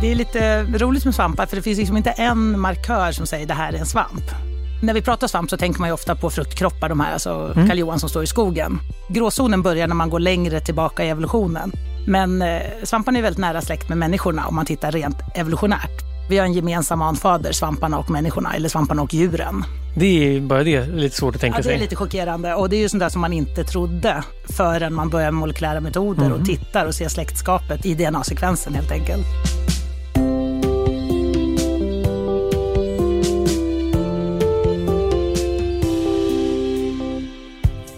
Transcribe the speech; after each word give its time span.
Det 0.00 0.10
är 0.10 0.14
lite 0.14 0.62
roligt 0.62 1.04
med 1.04 1.14
svampar 1.14 1.46
för 1.46 1.56
det 1.56 1.62
finns 1.62 1.78
liksom 1.78 1.96
inte 1.96 2.10
en 2.10 2.60
markör 2.60 3.12
som 3.12 3.26
säger 3.26 3.46
det 3.46 3.54
här 3.54 3.72
är 3.72 3.78
en 3.78 3.86
svamp. 3.86 4.24
När 4.82 4.94
vi 4.94 5.02
pratar 5.02 5.26
svamp 5.26 5.50
så 5.50 5.56
tänker 5.56 5.80
man 5.80 5.88
ju 5.88 5.92
ofta 5.92 6.16
på 6.16 6.30
fruktkroppar, 6.30 6.88
de 6.88 7.00
här, 7.00 7.12
alltså 7.12 7.52
mm. 7.54 7.68
Karl 7.68 7.78
Johan 7.78 8.00
som 8.00 8.08
står 8.08 8.22
i 8.22 8.26
skogen. 8.26 8.78
Gråzonen 9.08 9.62
börjar 9.62 9.86
när 9.86 9.94
man 9.94 10.10
går 10.10 10.20
längre 10.20 10.60
tillbaka 10.60 11.04
i 11.04 11.08
evolutionen. 11.08 11.72
Men 12.06 12.42
eh, 12.42 12.60
svamparna 12.84 13.18
är 13.18 13.22
väldigt 13.22 13.38
nära 13.38 13.60
släkt 13.60 13.88
med 13.88 13.98
människorna 13.98 14.46
om 14.46 14.54
man 14.54 14.66
tittar 14.66 14.92
rent 14.92 15.16
evolutionärt. 15.34 16.10
Vi 16.30 16.38
har 16.38 16.44
en 16.44 16.52
gemensam 16.52 17.02
anfader, 17.02 17.52
svamparna 17.52 17.98
och 17.98 18.10
människorna, 18.10 18.54
eller 18.54 18.68
svamparna 18.68 19.02
och 19.02 19.14
djuren. 19.14 19.64
Det 19.96 20.36
är 20.36 20.40
bara 20.40 20.64
det 20.64 20.86
lite 20.86 21.16
svårt 21.16 21.34
att 21.34 21.40
tänka 21.40 21.58
ja, 21.58 21.62
sig. 21.62 21.72
Det 21.72 21.78
är 21.78 21.80
lite 21.80 21.96
chockerande 21.96 22.54
och 22.54 22.68
det 22.68 22.76
är 22.76 22.80
ju 22.80 22.88
sånt 22.88 23.00
där 23.00 23.08
som 23.08 23.20
man 23.20 23.32
inte 23.32 23.64
trodde 23.64 24.22
förrän 24.48 24.94
man 24.94 25.10
börjar 25.10 25.30
med 25.30 25.40
molekylära 25.40 25.80
metoder 25.80 26.26
mm. 26.26 26.40
och 26.40 26.46
tittar 26.46 26.86
och 26.86 26.94
ser 26.94 27.08
släktskapet 27.08 27.86
i 27.86 27.94
DNA-sekvensen 27.94 28.74
helt 28.74 28.90
enkelt. 28.92 29.26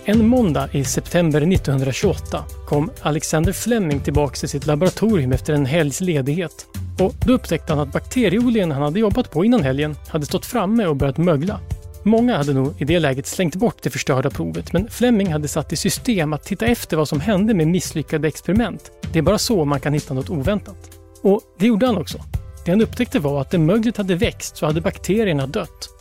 En 0.04 0.28
måndag 0.28 0.68
i 0.72 0.84
september 0.84 1.40
1928 1.40 2.44
kom 2.66 2.90
Alexander 3.02 3.52
Fleming 3.52 4.00
tillbaka 4.00 4.34
till 4.36 4.48
sitt 4.48 4.66
laboratorium 4.66 5.32
efter 5.32 5.52
en 5.52 5.66
helgs 5.66 6.00
ledighet. 6.00 6.66
Och 6.98 7.14
då 7.26 7.32
upptäckte 7.32 7.72
han 7.72 7.82
att 7.82 7.92
bakterieodlingen 7.92 8.70
han 8.70 8.82
hade 8.82 9.00
jobbat 9.00 9.30
på 9.30 9.44
innan 9.44 9.62
helgen 9.62 9.96
hade 10.08 10.26
stått 10.26 10.46
framme 10.46 10.86
och 10.86 10.96
börjat 10.96 11.18
mögla. 11.18 11.60
Många 12.02 12.36
hade 12.36 12.52
nog 12.52 12.74
i 12.78 12.84
det 12.84 12.98
läget 12.98 13.26
slängt 13.26 13.56
bort 13.56 13.82
det 13.82 13.90
förstörda 13.90 14.30
provet 14.30 14.72
men 14.72 14.88
Fleming 14.90 15.32
hade 15.32 15.48
satt 15.48 15.72
i 15.72 15.76
system 15.76 16.32
att 16.32 16.44
titta 16.44 16.66
efter 16.66 16.96
vad 16.96 17.08
som 17.08 17.20
hände 17.20 17.54
med 17.54 17.68
misslyckade 17.68 18.28
experiment. 18.28 18.90
Det 19.12 19.18
är 19.18 19.22
bara 19.22 19.38
så 19.38 19.64
man 19.64 19.80
kan 19.80 19.92
hitta 19.92 20.14
något 20.14 20.30
oväntat. 20.30 20.90
Och 21.22 21.40
det 21.58 21.66
gjorde 21.66 21.86
han 21.86 21.98
också. 21.98 22.18
Det 22.64 22.70
han 22.70 22.82
upptäckte 22.82 23.18
var 23.18 23.40
att 23.40 23.50
där 23.50 23.58
möglet 23.58 23.96
hade 23.96 24.14
växt 24.14 24.56
så 24.56 24.66
hade 24.66 24.80
bakterierna 24.80 25.46
dött. 25.46 25.91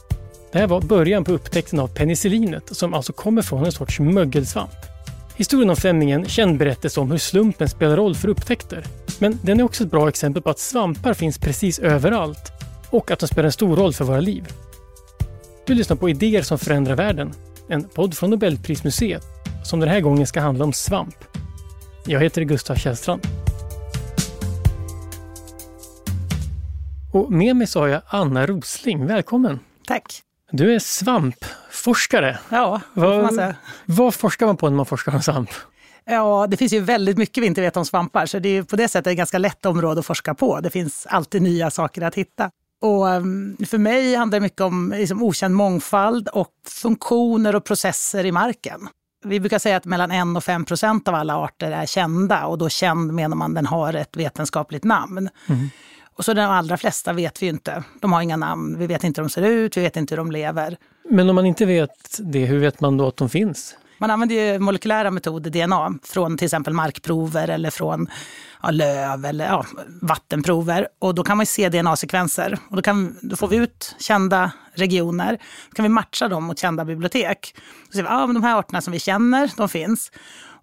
Det 0.51 0.59
här 0.59 0.67
var 0.67 0.81
början 0.81 1.23
på 1.23 1.31
upptäckten 1.31 1.79
av 1.79 1.87
penicillinet 1.87 2.75
som 2.75 2.93
alltså 2.93 3.13
kommer 3.13 3.41
från 3.41 3.65
en 3.65 3.71
sorts 3.71 3.99
mögelsvamp. 3.99 4.71
Historien 5.35 5.69
om 5.69 5.75
Fleming 5.75 6.11
är 6.11 6.15
en 6.15 6.25
känd 6.25 6.57
berättelse 6.57 6.99
om 6.99 7.11
hur 7.11 7.17
slumpen 7.17 7.69
spelar 7.69 7.95
roll 7.95 8.15
för 8.15 8.27
upptäckter. 8.27 8.85
Men 9.19 9.39
den 9.43 9.59
är 9.59 9.63
också 9.63 9.83
ett 9.83 9.91
bra 9.91 10.09
exempel 10.09 10.41
på 10.41 10.49
att 10.49 10.59
svampar 10.59 11.13
finns 11.13 11.37
precis 11.37 11.79
överallt 11.79 12.51
och 12.89 13.11
att 13.11 13.19
de 13.19 13.27
spelar 13.27 13.45
en 13.45 13.51
stor 13.51 13.75
roll 13.75 13.93
för 13.93 14.05
våra 14.05 14.19
liv. 14.19 14.47
Du 15.65 15.73
lyssnar 15.73 15.97
på 15.97 16.09
Idéer 16.09 16.41
som 16.41 16.59
förändrar 16.59 16.95
världen, 16.95 17.31
en 17.67 17.83
podd 17.83 18.17
från 18.17 18.29
Nobelprismuseet 18.29 19.23
som 19.63 19.79
den 19.79 19.89
här 19.89 20.01
gången 20.01 20.27
ska 20.27 20.41
handla 20.41 20.65
om 20.65 20.73
svamp. 20.73 21.15
Jag 22.05 22.19
heter 22.19 22.41
Gustav 22.41 22.75
Källstrand. 22.75 23.21
Och 27.13 27.31
med 27.31 27.55
mig 27.55 27.67
så 27.67 27.79
har 27.79 27.87
jag 27.87 28.01
Anna 28.07 28.45
Rosling. 28.45 29.05
Välkommen! 29.05 29.59
Tack! 29.87 30.30
Du 30.51 30.75
är 30.75 30.79
svampforskare. 30.79 32.39
Ja, 32.49 32.81
det 32.93 33.01
får 33.01 33.21
man 33.21 33.33
säga. 33.33 33.55
Vad 33.85 34.13
forskar 34.13 34.45
man 34.45 34.57
på 34.57 34.69
när 34.69 34.77
man 34.77 34.85
forskar 34.85 35.15
om 35.15 35.21
svamp? 35.21 35.49
Ja, 36.05 36.47
det 36.47 36.57
finns 36.57 36.73
ju 36.73 36.79
väldigt 36.79 37.17
mycket 37.17 37.43
vi 37.43 37.47
inte 37.47 37.61
vet 37.61 37.77
om 37.77 37.85
svampar, 37.85 38.25
så 38.25 38.39
det 38.39 38.49
är 38.49 38.63
på 38.63 38.75
det 38.75 38.87
sättet 38.87 39.11
ett 39.11 39.17
ganska 39.17 39.37
lätt 39.37 39.65
område 39.65 39.99
att 39.99 40.05
forska 40.05 40.33
på. 40.33 40.59
Det 40.59 40.69
finns 40.69 41.05
alltid 41.09 41.41
nya 41.41 41.71
saker 41.71 42.01
att 42.01 42.15
hitta. 42.15 42.51
Och 42.81 43.09
ehm, 43.09 43.57
för 43.67 43.77
mig 43.77 44.15
handlar 44.15 44.39
det 44.39 44.43
mycket 44.43 44.61
om 44.61 44.93
liksom, 44.97 45.23
okänd 45.23 45.55
mångfald 45.55 46.27
och 46.27 46.51
funktioner 46.67 47.55
och 47.55 47.65
processer 47.65 48.25
i 48.25 48.31
marken. 48.31 48.87
Vi 49.23 49.39
brukar 49.39 49.59
säga 49.59 49.77
att 49.77 49.85
mellan 49.85 50.11
1 50.11 50.37
och 50.37 50.43
5 50.43 50.65
procent 50.65 51.07
av 51.07 51.15
alla 51.15 51.35
arter 51.35 51.71
är 51.71 51.85
kända 51.85 52.45
och 52.45 52.57
då 52.57 52.69
känd 52.69 53.13
menar 53.13 53.35
man 53.35 53.53
den 53.53 53.65
har 53.65 53.93
ett 53.93 54.17
vetenskapligt 54.17 54.83
namn. 54.83 55.29
Mm. 55.49 55.69
Och 56.15 56.25
så 56.25 56.33
de 56.33 56.41
allra 56.41 56.77
flesta 56.77 57.13
vet 57.13 57.41
vi 57.41 57.45
ju 57.45 57.49
inte. 57.49 57.83
De 58.01 58.13
har 58.13 58.21
inga 58.21 58.37
namn, 58.37 58.77
vi 58.79 58.87
vet 58.87 59.03
inte 59.03 59.21
hur 59.21 59.27
de 59.27 59.29
ser 59.29 59.41
ut, 59.41 59.77
vi 59.77 59.81
vet 59.81 59.97
inte 59.97 60.15
hur 60.15 60.17
de 60.17 60.31
lever. 60.31 60.77
Men 61.09 61.29
om 61.29 61.35
man 61.35 61.45
inte 61.45 61.65
vet 61.65 62.19
det, 62.19 62.45
hur 62.45 62.59
vet 62.59 62.81
man 62.81 62.97
då 62.97 63.07
att 63.07 63.17
de 63.17 63.29
finns? 63.29 63.75
Man 64.01 64.11
använder 64.11 64.35
ju 64.35 64.59
molekylära 64.59 65.11
metoder, 65.11 65.51
DNA, 65.51 65.93
från 66.03 66.37
till 66.37 66.45
exempel 66.45 66.73
markprover 66.73 67.47
eller 67.47 67.69
från 67.69 68.07
ja, 68.63 68.71
löv 68.71 69.25
eller 69.25 69.45
ja, 69.45 69.65
vattenprover. 70.01 70.87
Och 70.99 71.15
då 71.15 71.23
kan 71.23 71.37
man 71.37 71.45
se 71.45 71.69
DNA-sekvenser. 71.69 72.57
Och 72.69 72.75
då, 72.75 72.81
kan, 72.81 73.17
då 73.21 73.35
får 73.35 73.47
vi 73.47 73.55
ut 73.55 73.95
kända 73.99 74.51
regioner. 74.73 75.37
Då 75.69 75.75
kan 75.75 75.83
vi 75.83 75.89
matcha 75.89 76.27
dem 76.27 76.43
mot 76.43 76.59
kända 76.59 76.85
bibliotek. 76.85 77.55
Så 77.85 77.91
ser 77.91 78.03
vi, 78.03 78.09
ja, 78.09 78.27
de 78.27 78.43
här 78.43 78.59
arterna 78.59 78.81
som 78.81 78.93
vi 78.93 78.99
känner, 78.99 79.51
de 79.57 79.69
finns. 79.69 80.11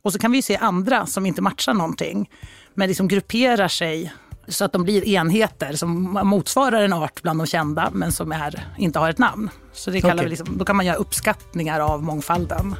Och 0.02 0.12
så 0.12 0.18
kan 0.18 0.32
vi 0.32 0.42
se 0.42 0.56
andra 0.56 1.06
som 1.06 1.26
inte 1.26 1.42
matchar 1.42 1.74
någonting, 1.74 2.30
men 2.74 2.88
liksom 2.88 3.08
grupperar 3.08 3.68
sig 3.68 4.12
så 4.48 4.64
att 4.64 4.72
de 4.72 4.84
blir 4.84 5.08
enheter 5.08 5.72
som 5.72 6.20
motsvarar 6.24 6.82
en 6.82 6.92
art 6.92 7.22
bland 7.22 7.40
de 7.40 7.46
kända 7.46 7.90
men 7.92 8.12
som 8.12 8.32
är, 8.32 8.68
inte 8.78 8.98
har 8.98 9.10
ett 9.10 9.18
namn. 9.18 9.50
Så 9.72 9.90
det 9.90 10.00
kallar 10.00 10.14
okay. 10.14 10.24
vi 10.24 10.30
liksom, 10.30 10.58
då 10.58 10.64
kan 10.64 10.76
man 10.76 10.86
göra 10.86 10.96
uppskattningar 10.96 11.80
av 11.80 12.02
mångfalden. 12.02 12.74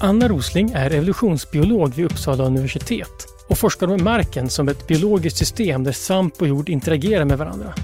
Anna 0.00 0.28
Rosling 0.28 0.70
är 0.70 0.90
evolutionsbiolog 0.90 1.94
vid 1.94 2.04
Uppsala 2.04 2.44
universitet 2.44 3.26
och 3.48 3.58
forskar 3.58 3.86
med 3.86 4.00
marken 4.00 4.50
som 4.50 4.68
ett 4.68 4.86
biologiskt 4.86 5.38
system 5.38 5.84
där 5.84 5.92
svamp 5.92 6.42
och 6.42 6.48
jord 6.48 6.68
interagerar 6.68 7.24
med 7.24 7.38
varandra. 7.38 7.74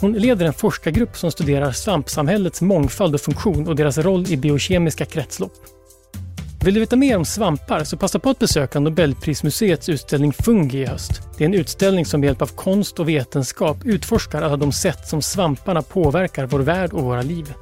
Hon 0.00 0.12
leder 0.12 0.46
en 0.46 0.52
forskargrupp 0.52 1.16
som 1.16 1.30
studerar 1.30 1.72
svampsamhällets 1.72 2.60
mångfald 2.60 3.14
och 3.14 3.20
funktion 3.20 3.68
och 3.68 3.76
deras 3.76 3.98
roll 3.98 4.26
i 4.28 4.36
biokemiska 4.36 5.04
kretslopp. 5.04 5.52
Vill 6.64 6.74
du 6.74 6.80
veta 6.80 6.96
mer 6.96 7.16
om 7.16 7.24
svampar 7.24 7.84
så 7.84 7.96
passa 7.96 8.18
på 8.18 8.30
att 8.30 8.38
besöka 8.38 8.80
Nobelprismuseets 8.80 9.88
utställning 9.88 10.32
Fungi 10.32 10.78
i 10.78 10.86
höst. 10.86 11.22
Det 11.38 11.44
är 11.44 11.48
en 11.48 11.54
utställning 11.54 12.06
som 12.06 12.20
med 12.20 12.26
hjälp 12.26 12.42
av 12.42 12.46
konst 12.46 13.00
och 13.00 13.08
vetenskap 13.08 13.76
utforskar 13.84 14.42
alla 14.42 14.56
de 14.56 14.72
sätt 14.72 15.08
som 15.08 15.22
svamparna 15.22 15.82
påverkar 15.82 16.46
vår 16.46 16.60
värld 16.60 16.92
och 16.92 17.02
våra 17.02 17.22
liv. 17.22 17.54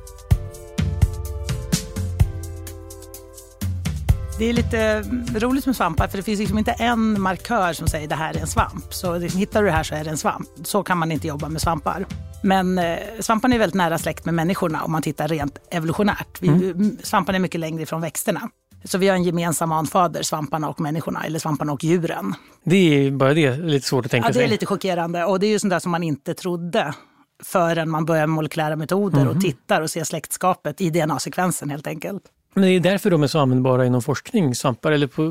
Det 4.38 4.44
är 4.44 4.52
lite 4.52 5.02
roligt 5.38 5.66
med 5.66 5.76
svampar 5.76 6.08
för 6.08 6.16
det 6.16 6.22
finns 6.22 6.40
liksom 6.40 6.58
inte 6.58 6.72
en 6.72 7.20
markör 7.20 7.72
som 7.72 7.88
säger 7.88 8.08
det 8.08 8.14
här 8.14 8.34
är 8.34 8.40
en 8.40 8.46
svamp. 8.46 8.94
Så 8.94 9.18
hittar 9.18 9.62
du 9.62 9.68
det 9.68 9.74
här 9.74 9.82
så 9.82 9.94
är 9.94 10.04
det 10.04 10.10
en 10.10 10.18
svamp. 10.18 10.48
Så 10.64 10.82
kan 10.82 10.98
man 10.98 11.12
inte 11.12 11.28
jobba 11.28 11.48
med 11.48 11.60
svampar. 11.60 12.06
Men 12.42 12.78
eh, 12.78 12.98
svamparna 13.20 13.54
är 13.54 13.58
väldigt 13.58 13.74
nära 13.74 13.98
släkt 13.98 14.24
med 14.24 14.34
människorna 14.34 14.84
om 14.84 14.92
man 14.92 15.02
tittar 15.02 15.28
rent 15.28 15.58
evolutionärt. 15.70 16.42
Mm. 16.42 16.96
Svamparna 17.02 17.36
är 17.36 17.40
mycket 17.40 17.60
längre 17.60 17.82
ifrån 17.82 18.00
växterna. 18.00 18.50
Så 18.84 18.98
vi 18.98 19.08
har 19.08 19.16
en 19.16 19.22
gemensam 19.22 19.72
anfader, 19.72 20.22
svamparna 20.22 20.68
och 20.68 20.80
människorna, 20.80 21.24
eller 21.24 21.38
svamparna 21.38 21.72
och 21.72 21.84
djuren. 21.84 22.34
Det 22.64 22.76
är 22.76 23.10
bara 23.10 23.34
det 23.34 23.56
lite 23.56 23.86
svårt 23.86 24.04
att 24.04 24.10
tänka 24.10 24.32
sig. 24.32 24.36
Ja, 24.36 24.40
det 24.40 24.48
är 24.48 24.50
lite 24.50 24.66
chockerande 24.66 25.24
och 25.24 25.40
det 25.40 25.46
är 25.46 25.50
ju 25.50 25.58
sånt 25.58 25.70
där 25.70 25.78
som 25.78 25.90
man 25.90 26.02
inte 26.02 26.34
trodde 26.34 26.94
förrän 27.42 27.90
man 27.90 28.04
börjar 28.04 28.26
med 28.26 28.34
molekylära 28.34 28.76
metoder 28.76 29.20
mm. 29.20 29.36
och 29.36 29.42
tittar 29.42 29.80
och 29.80 29.90
ser 29.90 30.04
släktskapet 30.04 30.80
i 30.80 30.90
DNA-sekvensen 30.90 31.70
helt 31.70 31.86
enkelt. 31.86 32.22
Men 32.54 32.64
det 32.64 32.70
är 32.70 32.80
därför 32.80 33.10
de 33.10 33.22
är 33.22 33.26
så 33.26 33.38
användbara 33.38 33.86
inom 33.86 34.02
forskning, 34.02 34.54
svampar, 34.54 34.92
eller 34.92 35.06
på, 35.06 35.22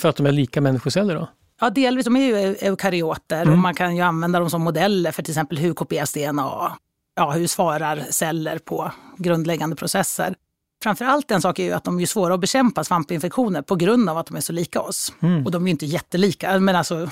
för 0.00 0.08
att 0.08 0.16
de 0.16 0.26
är 0.26 0.32
lika 0.32 0.60
människoceller? 0.60 1.14
Då? 1.14 1.28
Ja, 1.60 1.70
delvis. 1.70 2.04
De 2.04 2.16
är 2.16 2.20
ju 2.20 2.56
eukaryoter 2.60 3.42
mm. 3.42 3.52
och 3.52 3.58
man 3.58 3.74
kan 3.74 3.96
ju 3.96 4.02
använda 4.02 4.38
dem 4.40 4.50
som 4.50 4.62
modeller 4.62 5.12
för 5.12 5.22
till 5.22 5.32
exempel 5.32 5.58
hur 5.58 5.74
kopieras 5.74 6.12
DNA? 6.12 6.72
Ja, 7.16 7.30
hur 7.30 7.46
svarar 7.46 8.04
celler 8.10 8.58
på 8.58 8.92
grundläggande 9.16 9.76
processer? 9.76 10.34
Framför 10.82 11.04
allt 11.04 11.30
en 11.30 11.42
sak 11.42 11.58
är 11.58 11.64
ju 11.64 11.72
att 11.72 11.84
de 11.84 12.00
är 12.00 12.06
svåra 12.06 12.34
att 12.34 12.40
bekämpa 12.40 12.84
svampinfektioner 12.84 13.62
på 13.62 13.76
grund 13.76 14.10
av 14.10 14.18
att 14.18 14.26
de 14.26 14.36
är 14.36 14.40
så 14.40 14.52
lika 14.52 14.80
oss. 14.80 15.12
Mm. 15.20 15.44
Och 15.44 15.50
de 15.50 15.62
är 15.62 15.66
ju 15.66 15.70
inte 15.70 15.86
jättelika, 15.86 16.58
men 16.58 16.76
alltså 16.76 17.10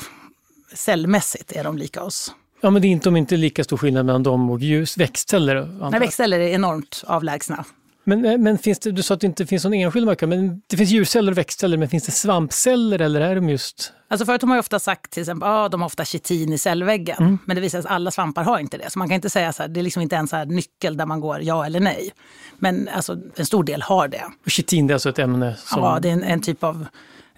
cellmässigt 0.74 1.52
är 1.52 1.64
de 1.64 1.78
lika 1.78 2.02
oss. 2.02 2.34
Ja, 2.60 2.70
men 2.70 2.82
det 2.82 2.88
är 2.88 2.90
inte, 2.90 3.04
de 3.08 3.14
är 3.14 3.18
inte 3.18 3.36
lika 3.36 3.64
stor 3.64 3.76
skillnad 3.76 4.06
mellan 4.06 4.22
dem 4.22 4.50
och 4.50 4.60
ljus, 4.60 4.98
växtceller? 4.98 5.88
Nej, 5.90 6.00
växtceller 6.00 6.40
är 6.40 6.48
enormt 6.48 7.04
avlägsna. 7.06 7.64
Men, 8.08 8.24
eh, 8.24 8.38
men 8.38 8.58
finns 8.58 8.78
det, 8.78 8.92
du 8.92 9.02
sa 9.02 9.14
att 9.14 9.20
det 9.20 9.26
inte 9.26 9.46
finns 9.46 9.64
någon 9.64 9.74
enskild 9.74 10.06
markör, 10.06 10.26
men 10.26 10.62
det 10.66 10.76
finns 10.76 10.90
djurceller 10.90 11.32
och 11.32 11.38
växtceller, 11.38 11.76
men 11.76 11.88
finns 11.88 12.06
det 12.06 12.12
svampceller 12.12 13.00
eller 13.00 13.20
är 13.20 13.34
de 13.34 13.48
just... 13.48 13.92
Alltså 14.08 14.26
förut 14.26 14.42
har 14.42 14.48
man 14.48 14.56
ju 14.56 14.60
ofta 14.60 14.78
sagt 14.78 15.10
till 15.10 15.20
exempel, 15.20 15.48
ja, 15.48 15.68
de 15.68 15.80
har 15.80 15.86
ofta 15.86 16.04
chitin 16.04 16.52
i 16.52 16.58
cellväggen, 16.58 17.16
mm. 17.18 17.38
men 17.44 17.56
det 17.56 17.62
visar 17.62 17.82
sig 17.82 17.88
att 17.88 17.94
alla 17.94 18.10
svampar 18.10 18.42
har 18.42 18.58
inte 18.58 18.78
det. 18.78 18.90
Så 18.90 18.98
man 18.98 19.08
kan 19.08 19.14
inte 19.14 19.30
säga 19.30 19.52
så 19.52 19.62
här, 19.62 19.68
det 19.68 19.80
är 19.80 19.82
liksom 19.82 20.02
inte 20.02 20.16
en 20.16 20.28
så 20.28 20.36
här 20.36 20.46
nyckel 20.46 20.96
där 20.96 21.06
man 21.06 21.20
går 21.20 21.42
ja 21.42 21.66
eller 21.66 21.80
nej. 21.80 22.12
Men 22.58 22.88
alltså, 22.88 23.16
en 23.36 23.46
stor 23.46 23.64
del 23.64 23.82
har 23.82 24.08
det. 24.08 24.24
Och 24.44 24.50
chitin 24.50 24.86
det 24.86 24.92
är 24.92 24.94
alltså 24.94 25.08
ett 25.08 25.18
ämne 25.18 25.56
som... 25.56 25.82
Ja, 25.82 25.98
det 26.02 26.08
är 26.08 26.12
en, 26.12 26.22
en 26.22 26.40
typ 26.40 26.64
av 26.64 26.86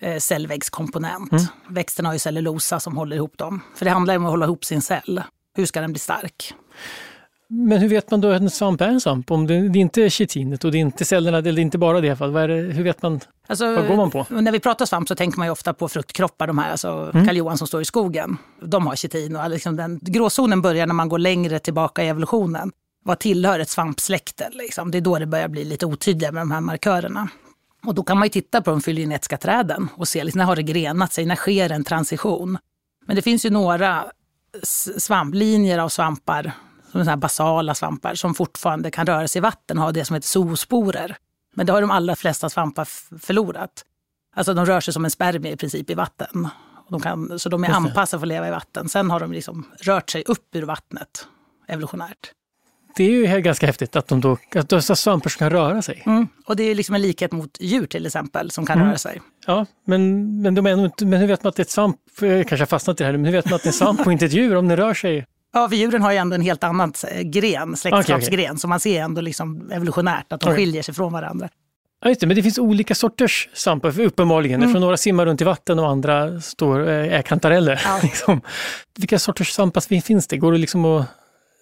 eh, 0.01 0.19
cellväggskomponent. 0.19 1.33
Mm. 1.33 1.45
Växterna 1.69 2.09
har 2.09 2.15
ju 2.15 2.19
cellulosa 2.19 2.81
som 2.81 2.97
håller 2.97 3.17
ihop 3.17 3.39
dem. 3.39 3.61
För 3.77 3.85
det 3.85 3.91
handlar 3.91 4.17
om 4.17 4.25
att 4.25 4.31
hålla 4.31 4.47
ihop 4.47 4.65
sin 4.65 4.83
cell. 4.83 5.23
Hur 5.57 5.67
ska 5.67 5.81
den 5.81 5.93
bli 5.93 6.01
stark? 6.01 6.55
Men 7.51 7.79
hur 7.79 7.89
vet 7.89 8.11
man 8.11 8.21
då 8.21 8.31
att 8.31 8.41
en 8.41 8.51
svamp 8.51 8.81
är 8.81 8.89
en 8.89 9.01
svamp? 9.01 9.31
Om 9.31 9.47
det, 9.47 9.69
det 9.69 9.79
är 9.79 9.81
inte 9.81 10.11
chitinet 10.11 10.65
och 10.65 10.73
det 10.73 10.79
är 10.79 10.81
inte 10.81 11.05
cellerna, 11.05 11.39
eller 11.39 11.59
inte 11.59 11.79
bara 11.79 12.01
det 12.01 12.07
i 12.07 12.11
alla 12.11 12.17
fall. 12.17 12.31
Vad 12.31 12.49
det, 12.49 12.55
hur 12.55 12.85
vet 12.85 13.03
man? 13.03 13.21
Alltså, 13.47 13.75
vad 13.75 13.87
går 13.89 13.97
man 13.97 14.11
på? 14.11 14.27
När 14.29 14.53
vi 14.53 14.61
pratar 14.61 14.87
svamp 14.87 15.09
så 15.09 15.15
tänker 15.15 15.39
man 15.39 15.47
ju 15.47 15.51
ofta 15.51 15.75
på 15.75 15.89
fruktkroppar, 15.89 16.47
de 16.47 16.59
här, 16.59 16.71
alltså 16.71 17.11
mm. 17.15 17.27
Karl 17.27 17.37
Johan 17.37 17.59
som 17.59 17.67
står 17.67 17.83
i 17.83 17.85
skogen. 17.85 18.37
De 18.63 18.87
har 18.87 18.97
chitin 18.97 19.37
och 19.37 19.51
liksom 19.51 19.77
den, 19.77 19.99
gråzonen 20.03 20.63
börjar 20.63 20.87
när 20.87 20.95
man 20.95 21.09
går 21.09 21.19
längre 21.19 21.59
tillbaka 21.59 22.03
i 22.03 22.09
evolutionen. 22.09 22.73
Vad 23.05 23.19
tillhör 23.19 23.61
ett 23.61 23.71
svampsläkte? 23.71 24.49
Liksom. 24.53 24.91
Det 24.91 24.99
är 24.99 25.03
då 25.03 25.19
det 25.19 25.27
börjar 25.27 25.49
bli 25.49 25.65
lite 25.65 25.87
otydliga 25.87 26.33
med 26.33 26.41
de 26.41 26.51
här 26.51 26.61
markörerna. 26.61 27.29
Och 27.87 27.95
då 27.95 28.03
kan 28.03 28.19
man 28.19 28.27
ju 28.27 28.31
titta 28.31 28.63
på 28.63 28.71
de 28.71 28.81
fylogenetiska 28.81 29.37
träden 29.37 29.89
och 29.97 30.09
se 30.09 30.25
liksom, 30.25 30.39
när 30.39 30.45
har 30.45 30.57
det 30.57 30.63
grenat 30.63 31.13
sig, 31.13 31.27
när 31.27 31.37
sker 31.37 31.73
en 31.73 31.85
transition? 31.85 32.59
Men 33.07 33.17
det 33.17 33.23
finns 33.23 33.47
ju 33.47 33.51
några 33.51 34.05
svamplinjer 34.99 35.79
av 35.79 35.89
svampar, 35.89 36.53
som 36.93 37.05
så 37.05 37.11
här 37.11 37.17
basala 37.17 37.75
svampar, 37.75 38.15
som 38.15 38.35
fortfarande 38.35 38.91
kan 38.91 39.07
röra 39.07 39.29
sig 39.29 39.39
i 39.39 39.43
vatten 39.43 39.79
och 39.79 39.85
ha 39.85 39.93
det 39.93 40.05
som 40.05 40.15
heter 40.15 40.29
zoosporer. 40.29 41.17
Men 41.55 41.67
det 41.67 41.73
har 41.73 41.81
de 41.81 41.91
allra 41.91 42.17
flesta 42.17 42.51
svampar 42.51 42.85
förlorat. 43.19 43.85
Alltså 44.37 44.55
de 44.55 44.67
rör 44.67 44.81
sig 44.81 44.95
som 44.95 45.05
en 45.05 45.11
spermie 45.11 45.53
i 45.53 45.57
princip 45.57 45.91
i 45.91 45.95
vatten. 45.95 46.49
De 46.89 47.01
kan, 47.01 47.39
så 47.39 47.49
de 47.49 47.65
är 47.65 47.69
anpassade 47.69 48.21
för 48.21 48.27
att 48.27 48.29
leva 48.29 48.49
i 48.49 48.51
vatten. 48.51 48.89
Sen 48.89 49.11
har 49.11 49.21
de 49.21 49.33
liksom 49.33 49.67
rört 49.81 50.11
sig 50.11 50.25
upp 50.27 50.55
ur 50.57 50.63
vattnet 50.63 51.27
evolutionärt. 51.69 52.33
Det 52.97 53.05
är 53.05 53.11
ju 53.11 53.41
ganska 53.41 53.67
häftigt 53.67 53.97
att 53.97 54.09
de 54.09 54.21
då, 54.21 54.39
att 54.55 54.69
dessa 54.69 54.97
svampar 54.97 55.31
kan 55.31 55.51
röra 55.51 55.83
sig. 55.83 56.03
Mm. 56.07 56.29
Och 56.47 56.57
det 56.57 56.63
är 56.63 56.75
liksom 56.75 56.95
en 56.95 57.03
likhet 57.03 57.33
mot 57.33 57.57
djur 57.61 57.87
till 57.87 58.07
exempel 58.07 58.51
som 58.51 58.67
kan 58.67 58.77
mm. 58.77 58.89
röra 58.89 58.99
sig. 58.99 59.21
Ja, 59.47 59.67
men, 59.85 60.43
men, 60.43 60.55
de 60.55 60.67
är 60.67 60.85
inte, 60.85 61.07
men 61.07 61.21
hur 61.21 61.27
vet 61.27 61.43
man 61.43 61.49
att 61.49 61.57
det 61.57 61.61
är 61.61 61.65
ett 61.65 61.71
svamp? 61.71 61.97
Jag 62.21 62.49
kanske 62.49 62.63
har 62.63 62.67
fastnat 62.67 63.01
i 63.01 63.05
det 63.05 63.07
här, 63.07 63.17
men 63.17 63.25
hur 63.25 63.33
vet 63.33 63.45
man 63.45 63.55
att 63.55 63.63
det 63.63 63.67
är 63.67 63.73
en 63.73 63.73
svamp 63.73 64.07
och 64.07 64.13
inte 64.13 64.25
ett 64.25 64.33
djur 64.33 64.57
om 64.57 64.69
det 64.69 64.77
rör 64.77 64.95
sig? 64.95 65.27
Ja, 65.53 65.69
för 65.69 65.77
djuren 65.77 66.03
har 66.03 66.13
ju 66.13 66.19
ändå 66.19 66.35
en 66.35 66.41
helt 66.41 66.65
annan 66.65 66.93
gren, 67.23 67.77
släktskapsgren, 67.77 68.19
okay, 68.19 68.45
okay. 68.45 68.57
så 68.57 68.69
man 68.69 68.81
ser 68.81 69.03
ändå 69.03 69.21
liksom 69.21 69.71
evolutionärt 69.73 70.33
att 70.33 70.41
de 70.41 70.47
okay. 70.47 70.57
skiljer 70.57 70.83
sig 70.83 70.95
från 70.95 71.13
varandra. 71.13 71.49
Ja, 72.01 72.09
just 72.09 72.21
det, 72.21 72.27
men 72.27 72.37
det 72.37 72.43
finns 72.43 72.59
olika 72.59 72.95
sorters 72.95 73.49
svampar 73.53 74.01
uppenbarligen. 74.01 74.63
Mm. 74.63 74.81
några 74.81 74.97
simmar 74.97 75.27
runt 75.27 75.41
i 75.41 75.45
vatten 75.45 75.79
och 75.79 75.89
andra 75.89 76.41
står, 76.41 76.89
eh, 76.89 77.15
är 77.15 77.23
kantareller. 77.23 77.83
Ja. 77.85 78.01
liksom. 78.03 78.41
Vilka 78.97 79.19
sorters 79.19 79.53
svampar 79.53 80.01
finns 80.01 80.27
det? 80.27 80.37
Går 80.37 80.53
det 80.53 80.59
liksom 80.59 80.85
att 80.85 81.07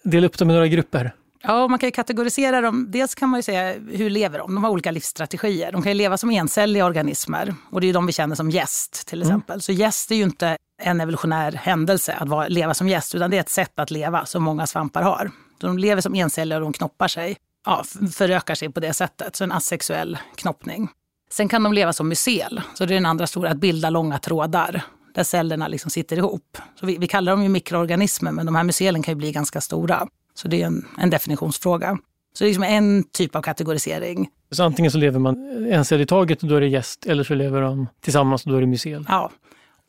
dela 0.03 0.27
upp 0.27 0.37
dem 0.37 0.49
i 0.49 0.53
några 0.53 0.67
grupper? 0.67 1.11
Ja, 1.43 1.67
man 1.67 1.79
kan 1.79 1.91
kategorisera 1.91 2.61
dem. 2.61 2.85
Dels 2.89 3.15
kan 3.15 3.29
man 3.29 3.37
ju 3.37 3.43
säga 3.43 3.73
hur 3.91 4.09
lever 4.09 4.39
de? 4.39 4.55
De 4.55 4.63
har 4.63 4.71
olika 4.71 4.91
livsstrategier. 4.91 5.71
De 5.71 5.81
kan 5.81 5.97
leva 5.97 6.17
som 6.17 6.31
encelliga 6.31 6.85
organismer 6.85 7.55
och 7.71 7.81
det 7.81 7.89
är 7.89 7.93
de 7.93 8.05
vi 8.05 8.13
känner 8.13 8.35
som 8.35 8.49
gäst 8.49 9.07
till 9.07 9.21
mm. 9.21 9.27
exempel. 9.27 9.53
Mm. 9.53 9.61
Så 9.61 9.71
gäst 9.71 10.11
är 10.11 10.15
ju 10.15 10.23
inte 10.23 10.57
en 10.81 11.01
evolutionär 11.01 11.51
händelse 11.51 12.13
att 12.13 12.29
vara, 12.29 12.47
leva 12.47 12.73
som 12.73 12.89
gäst 12.89 13.15
utan 13.15 13.31
det 13.31 13.37
är 13.37 13.41
ett 13.41 13.49
sätt 13.49 13.79
att 13.79 13.91
leva 13.91 14.25
som 14.25 14.43
många 14.43 14.67
svampar 14.67 15.01
har. 15.01 15.31
Så 15.61 15.67
de 15.67 15.77
lever 15.77 16.01
som 16.01 16.15
encelliga 16.15 16.57
och 16.57 16.63
de 16.63 16.73
knoppar 16.73 17.07
sig 17.07 17.37
ja, 17.67 17.83
förökar 18.13 18.55
sig 18.55 18.69
på 18.69 18.79
det 18.79 18.93
sättet. 18.93 19.35
Så 19.35 19.43
en 19.43 19.51
asexuell 19.51 20.17
knoppning. 20.35 20.89
Sen 21.31 21.49
kan 21.49 21.63
de 21.63 21.73
leva 21.73 21.93
som 21.93 22.09
mycel. 22.09 22.61
Så 22.73 22.85
det 22.85 22.93
är 22.93 22.95
den 22.95 23.05
andra 23.05 23.27
stora, 23.27 23.49
att 23.49 23.57
bilda 23.57 23.89
långa 23.89 24.19
trådar 24.19 24.81
där 25.13 25.23
cellerna 25.23 25.67
liksom 25.67 25.91
sitter 25.91 26.17
ihop. 26.17 26.57
Så 26.79 26.85
vi, 26.85 26.97
vi 26.97 27.07
kallar 27.07 27.31
dem 27.31 27.43
ju 27.43 27.49
mikroorganismer, 27.49 28.31
men 28.31 28.45
de 28.45 28.55
här 28.55 28.63
mycelen 28.63 29.03
kan 29.03 29.11
ju 29.11 29.15
bli 29.15 29.31
ganska 29.31 29.61
stora. 29.61 30.07
Så 30.33 30.47
det 30.47 30.61
är 30.61 30.65
en, 30.65 30.87
en 30.97 31.09
definitionsfråga. 31.09 31.97
Så 32.33 32.43
det 32.43 32.45
är 32.45 32.49
liksom 32.49 32.63
en 32.63 33.03
typ 33.03 33.35
av 33.35 33.41
kategorisering. 33.41 34.29
Så 34.51 34.63
antingen 34.63 34.91
så 34.91 34.97
lever 34.97 35.19
man 35.19 35.65
en 35.71 35.85
cell 35.85 36.01
i 36.01 36.05
taget 36.05 36.43
och 36.43 36.49
då 36.49 36.55
är 36.55 36.61
det 36.61 36.67
gäst, 36.67 37.05
eller 37.05 37.23
så 37.23 37.35
lever 37.35 37.61
de 37.61 37.87
tillsammans 38.01 38.45
och 38.45 38.51
då 38.51 38.57
är 38.57 38.61
det 38.61 38.67
mycel? 38.67 39.05
Ja, 39.09 39.31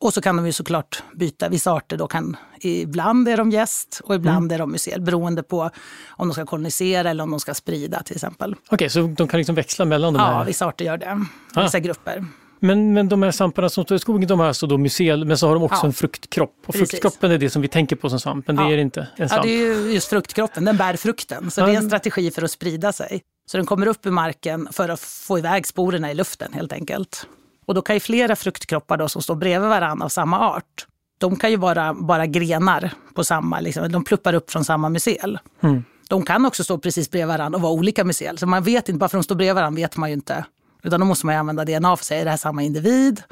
och 0.01 0.15
så 0.15 0.21
kan 0.21 0.37
de 0.37 0.47
ju 0.47 0.53
såklart 0.53 1.03
byta. 1.15 1.49
Vissa 1.49 1.73
arter 1.73 1.97
då 1.97 2.07
kan, 2.07 2.37
ibland 2.61 3.29
är 3.29 3.37
de 3.37 3.51
gäst 3.51 4.01
och 4.05 4.15
ibland 4.15 4.45
mm. 4.45 4.55
är 4.55 4.59
de 4.59 4.73
mycel 4.73 5.01
beroende 5.01 5.43
på 5.43 5.71
om 6.09 6.29
de 6.29 6.35
ska 6.35 6.47
kolonisera 6.47 7.11
eller 7.11 7.25
om 7.25 7.31
de 7.31 7.41
ska 7.41 7.55
sprida 7.55 8.03
till 8.03 8.15
exempel. 8.15 8.53
Okej, 8.53 8.75
okay, 8.75 8.89
så 8.89 9.01
de 9.01 9.29
kan 9.29 9.39
liksom 9.39 9.55
växla 9.55 9.85
mellan 9.85 10.15
de 10.15 10.21
ja, 10.21 10.27
här? 10.27 10.39
Ja, 10.39 10.45
vissa 10.45 10.67
arter 10.67 10.85
gör 10.85 10.99
det. 10.99 11.27
Ah. 11.55 11.63
Vissa 11.63 11.81
grupper. 11.81 12.25
Men, 12.61 12.93
men 12.93 13.09
de 13.09 13.23
här 13.23 13.31
svamparna 13.31 13.69
som 13.69 13.85
står 13.85 13.97
i 13.97 13.99
skogen, 13.99 14.29
de 14.29 14.41
har 14.41 14.47
alltså 14.47 14.67
då 14.67 14.79
mycel, 14.79 15.25
men 15.25 15.39
så 15.39 15.47
har 15.49 15.55
de 15.55 15.63
också 15.63 15.81
ja. 15.83 15.87
en 15.87 15.93
fruktkropp. 15.93 16.55
Och 16.67 16.75
Precis. 16.75 16.91
fruktkroppen 16.91 17.31
är 17.31 17.39
det 17.39 17.51
som 17.51 17.63
vi 17.63 17.69
tänker 17.69 17.97
på 17.97 18.11
som 18.11 18.21
svamp, 18.21 18.47
men 18.47 18.57
ja. 18.57 18.63
det 18.63 18.75
är 18.75 18.79
inte 18.79 19.09
en 19.17 19.29
svamp. 19.29 19.47
Ja, 19.47 19.51
det 19.51 19.67
är 19.67 19.93
just 19.93 20.09
fruktkroppen, 20.09 20.65
den 20.65 20.77
bär 20.77 20.97
frukten. 20.97 21.51
Så 21.51 21.61
ja. 21.61 21.67
det 21.67 21.73
är 21.73 21.77
en 21.77 21.87
strategi 21.87 22.31
för 22.31 22.43
att 22.43 22.51
sprida 22.51 22.93
sig. 22.93 23.23
Så 23.47 23.57
den 23.57 23.67
kommer 23.67 23.87
upp 23.87 24.07
ur 24.07 24.11
marken 24.11 24.69
för 24.73 24.89
att 24.89 25.01
få 25.01 25.39
iväg 25.39 25.67
sporerna 25.67 26.11
i 26.11 26.15
luften 26.15 26.53
helt 26.53 26.73
enkelt. 26.73 27.27
Och 27.69 27.75
då 27.75 27.83
kan 27.83 27.97
ju 27.97 28.01
flera 28.01 28.37
fruktkroppar 28.37 28.97
då, 28.97 29.09
som 29.09 29.23
står 29.23 29.35
bredvid 29.35 29.69
varandra 29.69 30.05
av 30.05 30.09
samma 30.09 30.39
art, 30.39 30.87
de 31.19 31.37
kan 31.37 31.51
ju 31.51 31.57
vara 31.57 31.95
bara 31.95 32.27
grenar 32.27 32.91
på 33.15 33.25
samma, 33.25 33.61
liksom, 33.61 33.93
de 33.93 34.05
pluppar 34.05 34.35
upp 34.35 34.51
från 34.51 34.65
samma 34.65 34.89
mycel. 34.89 35.39
Mm. 35.61 35.85
De 36.09 36.23
kan 36.23 36.47
också 36.47 36.65
stå 36.65 36.79
precis 36.79 37.11
bredvid 37.11 37.29
varandra 37.29 37.57
och 37.57 37.63
vara 37.63 37.73
olika 37.73 38.05
mycel. 38.05 38.39
Så 38.39 38.47
man 38.47 38.63
vet 38.63 38.89
inte, 38.89 38.99
bara 38.99 39.09
för 39.09 39.19
att 39.19 39.23
de 39.23 39.25
står 39.25 39.35
bredvid 39.35 39.55
varandra 39.55 39.81
vet 39.81 39.97
man 39.97 40.09
ju 40.09 40.15
inte. 40.15 40.45
Utan 40.83 41.01
då 41.01 41.07
måste 41.07 41.27
man 41.27 41.37
använda 41.37 41.65
DNA 41.65 41.89
för 41.97 42.03
att 42.03 42.05
säga, 42.05 42.21
är 42.21 42.25
det 42.25 42.31
här 42.31 42.37
samma 42.37 42.63
individ? 42.63 43.23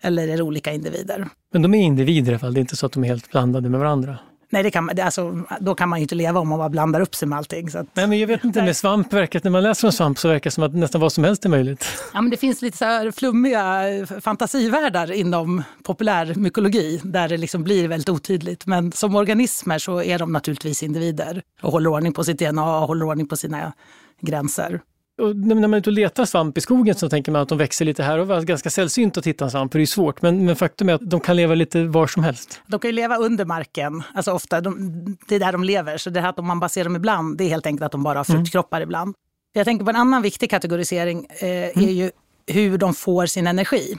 Eller 0.00 0.28
är 0.28 0.36
det 0.36 0.42
olika 0.42 0.72
individer? 0.72 1.28
Men 1.52 1.62
de 1.62 1.74
är 1.74 1.82
individer 1.82 2.32
i 2.32 2.34
alla 2.34 2.38
fall, 2.38 2.54
det 2.54 2.58
är 2.58 2.62
inte 2.62 2.76
så 2.76 2.86
att 2.86 2.92
de 2.92 3.04
är 3.04 3.08
helt 3.08 3.30
blandade 3.30 3.68
med 3.68 3.80
varandra? 3.80 4.18
Nej, 4.56 4.62
det 4.62 4.70
kan, 4.70 4.90
alltså, 5.00 5.42
då 5.60 5.74
kan 5.74 5.88
man 5.88 5.98
ju 5.98 6.02
inte 6.02 6.14
leva 6.14 6.40
om 6.40 6.48
man 6.48 6.58
bara 6.58 6.68
blandar 6.68 7.00
upp 7.00 7.14
sig 7.14 7.28
med 7.28 7.38
allting. 7.38 7.68
Att, 7.68 7.86
Nej, 7.94 8.06
men 8.06 8.18
jag 8.18 8.26
vet 8.26 8.44
inte, 8.44 8.62
med 8.62 8.76
svamp 8.76 9.12
verkar, 9.12 9.40
när 9.44 9.50
man 9.50 9.62
läser 9.62 9.88
om 9.88 9.92
svamp 9.92 10.18
så 10.18 10.28
verkar 10.28 10.50
det 10.50 10.54
som 10.54 10.64
att 10.64 10.74
nästan 10.74 11.00
vad 11.00 11.12
som 11.12 11.24
helst 11.24 11.44
är 11.44 11.48
möjligt. 11.48 11.86
Ja, 12.14 12.20
men 12.20 12.30
det 12.30 12.36
finns 12.36 12.62
lite 12.62 12.78
så 12.78 12.84
här 12.84 13.10
flummiga 13.10 13.82
fantasivärldar 14.20 15.12
inom 15.12 15.62
populärmykologi 15.82 17.00
där 17.04 17.28
det 17.28 17.36
liksom 17.36 17.64
blir 17.64 17.88
väldigt 17.88 18.08
otydligt. 18.08 18.66
Men 18.66 18.92
som 18.92 19.16
organismer 19.16 19.78
så 19.78 20.02
är 20.02 20.18
de 20.18 20.32
naturligtvis 20.32 20.82
individer 20.82 21.42
och 21.62 21.72
håller 21.72 21.90
ordning 21.90 22.12
på 22.12 22.24
sitt 22.24 22.38
DNA 22.38 22.78
och 22.78 22.86
håller 22.88 23.06
ordning 23.06 23.28
på 23.28 23.36
sina 23.36 23.72
gränser. 24.20 24.80
Och 25.18 25.36
när 25.36 25.54
man 25.54 25.74
är 25.74 25.78
ute 25.78 25.90
och 25.90 25.94
letar 25.94 26.24
svamp 26.24 26.58
i 26.58 26.60
skogen 26.60 26.94
så 26.94 27.08
tänker 27.08 27.32
man 27.32 27.42
att 27.42 27.48
de 27.48 27.58
växer 27.58 27.84
lite 27.84 28.02
här 28.02 28.18
och 28.18 28.26
var. 28.26 28.42
Ganska 28.42 28.70
sällsynt 28.70 29.16
att 29.16 29.26
hitta 29.26 29.44
en 29.44 29.50
svamp, 29.50 29.72
för 29.72 29.78
det 29.78 29.84
är 29.84 29.86
svårt. 29.86 30.22
Men, 30.22 30.44
men, 30.44 30.56
faktum 30.56 30.88
är 30.88 30.94
att 30.94 31.10
de 31.10 31.20
kan 31.20 31.36
leva 31.36 31.54
lite 31.54 31.84
var 31.84 32.06
som 32.06 32.24
helst. 32.24 32.60
De 32.66 32.80
kan 32.80 32.88
ju 32.88 32.92
leva 32.92 33.16
under 33.16 33.44
marken, 33.44 34.02
alltså 34.14 34.32
ofta. 34.32 34.60
De, 34.60 35.16
det 35.28 35.34
är 35.34 35.40
där 35.40 35.52
de 35.52 35.64
lever. 35.64 35.96
Så 35.98 36.10
det 36.10 36.20
här 36.20 36.28
att 36.28 36.44
man 36.44 36.60
bara 36.60 36.68
ser 36.68 36.84
dem 36.84 36.96
ibland, 36.96 37.38
det 37.38 37.44
är 37.44 37.48
helt 37.48 37.66
enkelt 37.66 37.84
att 37.84 37.92
de 37.92 38.02
bara 38.02 38.18
har 38.18 38.24
fruktkroppar 38.24 38.76
mm. 38.76 38.88
ibland. 38.88 39.14
Jag 39.52 39.64
tänker 39.64 39.84
på 39.84 39.90
en 39.90 39.96
annan 39.96 40.22
viktig 40.22 40.50
kategorisering, 40.50 41.26
eh, 41.30 41.48
mm. 41.48 41.88
är 41.88 41.92
ju 41.92 42.10
hur 42.46 42.78
de 42.78 42.94
får 42.94 43.26
sin 43.26 43.46
energi. 43.46 43.96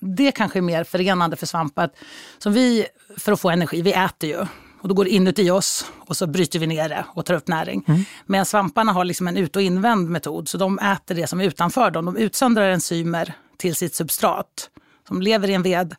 Det 0.00 0.32
kanske 0.32 0.58
är 0.58 0.62
mer 0.62 0.84
förenande 0.84 1.36
för 1.36 1.46
svampar. 1.46 1.90
Som 2.38 2.52
vi, 2.52 2.86
för 3.16 3.32
att 3.32 3.40
få 3.40 3.50
energi, 3.50 3.82
vi 3.82 3.92
äter 3.92 4.30
ju. 4.30 4.46
Och 4.82 4.88
då 4.88 4.94
går 4.94 5.04
det 5.04 5.10
inuti 5.10 5.50
oss 5.50 5.86
och 5.98 6.16
så 6.16 6.26
bryter 6.26 6.58
vi 6.58 6.66
ner 6.66 6.88
det 6.88 7.04
och 7.14 7.26
tar 7.26 7.34
upp 7.34 7.48
näring. 7.48 7.84
Mm. 7.88 8.04
Men 8.26 8.46
svamparna 8.46 8.92
har 8.92 9.04
liksom 9.04 9.28
en 9.28 9.36
ut 9.36 9.56
och 9.56 9.62
invänd 9.62 10.10
metod, 10.10 10.48
så 10.48 10.58
de 10.58 10.78
äter 10.78 11.14
det 11.14 11.26
som 11.26 11.40
är 11.40 11.44
utanför 11.44 11.90
dem. 11.90 12.04
De 12.04 12.16
utsöndrar 12.16 12.70
enzymer 12.70 13.34
till 13.56 13.74
sitt 13.74 13.94
substrat. 13.94 14.70
Som 15.08 15.22
lever 15.22 15.50
i 15.50 15.54
en 15.54 15.62
ved, 15.62 15.94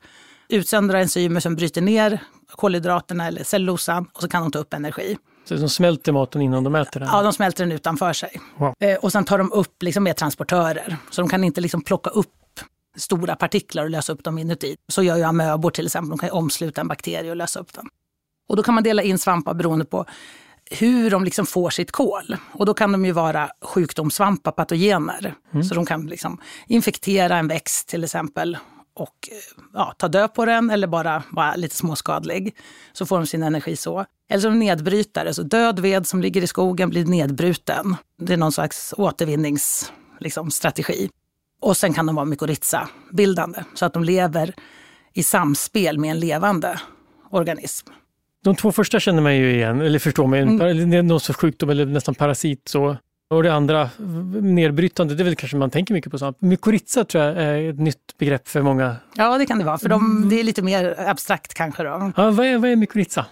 utsöndrar 0.49 0.99
enzymer 0.99 1.39
som 1.39 1.55
bryter 1.55 1.81
ner 1.81 2.19
kolhydraterna 2.51 3.27
eller 3.27 3.43
cellulosan 3.43 4.07
och 4.13 4.21
så 4.21 4.27
kan 4.27 4.41
de 4.41 4.51
ta 4.51 4.59
upp 4.59 4.73
energi. 4.73 5.17
Så 5.45 5.55
de 5.55 5.69
smälter 5.69 6.11
maten 6.11 6.41
innan 6.41 6.63
de 6.63 6.75
äter 6.75 6.99
den? 6.99 7.09
Ja, 7.09 7.21
de 7.21 7.33
smälter 7.33 7.63
den 7.63 7.71
utanför 7.71 8.13
sig. 8.13 8.41
Wow. 8.57 8.73
Eh, 8.79 8.95
och 8.95 9.11
sen 9.11 9.25
tar 9.25 9.37
de 9.37 9.51
upp 9.51 9.83
liksom 9.83 10.03
med 10.03 10.17
transportörer. 10.17 10.97
Så 11.09 11.21
de 11.21 11.29
kan 11.29 11.43
inte 11.43 11.61
liksom 11.61 11.81
plocka 11.81 12.09
upp 12.09 12.29
stora 12.97 13.35
partiklar 13.35 13.83
och 13.83 13.89
lösa 13.89 14.13
upp 14.13 14.23
dem 14.23 14.37
inuti. 14.37 14.75
Så 14.91 15.03
gör 15.03 15.17
ju 15.17 15.23
amöbor 15.23 15.71
till 15.71 15.85
exempel. 15.85 16.09
De 16.09 16.17
kan 16.17 16.31
omsluta 16.31 16.81
en 16.81 16.87
bakterie 16.87 17.29
och 17.29 17.37
lösa 17.37 17.59
upp 17.59 17.73
den. 17.73 17.85
Och 18.47 18.55
då 18.55 18.63
kan 18.63 18.73
man 18.73 18.83
dela 18.83 19.03
in 19.03 19.17
svampar 19.17 19.53
beroende 19.53 19.85
på 19.85 20.05
hur 20.71 21.11
de 21.11 21.23
liksom 21.23 21.45
får 21.45 21.69
sitt 21.69 21.91
kol. 21.91 22.37
Och 22.51 22.65
då 22.65 22.73
kan 22.73 22.91
de 22.91 23.05
ju 23.05 23.11
vara 23.11 23.49
sjukdomssvampar, 23.61 24.51
patogener. 24.51 25.35
Mm. 25.53 25.63
Så 25.63 25.75
de 25.75 25.85
kan 25.85 26.07
liksom 26.07 26.37
infektera 26.67 27.37
en 27.37 27.47
växt 27.47 27.87
till 27.87 28.03
exempel 28.03 28.57
och 28.95 29.29
ja, 29.73 29.93
ta 29.97 30.07
död 30.07 30.33
på 30.33 30.45
den 30.45 30.69
eller 30.69 30.87
bara 30.87 31.23
vara 31.29 31.55
lite 31.55 31.75
småskadlig. 31.75 32.55
Så 32.93 33.05
får 33.05 33.17
de 33.17 33.27
sin 33.27 33.43
energi 33.43 33.75
så. 33.75 34.05
Eller 34.29 34.41
som 34.41 34.59
nedbrytare, 34.59 35.33
så 35.33 35.43
död 35.43 35.79
ved 35.79 36.07
som 36.07 36.21
ligger 36.21 36.41
i 36.41 36.47
skogen 36.47 36.89
blir 36.89 37.05
nedbruten. 37.05 37.95
Det 38.19 38.33
är 38.33 38.37
någon 38.37 38.51
slags 38.51 38.93
återvinningsstrategi. 38.97 40.93
Liksom, 40.93 41.09
och 41.61 41.77
sen 41.77 41.93
kan 41.93 42.05
de 42.05 42.15
vara 42.15 42.25
mykorrhiza-bildande, 42.25 43.63
så 43.73 43.85
att 43.85 43.93
de 43.93 44.03
lever 44.03 44.53
i 45.13 45.23
samspel 45.23 45.99
med 45.99 46.11
en 46.11 46.19
levande 46.19 46.79
organism. 47.29 47.89
De 48.43 48.55
två 48.55 48.71
första 48.71 48.99
känner 48.99 49.21
man 49.21 49.35
ju 49.35 49.53
igen, 49.53 49.81
eller 49.81 49.99
förstår 49.99 50.27
man. 50.27 50.39
Mm. 50.39 50.89
Det 50.89 50.97
är 50.97 51.03
någon 51.03 51.19
sorts 51.19 51.39
sjukdom 51.39 51.69
eller 51.69 51.85
nästan 51.85 52.15
parasit. 52.15 52.67
Så. 52.67 52.97
Och 53.29 53.43
det 53.43 53.53
andra, 53.53 53.89
nedbrytande, 54.41 55.15
det 55.15 55.23
är 55.23 55.25
väl 55.25 55.35
kanske 55.35 55.57
man 55.57 55.69
tänker 55.69 55.93
mycket 55.93 56.11
på. 56.11 56.17
Sånt. 56.17 56.41
Mykorrhiza 56.41 57.05
tror 57.05 57.23
jag 57.23 57.37
är 57.37 57.69
ett 57.69 57.79
nytt 57.79 58.17
begrepp 58.17 58.47
för 58.47 58.61
många. 58.61 58.95
Ja, 59.15 59.37
det 59.37 59.45
kan 59.45 59.59
det 59.59 59.65
vara. 59.65 59.77
För 59.77 59.89
de, 59.89 60.05
mm. 60.05 60.29
det 60.29 60.39
är 60.39 60.43
lite 60.43 60.61
mer 60.61 60.95
abstrakt 61.07 61.53
kanske. 61.53 61.83
Då. 61.83 62.11
Ja, 62.15 62.31
vad 62.31 62.45
är, 62.45 62.57
vad 62.57 62.69
är 62.69 62.75
mykorrhiza? 62.75 63.25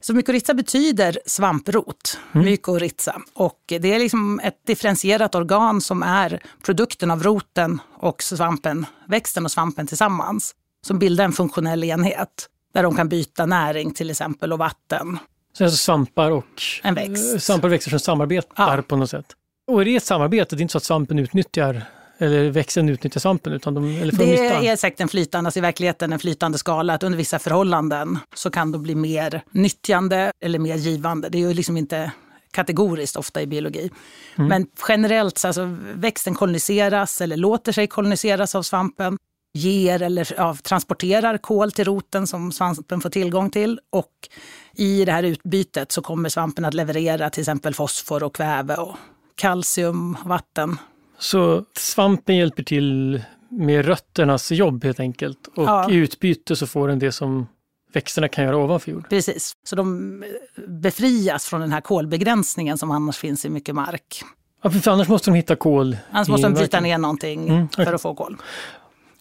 Så 0.00 0.14
mykorrhiza 0.14 0.54
betyder 0.54 1.18
svamprot, 1.26 2.18
mm. 2.32 2.46
mykorrhiza. 2.46 3.20
Och 3.34 3.60
det 3.66 3.94
är 3.94 3.98
liksom 3.98 4.40
ett 4.44 4.66
differentierat 4.66 5.34
organ 5.34 5.80
som 5.80 6.02
är 6.02 6.40
produkten 6.64 7.10
av 7.10 7.22
roten 7.22 7.78
och 7.94 8.22
svampen, 8.22 8.86
växten 9.08 9.44
och 9.44 9.50
svampen 9.50 9.86
tillsammans. 9.86 10.54
Som 10.86 10.98
bildar 10.98 11.24
en 11.24 11.32
funktionell 11.32 11.84
enhet. 11.84 12.48
Där 12.72 12.82
de 12.82 12.96
kan 12.96 13.08
byta 13.08 13.46
näring 13.46 13.94
till 13.94 14.10
exempel 14.10 14.52
och 14.52 14.58
vatten. 14.58 15.18
Så 15.52 15.64
alltså 15.64 15.76
svampar 15.76 16.30
och 16.30 16.62
en 16.82 16.94
växt. 16.94 17.42
svampar 17.42 17.68
och 17.68 17.72
växter 17.72 17.90
som 17.90 18.00
samarbetar 18.00 18.76
ja. 18.76 18.82
på 18.82 18.96
något 18.96 19.10
sätt? 19.10 19.26
Och 19.66 19.80
är 19.80 19.84
det 19.84 19.96
ett 19.96 20.04
samarbete? 20.04 20.56
Det 20.56 20.60
är 20.60 20.62
inte 20.62 20.72
så 20.72 20.78
att 20.78 20.84
svampen 20.84 21.18
utnyttjar 21.18 21.82
eller 22.18 22.50
växten 22.50 22.88
utnyttjar 22.88 23.20
svampen? 23.20 23.52
Utan 23.52 23.74
de, 23.74 23.84
eller 23.84 24.12
det 24.12 24.26
nytta. 24.26 24.62
är 24.62 24.76
säkert 24.76 25.00
en 25.00 25.08
flytande, 25.08 25.48
alltså 25.48 25.58
i 25.58 25.60
verkligheten 25.60 26.12
en 26.12 26.18
flytande 26.18 26.58
skala. 26.58 26.94
Att 26.94 27.02
under 27.02 27.16
vissa 27.16 27.38
förhållanden 27.38 28.18
så 28.34 28.50
kan 28.50 28.72
de 28.72 28.82
bli 28.82 28.94
mer 28.94 29.42
nyttjande 29.50 30.32
eller 30.40 30.58
mer 30.58 30.76
givande. 30.76 31.28
Det 31.28 31.38
är 31.38 31.48
ju 31.48 31.54
liksom 31.54 31.76
inte 31.76 32.12
kategoriskt 32.50 33.16
ofta 33.16 33.42
i 33.42 33.46
biologi. 33.46 33.90
Mm. 34.38 34.48
Men 34.48 34.66
generellt, 34.88 35.38
så 35.38 35.46
alltså, 35.46 35.76
växten 35.94 36.34
koloniseras 36.34 37.20
eller 37.20 37.36
låter 37.36 37.72
sig 37.72 37.86
koloniseras 37.86 38.54
av 38.54 38.62
svampen. 38.62 39.18
Ger 39.52 40.02
eller 40.02 40.32
ja, 40.36 40.56
transporterar 40.62 41.38
kol 41.38 41.72
till 41.72 41.84
roten 41.84 42.26
som 42.26 42.52
svampen 42.52 43.00
får 43.00 43.10
tillgång 43.10 43.50
till. 43.50 43.80
Och 43.90 44.12
i 44.76 45.04
det 45.04 45.12
här 45.12 45.22
utbytet 45.22 45.92
så 45.92 46.02
kommer 46.02 46.28
svampen 46.28 46.64
att 46.64 46.74
leverera 46.74 47.30
till 47.30 47.40
exempel 47.40 47.74
fosfor 47.74 48.22
och 48.22 48.34
kväve 48.34 48.76
och 48.76 48.96
kalcium, 49.34 50.16
vatten. 50.24 50.78
Så 51.18 51.64
svampen 51.76 52.36
hjälper 52.36 52.62
till 52.62 53.22
med 53.48 53.84
rötternas 53.84 54.52
jobb 54.52 54.84
helt 54.84 55.00
enkelt 55.00 55.46
och 55.56 55.64
ja. 55.64 55.90
i 55.90 55.94
utbyte 55.94 56.56
så 56.56 56.66
får 56.66 56.88
den 56.88 56.98
det 56.98 57.12
som 57.12 57.46
växterna 57.92 58.28
kan 58.28 58.44
göra 58.44 58.56
ovanför 58.56 58.90
jord. 58.90 59.08
Precis, 59.08 59.52
så 59.64 59.76
de 59.76 60.24
befrias 60.68 61.46
från 61.46 61.60
den 61.60 61.72
här 61.72 61.80
kolbegränsningen 61.80 62.78
som 62.78 62.90
annars 62.90 63.16
finns 63.16 63.44
i 63.44 63.48
mycket 63.50 63.74
mark. 63.74 64.22
Ja, 64.62 64.70
för 64.70 64.90
annars 64.90 65.08
måste 65.08 65.30
de 65.30 65.34
hitta 65.34 65.56
kol. 65.56 65.96
Annars 66.10 66.28
måste 66.28 66.46
de 66.46 66.54
bryta 66.54 66.80
ner 66.80 66.98
någonting 66.98 67.48
mm, 67.48 67.64
okay. 67.64 67.84
för 67.84 67.94
att 67.94 68.02
få 68.02 68.14
kol 68.14 68.36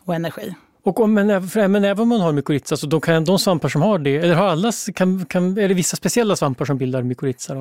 och 0.10 0.16
energi. 0.16 0.56
Och 0.84 1.00
om, 1.00 1.14
men, 1.14 1.30
även, 1.30 1.72
men 1.72 1.84
även 1.84 2.02
om 2.02 2.10
man 2.10 2.22
har 2.22 2.32
mykorrhiza, 2.32 2.78
så 2.78 2.88
då 2.88 3.00
kan 3.00 3.26
de 3.26 3.40
svampar 3.40 3.70
som 3.70 3.82
har 3.82 4.00
det, 4.00 4.16
eller 4.16 4.36
har 4.36 4.48
alla, 4.48 4.72
kan, 4.96 5.26
kan, 5.26 5.58
är 5.58 5.68
det 5.68 5.74
vissa 5.74 5.98
speciella 5.98 6.36
svampar 6.36 6.66
som 6.66 6.78
bildar 6.78 7.04
mykorrhiza? 7.04 7.56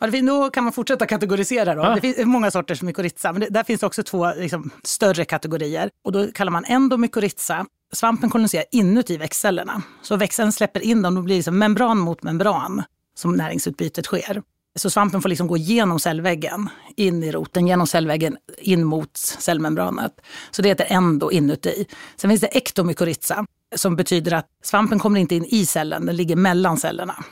Ja, 0.00 0.06
det, 0.06 0.20
då 0.20 0.50
kan 0.50 0.64
man 0.64 0.72
fortsätta 0.72 1.06
kategorisera. 1.06 1.74
Då. 1.74 1.82
Ah. 1.82 1.94
Det 1.94 2.00
finns 2.00 2.18
många 2.18 2.50
sorters 2.50 2.82
mykorrhiza, 2.82 3.32
men 3.32 3.40
det, 3.40 3.46
där 3.50 3.62
finns 3.62 3.82
också 3.82 4.02
två 4.02 4.32
liksom, 4.36 4.70
större 4.82 5.24
kategorier. 5.24 5.90
Och 6.04 6.12
då 6.12 6.26
kallar 6.32 6.52
man 6.52 6.64
endomykorrhiza. 6.64 7.66
Svampen 7.92 8.30
koloniserar 8.30 8.64
inuti 8.70 9.16
växtcellerna. 9.16 9.82
Så 10.02 10.16
växten 10.16 10.52
släpper 10.52 10.80
in 10.80 11.02
dem, 11.02 11.14
då 11.14 11.22
blir 11.22 11.34
det 11.34 11.38
liksom 11.38 11.58
membran 11.58 11.98
mot 11.98 12.22
membran 12.22 12.82
som 13.16 13.36
näringsutbytet 13.36 14.06
sker. 14.06 14.42
Så 14.78 14.90
svampen 14.90 15.22
får 15.22 15.28
liksom 15.28 15.46
gå 15.46 15.56
genom 15.56 16.00
cellväggen, 16.00 16.68
in 16.96 17.22
i 17.22 17.32
roten, 17.32 17.66
genom 17.66 17.86
cellväggen, 17.86 18.36
in 18.58 18.84
mot 18.84 19.16
cellmembranet. 19.16 20.12
Så 20.50 20.62
det 20.62 20.68
heter 20.68 20.86
endo 20.90 21.30
inuti. 21.30 21.86
Sen 22.16 22.30
finns 22.30 22.40
det 22.40 22.56
ektomykorrhiza 22.56 23.46
som 23.76 23.96
betyder 23.96 24.34
att 24.34 24.48
svampen 24.62 24.98
kommer 24.98 25.20
inte 25.20 25.34
in 25.34 25.44
i 25.44 25.66
cellen, 25.66 26.06
den 26.06 26.16
ligger 26.16 26.36
mellan 26.36 26.76
cellerna. 26.76 27.24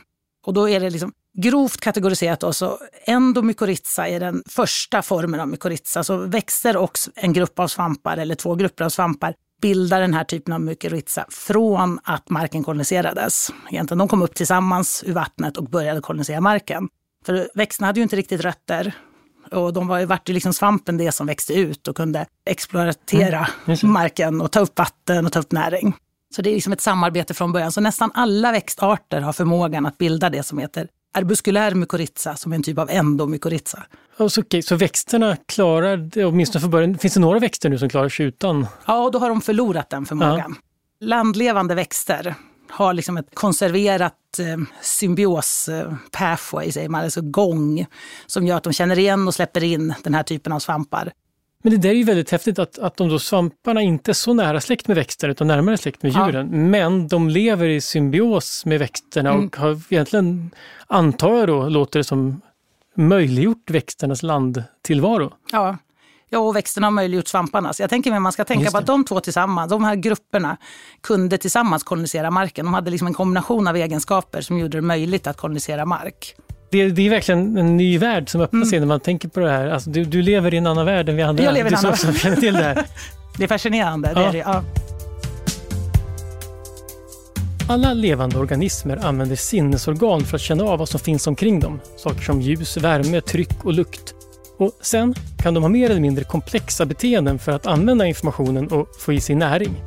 Och 0.47 0.55
då 0.55 0.69
är 0.69 0.81
det 0.81 0.91
liksom 0.91 1.13
grovt 1.39 1.81
kategoriserat 1.81 2.41
då, 2.41 2.53
så 2.53 2.79
endomykorrhiza 3.07 4.09
är 4.09 4.21
den 4.21 4.43
första 4.49 5.03
formen 5.03 5.41
av 5.41 5.49
mykorrhiza. 5.49 6.05
Så 6.05 6.17
växer 6.17 6.77
och 6.77 6.99
en 7.15 7.33
grupp 7.33 7.59
av 7.59 7.69
svampar 7.69 8.17
eller 8.17 8.35
två 8.35 8.55
grupper 8.55 8.85
av 8.85 8.89
svampar 8.89 9.35
bildar 9.63 10.01
den 10.01 10.15
här 10.15 10.25
typen 10.25 10.55
av 10.55 10.61
mykorrhiza 10.61 11.27
från 11.29 11.99
att 12.05 12.31
marken 12.31 12.65
koloniserades. 12.65 13.51
Egentligen, 13.71 13.99
de 13.99 14.09
kom 14.09 14.23
upp 14.23 14.35
tillsammans 14.35 15.05
ur 15.07 15.13
vattnet 15.13 15.57
och 15.57 15.65
började 15.65 16.01
kolonisera 16.01 16.41
marken. 16.41 16.89
För 17.27 17.49
växterna 17.55 17.87
hade 17.87 18.01
ju 18.01 18.03
inte 18.03 18.17
riktigt 18.17 18.41
rötter. 18.41 18.93
Och 19.53 19.73
de 19.73 19.87
var 19.87 19.99
ju, 19.99 20.07
vart 20.07 20.29
ju 20.29 20.33
liksom 20.33 20.53
svampen 20.53 20.97
det 20.97 21.13
som 21.13 21.27
växte 21.27 21.55
ut 21.55 21.89
och 21.89 21.97
kunde 21.97 22.27
exploatera 22.47 23.49
mm, 23.67 23.79
marken 23.83 24.41
och 24.41 24.51
ta 24.51 24.61
upp 24.61 24.79
vatten 24.79 25.27
och 25.27 25.33
ta 25.33 25.39
upp 25.39 25.53
näring. 25.53 25.95
Så 26.37 26.43
det 26.43 26.51
är 26.51 26.55
liksom 26.55 26.73
ett 26.73 26.81
samarbete 26.81 27.35
från 27.35 27.53
början. 27.53 27.73
Så 27.73 27.81
nästan 27.81 28.11
alla 28.15 28.53
växtarter 28.53 29.21
har 29.21 29.33
förmågan 29.33 29.87
att 29.87 29.99
bilda 29.99 30.31
det 30.31 30.43
som 30.43 30.59
heter 30.59 30.89
arbuskulär 31.15 31.75
mykorrhiza, 31.75 32.37
som 32.37 32.53
är 32.53 32.57
en 32.57 32.63
typ 32.63 32.79
av 32.79 32.91
endomykorrhiza. 32.91 33.83
Alltså, 34.17 34.41
okay, 34.41 34.63
så 34.63 34.77
växterna 34.77 35.37
klarar 35.37 35.97
det, 35.97 36.25
åtminstone 36.25 36.61
för 36.61 36.69
början. 36.69 36.99
Finns 36.99 37.15
det 37.15 37.21
några 37.21 37.39
växter 37.39 37.69
nu 37.69 37.79
som 37.79 37.89
klarar 37.89 38.09
sig 38.09 38.27
utan? 38.27 38.67
Ja, 38.87 39.05
och 39.05 39.13
då 39.13 39.19
har 39.19 39.29
de 39.29 39.41
förlorat 39.41 39.91
den 39.91 40.07
förmågan. 40.07 40.57
Ja. 40.99 41.07
Landlevande 41.07 41.75
växter 41.75 42.35
har 42.73 42.95
liksom 42.95 43.17
ett 43.17 43.35
konserverat 43.35 44.39
eh, 44.39 44.65
symbios 44.83 45.69
eh, 45.69 45.95
pathway, 46.11 46.73
säger 46.73 46.89
man, 46.89 47.05
alltså 47.05 47.21
gång, 47.23 47.87
som 48.27 48.47
gör 48.47 48.57
att 48.57 48.63
de 48.63 48.73
känner 48.73 48.99
igen 48.99 49.29
och 49.29 49.35
släpper 49.35 49.65
in 49.65 49.95
den 50.05 50.15
här 50.15 50.23
typen 50.23 50.53
av 50.53 50.59
svampar. 50.59 51.13
Men 51.63 51.73
det 51.73 51.79
där 51.79 51.91
är 51.91 51.95
ju 51.95 52.05
väldigt 52.05 52.31
häftigt 52.31 52.59
att, 52.59 52.79
att 52.79 52.97
de 52.97 53.09
då 53.09 53.19
svamparna 53.19 53.83
inte 53.83 54.11
är 54.11 54.15
så 54.15 54.35
nära 54.35 54.61
släkt 54.61 54.89
med 54.89 54.97
växter 54.97 55.29
utan 55.29 55.47
närmare 55.47 55.79
släkt 55.79 56.03
med 56.03 56.13
djuren. 56.13 56.49
Ja. 56.53 56.57
Men 56.57 57.09
de 57.09 57.29
lever 57.29 57.69
i 57.69 57.81
symbios 57.81 58.67
med 58.67 58.79
växterna 58.79 59.31
mm. 59.31 59.47
och 59.47 59.57
har 59.57 59.81
egentligen, 59.89 60.51
antar 60.87 61.39
jag 61.39 61.49
då, 61.49 61.69
låter 61.69 61.99
det 61.99 62.05
som 62.05 62.41
möjliggjort 62.95 63.71
växternas 63.71 64.23
landtillvaro. 64.23 65.33
Ja, 65.53 65.77
Ja, 66.35 66.39
och 66.39 66.57
växterna 66.57 66.87
har 66.87 66.93
möjliggjort 66.93 67.29
svamparna. 67.29 67.73
Så 67.73 67.83
jag 67.83 67.91
tänker 67.91 68.11
mig 68.11 68.21
man 68.21 68.33
ska 68.33 68.45
tänka 68.45 68.71
på 68.71 68.79
att 68.79 68.87
de 68.87 69.05
två 69.05 69.21
tillsammans, 69.21 69.71
de 69.71 69.85
här 69.85 69.95
grupperna, 69.95 70.57
kunde 71.01 71.39
tillsammans 71.39 71.83
kolonisera 71.83 72.31
marken. 72.31 72.65
De 72.65 72.75
hade 72.75 72.91
liksom 72.91 73.07
en 73.07 73.15
kombination 73.15 73.69
av 73.69 73.77
egenskaper 73.77 74.41
som 74.41 74.59
gjorde 74.59 74.79
det 74.79 74.83
möjligt 74.83 75.27
att 75.27 75.37
kolonisera 75.37 75.87
mark. 75.87 76.35
Det, 76.71 76.89
det 76.89 77.07
är 77.07 77.11
verkligen 77.11 77.57
en 77.57 77.77
ny 77.77 77.99
värld 77.99 78.29
som 78.29 78.41
öppnar 78.41 78.65
sig 78.65 78.79
mm. 78.79 78.89
när 78.89 78.95
man 78.95 79.01
tänker 79.01 79.29
på 79.29 79.41
det 79.41 79.51
här. 79.51 79.69
Alltså, 79.69 79.91
du, 79.91 80.05
du 80.05 80.23
lever 80.23 80.55
i 80.55 80.57
en 80.57 80.67
annan 80.67 80.87
värld 80.87 81.09
än 81.09 81.17
vi 81.17 81.23
andra. 81.23 81.45
Jag 81.45 81.55
lever 81.55 81.71
i 81.71 81.75
en 81.75 81.79
annan 81.79 81.97
värld. 82.13 82.41
till 82.41 82.55
det 82.55 82.63
här. 82.63 82.85
Det 83.37 83.45
är 83.45 83.49
fascinerande. 83.49 84.13
Ja. 84.15 84.21
Det 84.21 84.27
är 84.27 84.33
det, 84.33 84.39
ja. 84.39 84.63
Alla 87.69 87.95
levande 87.95 88.39
organismer 88.39 88.97
använder 88.97 89.37
sinnesorgan 89.37 90.21
för 90.21 90.37
att 90.37 90.43
känna 90.43 90.65
av 90.65 90.79
vad 90.79 90.89
som 90.89 91.01
finns 91.01 91.27
omkring 91.27 91.61
dem. 91.61 91.81
Saker 91.97 92.21
som 92.21 92.41
ljus, 92.41 92.77
värme, 92.77 93.21
tryck 93.21 93.65
och 93.65 93.73
lukt. 93.73 94.15
Och 94.63 94.79
sen 94.81 95.15
kan 95.39 95.55
de 95.55 95.63
ha 95.63 95.69
mer 95.69 95.91
eller 95.91 96.01
mindre 96.01 96.25
komplexa 96.25 96.87
beteenden 96.87 97.39
för 97.39 97.53
att 97.53 97.67
använda 97.67 98.07
informationen 98.07 98.69
och 98.69 98.89
få 98.99 99.13
i 99.13 99.21
sig 99.21 99.35
näring. 99.37 99.83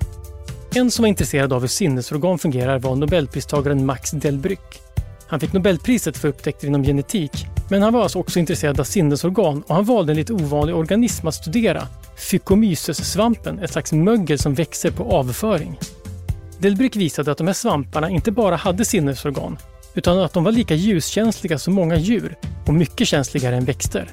En 0.76 0.92
som 0.92 1.04
var 1.04 1.08
intresserad 1.08 1.54
av 1.54 1.62
hur 1.62 1.68
sinnesorgan 1.68 2.40
fungerar 2.40 2.80
var 2.80 2.96
nobelpristagaren 2.96 3.86
Max 3.86 4.12
Delbruck. 4.12 4.82
Han 5.28 5.40
fick 5.40 5.54
Nobelpriset 5.54 6.18
för 6.18 6.28
upptäckter 6.28 6.68
inom 6.68 6.84
genetik, 6.84 7.46
men 7.70 7.82
han 7.82 7.94
var 7.94 8.04
alltså 8.04 8.20
också 8.20 8.40
intresserad 8.40 8.80
av 8.80 8.84
sinnesorgan 8.84 9.64
och 9.68 9.76
han 9.76 9.86
valde 9.86 10.12
en 10.12 10.18
lite 10.18 10.34
ovanlig 10.34 10.76
organism 10.76 11.28
att 11.28 11.36
studera, 11.36 11.88
Phycomyces-svampen, 12.18 13.60
ett 13.60 13.72
slags 13.72 13.92
mögel 13.92 14.40
som 14.40 14.54
växer 14.54 14.92
på 14.92 15.04
avföring. 15.04 15.80
Delbruck 16.60 16.96
visade 16.96 17.32
att 17.32 17.38
de 17.38 17.48
här 17.48 17.54
svamparna 17.54 18.10
inte 18.10 18.32
bara 18.32 18.56
hade 18.56 18.86
sinnesorgan, 18.86 19.58
utan 19.94 20.20
att 20.20 20.34
de 20.34 20.44
var 20.44 20.52
lika 20.52 20.76
ljuskänsliga 20.76 21.60
som 21.60 21.74
många 21.74 21.98
djur 21.98 22.36
och 22.68 22.74
mycket 22.74 23.08
känsligare 23.08 23.56
än 23.56 23.66
växter. 23.66 24.12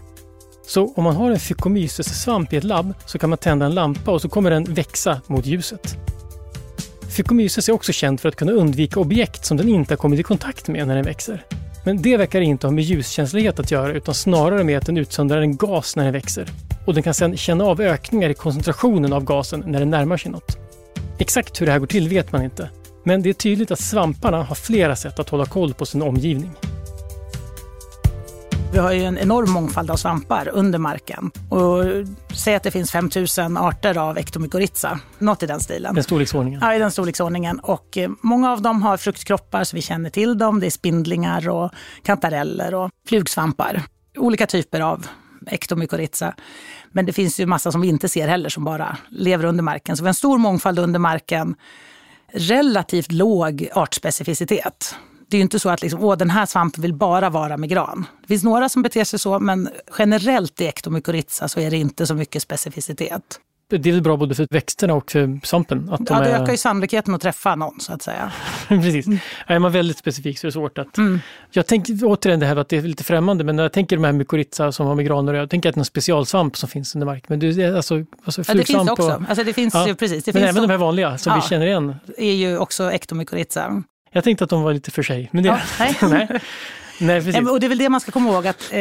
Så 0.66 0.92
om 0.96 1.04
man 1.04 1.16
har 1.16 1.30
en 1.30 1.38
Phycomyces-svamp 1.38 2.52
i 2.52 2.56
ett 2.56 2.64
labb 2.64 2.94
så 3.06 3.18
kan 3.18 3.30
man 3.30 3.38
tända 3.38 3.66
en 3.66 3.74
lampa 3.74 4.10
och 4.10 4.22
så 4.22 4.28
kommer 4.28 4.50
den 4.50 4.64
växa 4.64 5.20
mot 5.26 5.46
ljuset. 5.46 5.96
Fykomyses 7.16 7.68
är 7.68 7.72
också 7.72 7.92
känd 7.92 8.20
för 8.20 8.28
att 8.28 8.36
kunna 8.36 8.52
undvika 8.52 9.00
objekt 9.00 9.44
som 9.44 9.56
den 9.56 9.68
inte 9.68 9.92
har 9.92 9.96
kommit 9.96 10.20
i 10.20 10.22
kontakt 10.22 10.68
med 10.68 10.86
när 10.86 10.94
den 10.94 11.04
växer. 11.04 11.44
Men 11.84 12.02
det 12.02 12.16
verkar 12.16 12.40
inte 12.40 12.66
ha 12.66 12.72
med 12.72 12.84
ljuskänslighet 12.84 13.60
att 13.60 13.70
göra 13.70 13.92
utan 13.92 14.14
snarare 14.14 14.64
med 14.64 14.78
att 14.78 14.86
den 14.86 14.96
utsöndrar 14.96 15.40
en 15.40 15.56
gas 15.56 15.96
när 15.96 16.04
den 16.04 16.12
växer. 16.12 16.48
Och 16.86 16.94
den 16.94 17.02
kan 17.02 17.14
sedan 17.14 17.36
känna 17.36 17.64
av 17.64 17.80
ökningar 17.80 18.30
i 18.30 18.34
koncentrationen 18.34 19.12
av 19.12 19.24
gasen 19.24 19.64
när 19.66 19.78
den 19.78 19.90
närmar 19.90 20.16
sig 20.16 20.32
något. 20.32 20.58
Exakt 21.18 21.60
hur 21.60 21.66
det 21.66 21.72
här 21.72 21.78
går 21.78 21.86
till 21.86 22.08
vet 22.08 22.32
man 22.32 22.42
inte. 22.42 22.70
Men 23.04 23.22
det 23.22 23.28
är 23.28 23.34
tydligt 23.34 23.70
att 23.70 23.80
svamparna 23.80 24.42
har 24.42 24.54
flera 24.54 24.96
sätt 24.96 25.18
att 25.18 25.28
hålla 25.28 25.46
koll 25.46 25.74
på 25.74 25.86
sin 25.86 26.02
omgivning. 26.02 26.50
Vi 28.72 28.78
har 28.78 28.92
ju 28.92 29.04
en 29.04 29.18
enorm 29.18 29.50
mångfald 29.50 29.90
av 29.90 29.96
svampar 29.96 30.48
under 30.48 30.78
marken. 30.78 31.30
Och 31.48 31.84
säg 32.34 32.54
att 32.54 32.62
det 32.62 32.70
finns 32.70 32.90
5000 32.92 33.56
arter 33.56 33.98
av 33.98 34.18
ektomykorrhiza, 34.18 35.00
något 35.18 35.42
i 35.42 35.46
den 35.46 35.60
stilen. 35.60 35.94
Den 35.94 36.04
storleksordningen? 36.04 36.60
Ja, 36.62 36.74
i 36.74 36.78
den 36.78 36.90
storleksordningen. 36.90 37.60
Och 37.60 37.98
eh, 37.98 38.10
många 38.20 38.52
av 38.52 38.62
dem 38.62 38.82
har 38.82 38.96
fruktkroppar 38.96 39.64
så 39.64 39.76
vi 39.76 39.82
känner 39.82 40.10
till 40.10 40.38
dem. 40.38 40.60
Det 40.60 40.66
är 40.66 40.70
spindlingar 40.70 41.48
och 41.48 41.70
kantareller 42.02 42.74
och 42.74 42.90
flugsvampar. 43.08 43.82
Olika 44.16 44.46
typer 44.46 44.80
av 44.80 45.06
ektomykorrhiza. 45.46 46.34
Men 46.92 47.06
det 47.06 47.12
finns 47.12 47.40
ju 47.40 47.46
massa 47.46 47.72
som 47.72 47.80
vi 47.80 47.88
inte 47.88 48.08
ser 48.08 48.28
heller 48.28 48.48
som 48.48 48.64
bara 48.64 48.96
lever 49.10 49.44
under 49.44 49.62
marken. 49.62 49.96
Så 49.96 50.02
vi 50.02 50.06
har 50.06 50.10
en 50.10 50.14
stor 50.14 50.38
mångfald 50.38 50.78
under 50.78 50.98
marken. 50.98 51.54
Relativt 52.32 53.12
låg 53.12 53.68
artspecificitet 53.74 54.94
det 55.32 55.36
är 55.36 55.38
ju 55.38 55.42
inte 55.42 55.58
så 55.58 55.68
att 55.68 55.82
liksom, 55.82 56.04
Åh, 56.04 56.16
den 56.16 56.30
här 56.30 56.46
svampen 56.46 56.82
vill 56.82 56.94
bara 56.94 57.30
vara 57.30 57.56
med 57.56 57.68
gran. 57.68 58.06
Det 58.20 58.28
finns 58.28 58.44
några 58.44 58.68
som 58.68 58.82
beter 58.82 59.04
sig 59.04 59.18
så, 59.18 59.38
men 59.38 59.68
generellt 59.98 60.60
i 60.60 60.64
ektomykorrhiza 60.64 61.48
så 61.48 61.60
är 61.60 61.70
det 61.70 61.76
inte 61.76 62.06
så 62.06 62.14
mycket 62.14 62.42
specificitet. 62.42 63.40
Det 63.68 63.88
är 63.88 63.92
väl 63.92 64.02
bra 64.02 64.16
både 64.16 64.34
för 64.34 64.46
växterna 64.50 64.94
och 64.94 65.10
för 65.10 65.46
svampen? 65.46 65.88
Att 65.92 66.06
de 66.06 66.14
ja, 66.14 66.20
det 66.20 66.30
är... 66.30 66.42
ökar 66.42 66.52
ju 66.52 66.58
sannolikheten 66.58 67.14
att 67.14 67.20
träffa 67.20 67.54
någon 67.54 67.80
så 67.80 67.92
att 67.92 68.02
säga. 68.02 68.32
Precis. 68.68 69.06
Mm. 69.06 69.18
Är 69.46 69.58
man 69.58 69.72
väldigt 69.72 69.98
specifik 69.98 70.38
så 70.38 70.46
är 70.46 70.48
det 70.48 70.52
svårt 70.52 70.78
att... 70.78 70.98
Mm. 70.98 71.20
Jag 71.50 71.66
tänker 71.66 71.98
återigen 72.02 72.40
det 72.40 72.46
här 72.46 72.56
att 72.56 72.68
det 72.68 72.76
är 72.76 72.82
lite 72.82 73.04
främmande, 73.04 73.44
men 73.44 73.56
när 73.56 73.62
jag 73.62 73.72
tänker 73.72 73.96
de 73.96 74.04
här 74.04 74.12
mykorrhiza 74.12 74.72
som 74.72 74.86
har 74.86 74.94
med 74.94 75.06
granar 75.06 75.34
jag 75.34 75.50
tänker 75.50 75.68
att 75.68 75.74
det 75.74 75.76
är 75.76 75.80
någon 75.80 75.84
specialsvamp 75.84 76.56
som 76.56 76.68
finns 76.68 76.94
under 76.94 77.06
mark. 77.06 77.28
Men 77.28 77.38
det, 77.38 77.76
alltså, 77.76 78.04
alltså 78.24 78.42
ja, 78.48 78.54
det 78.54 78.64
finns 78.64 78.90
också. 78.90 79.14
Och... 79.14 79.22
Alltså 79.28 79.44
det 79.44 79.52
finns, 79.52 79.74
ja. 79.74 79.94
precis, 79.98 80.24
det 80.24 80.34
men 80.34 80.42
finns 80.42 80.50
även 80.50 80.54
som... 80.54 80.62
de 80.62 80.70
här 80.70 80.78
vanliga 80.78 81.18
som 81.18 81.32
ja, 81.32 81.40
vi 81.42 81.48
känner 81.48 81.66
igen. 81.66 81.94
är 82.18 82.32
ju 82.32 82.58
också 82.58 82.92
ektomykorrhiza. 82.92 83.82
Jag 84.12 84.24
tänkte 84.24 84.44
att 84.44 84.50
de 84.50 84.62
var 84.62 84.72
lite 84.72 84.90
för 84.90 85.02
sig. 85.02 85.28
Men 85.32 85.42
det, 85.42 85.48
ja, 85.48 85.58
nej. 85.78 85.96
nej. 86.02 86.40
Nej, 87.00 87.20
precis. 87.24 87.50
Och 87.50 87.60
det 87.60 87.66
är 87.66 87.68
väl 87.68 87.78
det 87.78 87.88
man 87.88 88.00
ska 88.00 88.12
komma 88.12 88.30
ihåg, 88.30 88.46
att 88.46 88.62
eh, 88.62 88.78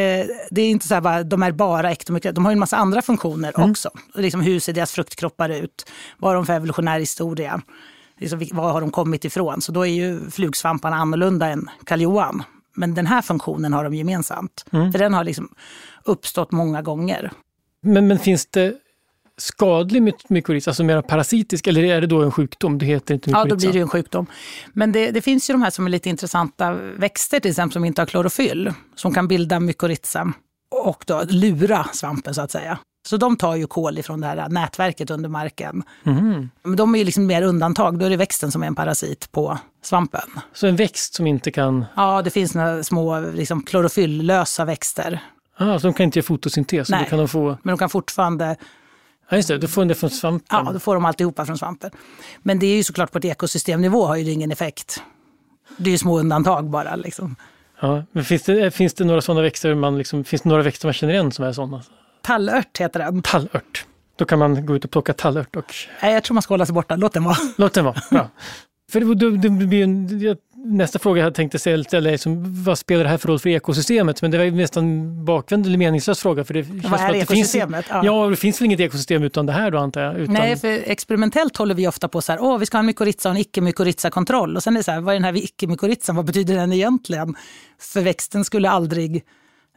det 0.51 0.61
är 0.61 0.69
inte 0.69 0.88
så 0.88 0.93
här 0.93 1.01
bara, 1.01 1.23
de 1.23 1.43
är 1.43 1.51
bara 1.51 1.91
ektomykorrhiza, 1.91 2.33
de 2.33 2.45
har 2.45 2.51
ju 2.51 2.53
en 2.53 2.59
massa 2.59 2.77
andra 2.77 3.01
funktioner 3.01 3.53
mm. 3.55 3.71
också. 3.71 3.89
Liksom, 4.15 4.41
hur 4.41 4.59
ser 4.59 4.73
deras 4.73 4.91
fruktkroppar 4.91 5.50
ut? 5.50 5.91
Vad 6.17 6.29
har 6.29 6.35
de 6.35 6.45
för 6.45 6.53
evolutionär 6.53 7.00
historia? 7.00 7.61
Liksom, 8.19 8.47
var 8.51 8.71
har 8.71 8.81
de 8.81 8.91
kommit 8.91 9.25
ifrån? 9.25 9.61
Så 9.61 9.71
då 9.71 9.85
är 9.88 9.91
ju 9.91 10.29
flugsvamparna 10.31 10.95
annorlunda 10.95 11.47
än 11.47 11.69
kalljohan. 11.85 12.43
Men 12.75 12.93
den 12.93 13.07
här 13.07 13.21
funktionen 13.21 13.73
har 13.73 13.83
de 13.83 13.93
gemensamt. 13.93 14.65
Mm. 14.71 14.91
För 14.91 15.00
den 15.00 15.13
har 15.13 15.23
liksom 15.23 15.50
uppstått 16.03 16.51
många 16.51 16.81
gånger. 16.81 17.31
Men, 17.81 18.07
men 18.07 18.19
finns 18.19 18.45
det 18.45 18.73
skadlig 19.41 20.13
mykorrhiza, 20.27 20.71
alltså 20.71 20.83
mer 20.83 21.01
parasitisk, 21.01 21.67
eller 21.67 21.83
är 21.83 22.01
det 22.01 22.07
då 22.07 22.21
en 22.21 22.31
sjukdom? 22.31 22.77
Det 22.77 22.86
heter 22.86 23.13
inte 23.13 23.29
mykorrhiza. 23.29 23.48
Ja, 23.48 23.55
då 23.55 23.55
blir 23.55 23.74
det 23.74 23.79
en 23.79 23.89
sjukdom. 23.89 24.25
Men 24.74 24.91
det, 24.91 25.12
det, 25.12 25.21
finns 25.21 25.50
ju 25.50 25.53
de 25.53 25.62
här 25.62 25.69
som 25.69 25.86
är 25.86 25.89
lite 25.89 26.10
intressanta 26.10 26.74
växter 26.74 27.39
till 27.39 27.51
exempel 27.51 27.74
som 27.74 27.86
inte 27.86 28.01
har 28.01 28.05
klorofyll, 28.05 28.74
som 28.95 29.13
kan 29.13 29.27
bilda 29.27 29.60
mykorrhiza 29.60 30.33
och 30.71 31.03
då 31.07 31.24
lura 31.29 31.83
svampen 31.93 32.33
så 32.33 32.41
att 32.41 32.51
säga. 32.51 32.77
Så 33.07 33.17
de 33.17 33.38
tar 33.38 33.55
ju 33.55 33.67
kol 33.67 33.98
ifrån 33.98 34.21
det 34.21 34.27
här 34.27 34.50
nätverket 34.50 35.10
under 35.10 35.29
marken. 35.29 35.83
Mm. 36.05 36.50
Men 36.63 36.75
de 36.75 36.95
är 36.95 37.00
ju 37.00 37.05
liksom 37.05 37.25
mer 37.25 37.41
undantag, 37.41 38.00
då 38.00 38.05
är 38.05 38.10
det 38.10 38.17
växten 38.17 38.51
som 38.51 38.63
är 38.63 38.67
en 38.67 38.75
parasit 38.75 39.31
på 39.31 39.57
svampen. 39.83 40.29
Så 40.53 40.67
en 40.67 40.75
växt 40.75 41.13
som 41.13 41.27
inte 41.27 41.51
kan... 41.51 41.86
Ja, 41.95 42.21
det 42.21 42.29
finns 42.29 42.55
några 42.55 42.83
små 42.83 43.19
liksom, 43.19 43.63
klorofylllösa 43.63 44.65
växter. 44.65 45.19
Ah, 45.57 45.79
så 45.79 45.88
de 45.88 45.93
kan 45.93 46.03
inte 46.03 46.19
göra 46.19 46.25
fotosyntes? 46.25 46.89
Nej, 46.89 47.07
kan 47.10 47.19
de 47.19 47.27
få... 47.27 47.57
men 47.63 47.71
de 47.71 47.77
kan 47.77 47.89
fortfarande... 47.89 48.55
Ja, 49.31 49.38
just 49.38 49.47
det, 49.47 49.57
då 49.57 49.67
får 49.67 49.81
de 49.81 49.88
det 49.88 49.95
från 49.95 50.09
svampen? 50.09 50.65
Ja, 50.65 50.71
då 50.73 50.79
får 50.79 50.95
de 50.95 51.05
alltihopa 51.05 51.45
från 51.45 51.57
svampen. 51.57 51.91
Men 52.41 52.59
det 52.59 52.65
är 52.65 52.75
ju 52.75 52.83
såklart 52.83 53.11
på 53.11 53.17
ett 53.17 53.25
ekosystemnivå 53.25 54.05
har 54.05 54.15
ju 54.15 54.23
det 54.23 54.31
ingen 54.31 54.51
effekt. 54.51 55.03
Det 55.77 55.89
är 55.89 55.91
ju 55.91 55.97
små 55.97 56.19
undantag 56.19 56.69
bara. 56.69 56.95
Liksom. 56.95 57.35
Ja, 57.81 58.03
men 58.11 58.25
finns 58.25 58.43
det, 58.43 58.71
finns 58.71 58.93
det 58.93 59.03
några 59.03 59.21
sådana 59.21 59.41
växter 59.41 59.75
man 59.75 59.97
liksom, 59.97 60.23
finns 60.23 60.41
det 60.41 60.50
några 60.50 60.63
växter 60.63 60.88
man 60.88 60.93
känner 60.93 61.13
igen 61.13 61.31
som 61.31 61.45
är 61.45 61.53
sådana? 61.53 61.83
Tallört 62.21 62.77
heter 62.77 63.00
den. 63.00 63.21
Tallört. 63.21 63.85
Då 64.15 64.25
kan 64.25 64.39
man 64.39 64.65
gå 64.65 64.75
ut 64.75 64.85
och 64.85 64.91
plocka 64.91 65.13
tallört. 65.13 65.55
Och... 65.55 65.73
Nej, 66.01 66.13
jag 66.13 66.23
tror 66.23 66.33
man 66.33 66.43
ska 66.43 66.53
hålla 66.53 66.65
sig 66.65 66.73
borta. 66.73 66.95
Låt 66.95 67.13
den 67.13 67.23
vara. 67.23 67.38
Låt 67.57 67.73
den 67.73 67.85
vara, 67.85 68.01
bra. 68.11 68.29
För 68.91 69.00
det, 69.00 69.15
det, 69.15 69.50
det 69.50 69.65
blir 69.65 69.83
en, 69.83 70.38
nästa 70.65 71.00
fråga 71.00 71.22
jag 71.22 71.36
tänkte 71.36 71.60
ställa 71.60 72.10
är 72.10 72.18
som, 72.18 72.63
vad 72.63 72.80
spelar 72.80 73.03
det 73.03 73.10
här 73.10 73.18
för 73.18 73.27
roll 73.27 73.39
för 73.39 73.50
ekosystemet? 73.50 74.22
Men 74.22 74.32
det 74.32 74.38
var 74.38 74.46
ju 74.46 74.51
nästan 74.51 75.25
bakvänd 75.25 75.65
eller 75.65 75.77
meningslös 75.77 76.20
fråga. 76.20 76.44
För 76.44 76.53
det 76.53 76.62
vad 76.62 77.00
är 77.00 77.13
ekosystemet? 77.13 77.86
Finns, 77.86 78.03
ja. 78.03 78.06
ja, 78.06 78.30
det 78.30 78.36
finns 78.36 78.62
väl 78.62 78.65
inget 78.65 78.80
ekosystem 78.80 79.24
utan 79.24 79.46
det 79.46 79.53
här 79.53 79.72
då 79.72 79.77
antar 79.77 80.01
jag? 80.01 80.18
Utan... 80.18 80.34
Nej, 80.34 80.58
för 80.58 80.68
experimentellt 80.68 81.58
håller 81.58 81.75
vi 81.75 81.88
ofta 81.88 82.08
på 82.08 82.22
så 82.22 82.32
här, 82.32 82.41
åh 82.41 82.58
vi 82.58 82.65
ska 82.65 82.77
ha 82.77 82.80
en 82.80 82.86
mykorrhiza 82.86 83.30
och 83.30 83.36
en 83.36 83.41
icke-mykorrhiza-kontroll. 83.41 84.56
Och 84.56 84.63
sen 84.63 84.74
är 84.74 84.77
det 84.77 84.84
så 84.84 84.91
här, 84.91 85.01
vad 85.01 85.15
är 85.15 85.20
den 85.20 85.25
här 85.25 85.44
icke-mykorrhizan, 85.44 86.15
vad 86.15 86.25
betyder 86.25 86.56
den 86.56 86.74
egentligen? 86.74 87.36
För 87.80 88.01
växten 88.01 88.46
skulle 88.46 88.70
aldrig 88.70 89.24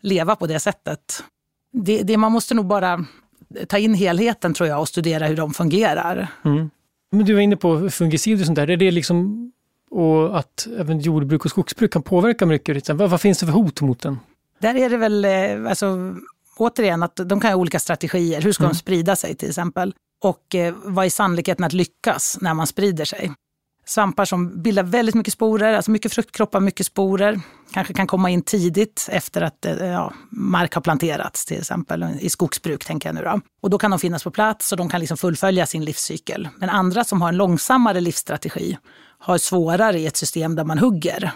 leva 0.03 0.37
på 0.37 0.47
det 0.47 0.61
sättet. 0.61 1.25
Det, 1.73 2.03
det 2.03 2.17
man 2.17 2.33
måste 2.33 2.55
nog 2.55 2.67
bara 2.67 3.05
ta 3.69 3.79
in 3.79 3.95
helheten 3.95 4.55
tror 4.55 4.69
jag 4.69 4.81
och 4.81 4.89
studera 4.89 5.27
hur 5.27 5.37
de 5.37 5.55
fungerar. 5.55 6.29
Mm. 6.45 6.71
Men 7.13 7.25
du 7.25 7.35
var 7.35 7.41
inne 7.41 7.57
på 7.57 7.91
fungicider 7.91 8.43
och 8.43 8.47
sånt 8.47 8.57
där. 8.57 8.71
Är 8.71 8.77
det 8.77 8.91
liksom 8.91 9.51
och 9.95 10.39
att 10.39 10.69
även 10.79 11.01
jordbruk 11.01 11.45
och 11.45 11.51
skogsbruk 11.51 11.93
kan 11.93 12.03
påverka 12.03 12.47
mycket. 12.47 12.89
Vad, 12.89 13.11
vad 13.11 13.21
finns 13.21 13.39
det 13.39 13.47
för 13.47 13.53
hot 13.53 13.81
mot 13.81 14.01
den? 14.01 14.19
Där 14.59 14.75
är 14.75 14.91
det 14.91 14.97
väl, 14.97 15.25
eh, 15.25 15.69
alltså, 15.69 16.15
återigen, 16.57 17.03
att 17.03 17.17
de 17.17 17.41
kan 17.41 17.51
ha 17.51 17.57
olika 17.57 17.79
strategier. 17.79 18.41
Hur 18.41 18.53
ska 18.53 18.65
mm. 18.65 18.73
de 18.73 18.79
sprida 18.79 19.17
sig 19.17 19.35
till 19.35 19.49
exempel? 19.49 19.95
Och 20.23 20.55
eh, 20.55 20.75
vad 20.85 21.07
är 21.07 21.11
sannolikheten 21.11 21.65
att 21.65 21.73
lyckas 21.73 22.39
när 22.41 22.55
man 22.55 22.67
sprider 22.67 23.05
sig? 23.05 23.33
Svampar 23.87 24.25
som 24.25 24.63
bildar 24.63 24.83
väldigt 24.83 25.15
mycket 25.15 25.33
sporer, 25.33 25.75
alltså 25.75 25.91
mycket 25.91 26.13
fruktkroppar, 26.13 26.61
mycket 26.61 26.87
sporer. 26.87 27.41
Kanske 27.73 27.95
kan 27.95 28.07
komma 28.07 28.31
in 28.31 28.43
tidigt 28.43 29.09
efter 29.11 29.43
att 29.43 29.67
eh, 29.67 29.87
ja, 29.87 30.13
mark 30.31 30.75
har 30.75 30.83
planterats 30.83 31.47
till 31.47 31.59
exempel, 31.59 32.07
i 32.21 32.31
skogsbruk 32.31 32.85
tänker 32.85 33.09
jag 33.09 33.15
nu 33.15 33.23
då. 33.23 33.41
Och 33.63 33.71
då 33.71 33.79
kan 33.79 33.91
de 33.91 34.01
finnas 34.01 34.25
på 34.25 34.31
plats 34.31 34.73
och 34.73 34.79
de 34.79 34.89
kan 34.89 35.01
liksom 35.01 35.17
fullfölja 35.17 35.67
sin 35.67 35.85
livscykel. 35.85 36.49
Men 36.57 36.71
andra 36.71 37.05
som 37.05 37.23
har 37.23 37.29
en 37.29 37.37
långsammare 37.37 38.01
livsstrategi 38.01 38.77
har 39.25 39.39
svårare 39.39 39.99
i 39.99 40.07
ett 40.07 40.17
system 40.17 40.55
där 40.55 40.65
man 40.65 40.79
hugger. 40.79 41.33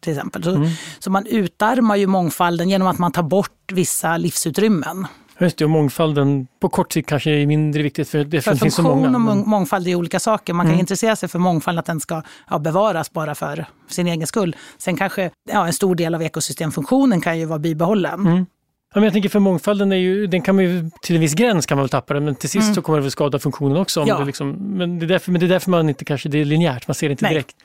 Till 0.00 0.12
exempel. 0.12 0.44
Så, 0.44 0.50
mm. 0.50 0.68
så 0.98 1.10
man 1.10 1.26
utarmar 1.26 1.96
ju 1.96 2.06
mångfalden 2.06 2.68
genom 2.68 2.88
att 2.88 2.98
man 2.98 3.12
tar 3.12 3.22
bort 3.22 3.72
vissa 3.72 4.16
livsutrymmen. 4.16 5.06
Just 5.40 5.58
det, 5.58 5.64
och 5.64 5.70
mångfalden 5.70 6.46
på 6.60 6.68
kort 6.68 6.92
sikt 6.92 7.08
kanske 7.08 7.30
är 7.30 7.46
mindre 7.46 7.82
viktigt 7.82 8.08
för 8.08 8.24
det 8.24 8.40
för 8.40 8.54
finns 8.54 8.74
så 8.74 8.82
många. 8.82 9.12
Funktion 9.12 9.38
och 9.38 9.48
mångfald 9.48 9.88
är 9.88 9.94
olika 9.94 10.20
saker. 10.20 10.52
Man 10.52 10.66
kan 10.66 10.70
mm. 10.70 10.80
intressera 10.80 11.16
sig 11.16 11.28
för 11.28 11.38
mångfald, 11.38 11.78
att 11.78 11.86
den 11.86 12.00
ska 12.00 12.22
ja, 12.50 12.58
bevaras 12.58 13.12
bara 13.12 13.34
för 13.34 13.66
sin 13.88 14.06
egen 14.06 14.26
skull. 14.26 14.56
Sen 14.78 14.96
kanske 14.96 15.30
ja, 15.50 15.66
en 15.66 15.72
stor 15.72 15.94
del 15.94 16.14
av 16.14 16.22
ekosystemfunktionen 16.22 17.20
kan 17.20 17.38
ju 17.38 17.44
vara 17.44 17.58
bibehållen. 17.58 18.26
Mm. 18.26 18.46
Ja, 18.94 19.00
men 19.00 19.04
jag 19.04 19.12
tänker 19.12 19.28
för 19.28 19.38
mångfalden 19.38 19.92
är 19.92 19.96
ju, 19.96 20.26
den 20.26 20.42
kan 20.42 20.54
man 20.54 20.64
ju 20.64 20.90
till 21.02 21.16
en 21.16 21.20
viss 21.20 21.34
gräns 21.34 21.66
kan 21.66 21.76
man 21.76 21.82
väl 21.82 21.88
tappa 21.88 22.14
den, 22.14 22.24
men 22.24 22.34
till 22.34 22.50
sist 22.50 22.62
mm. 22.62 22.74
så 22.74 22.82
kommer 22.82 22.98
det 22.98 23.02
väl 23.02 23.10
skada 23.10 23.38
funktionen 23.38 23.76
också. 23.76 24.04
Ja. 24.06 24.18
det 24.18 24.24
liksom, 24.24 24.50
men, 24.50 24.98
det 24.98 25.06
är 25.06 25.08
därför, 25.08 25.32
men 25.32 25.40
det 25.40 25.46
är 25.46 25.48
därför 25.48 25.70
man 25.70 25.88
inte 25.88 26.04
kanske, 26.04 26.28
det 26.28 26.38
är 26.38 26.44
linjärt, 26.44 26.88
man 26.88 26.94
ser 26.94 27.08
det 27.08 27.12
inte 27.12 27.24
Nej. 27.24 27.34
direkt. 27.34 27.56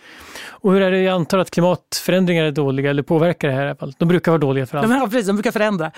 Och 0.48 0.74
hur 0.74 0.82
är 0.82 0.92
det, 0.92 1.02
jag 1.02 1.14
antar 1.14 1.38
att 1.38 1.52
klimatförändringar 1.52 2.44
är 2.44 2.52
dåliga 2.52 2.90
eller 2.90 3.04
påverkar 3.04 3.48
det 3.48 3.54
här 3.54 3.66
i 3.66 3.70
alla 3.70 3.76
fall? 3.76 3.94
De 3.98 4.08
brukar 4.08 4.32
vara 4.32 4.40
dåliga 4.40 4.66
för 4.66 4.78
allt. 4.78 4.90
Ja, 4.90 5.08
precis, 5.12 5.28
de 5.28 5.36
brukar 5.36 5.52
förändra. 5.52 5.92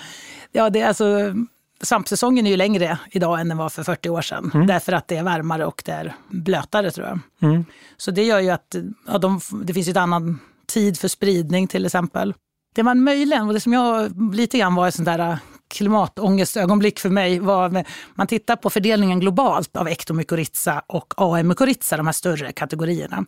Ja, 0.51 0.69
det 0.69 0.81
är 0.81 0.87
alltså, 0.87 1.33
svampsäsongen 1.81 2.47
är 2.47 2.51
ju 2.51 2.57
längre 2.57 2.97
idag 3.11 3.39
än 3.39 3.49
den 3.49 3.57
var 3.57 3.69
för 3.69 3.83
40 3.83 4.09
år 4.09 4.21
sedan. 4.21 4.51
Mm. 4.53 4.67
Därför 4.67 4.93
att 4.93 5.07
det 5.07 5.17
är 5.17 5.23
varmare 5.23 5.65
och 5.65 5.81
det 5.85 5.91
är 5.91 6.15
blötare 6.29 6.91
tror 6.91 7.07
jag. 7.07 7.19
Mm. 7.49 7.65
Så 7.97 8.11
det 8.11 8.23
gör 8.23 8.39
ju 8.39 8.49
att 8.49 8.75
ja, 9.07 9.17
de, 9.17 9.39
det 9.63 9.73
finns 9.73 9.87
ett 9.87 9.97
annan 9.97 10.39
tid 10.67 10.99
för 10.99 11.07
spridning 11.07 11.67
till 11.67 11.85
exempel. 11.85 12.33
Det 12.77 12.83
man 12.83 13.03
möjligen, 13.03 13.47
och 13.47 13.53
det 13.53 13.59
som 13.59 13.73
jag 13.73 14.11
lite 14.35 14.57
grann 14.57 14.75
var 14.75 14.87
ett 14.87 14.95
sånt 14.95 15.05
där 15.05 15.19
äh, 15.19 15.37
klimatångestögonblick 15.67 16.99
för 16.99 17.09
mig 17.09 17.39
var 17.39 17.69
när 17.69 17.87
man 18.15 18.27
tittar 18.27 18.55
på 18.55 18.69
fördelningen 18.69 19.19
globalt 19.19 19.75
av 19.75 19.87
ektomykorrhiza 19.87 20.81
och 20.87 21.13
AM-mykorrhiza, 21.17 21.97
de 21.97 22.05
här 22.05 22.13
större 22.13 22.51
kategorierna. 22.51 23.25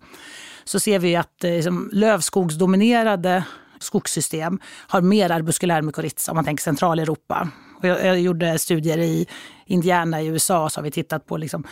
Så 0.64 0.80
ser 0.80 1.00
vi 1.00 1.16
att 1.16 1.44
eh, 1.44 1.52
liksom, 1.52 1.90
lövskogsdominerade 1.94 3.44
skogssystem 3.80 4.60
har 4.88 5.02
mer 5.02 5.32
arbuskulär 5.32 5.82
mykorrhiza 5.82 6.32
om 6.32 6.36
man 6.36 6.46
tänker 6.46 6.64
Centraleuropa. 6.64 7.50
Och 7.78 7.88
jag, 7.88 8.06
jag 8.06 8.20
gjorde 8.20 8.60
studier 8.60 8.98
i 8.98 9.28
Indiana 9.66 10.22
i 10.22 10.28
USA 10.28 10.70
så 10.70 10.80
har 10.80 10.84
vi 10.84 10.92
tittat 10.92 11.26
på 11.26 11.38
liksom, 11.38 11.64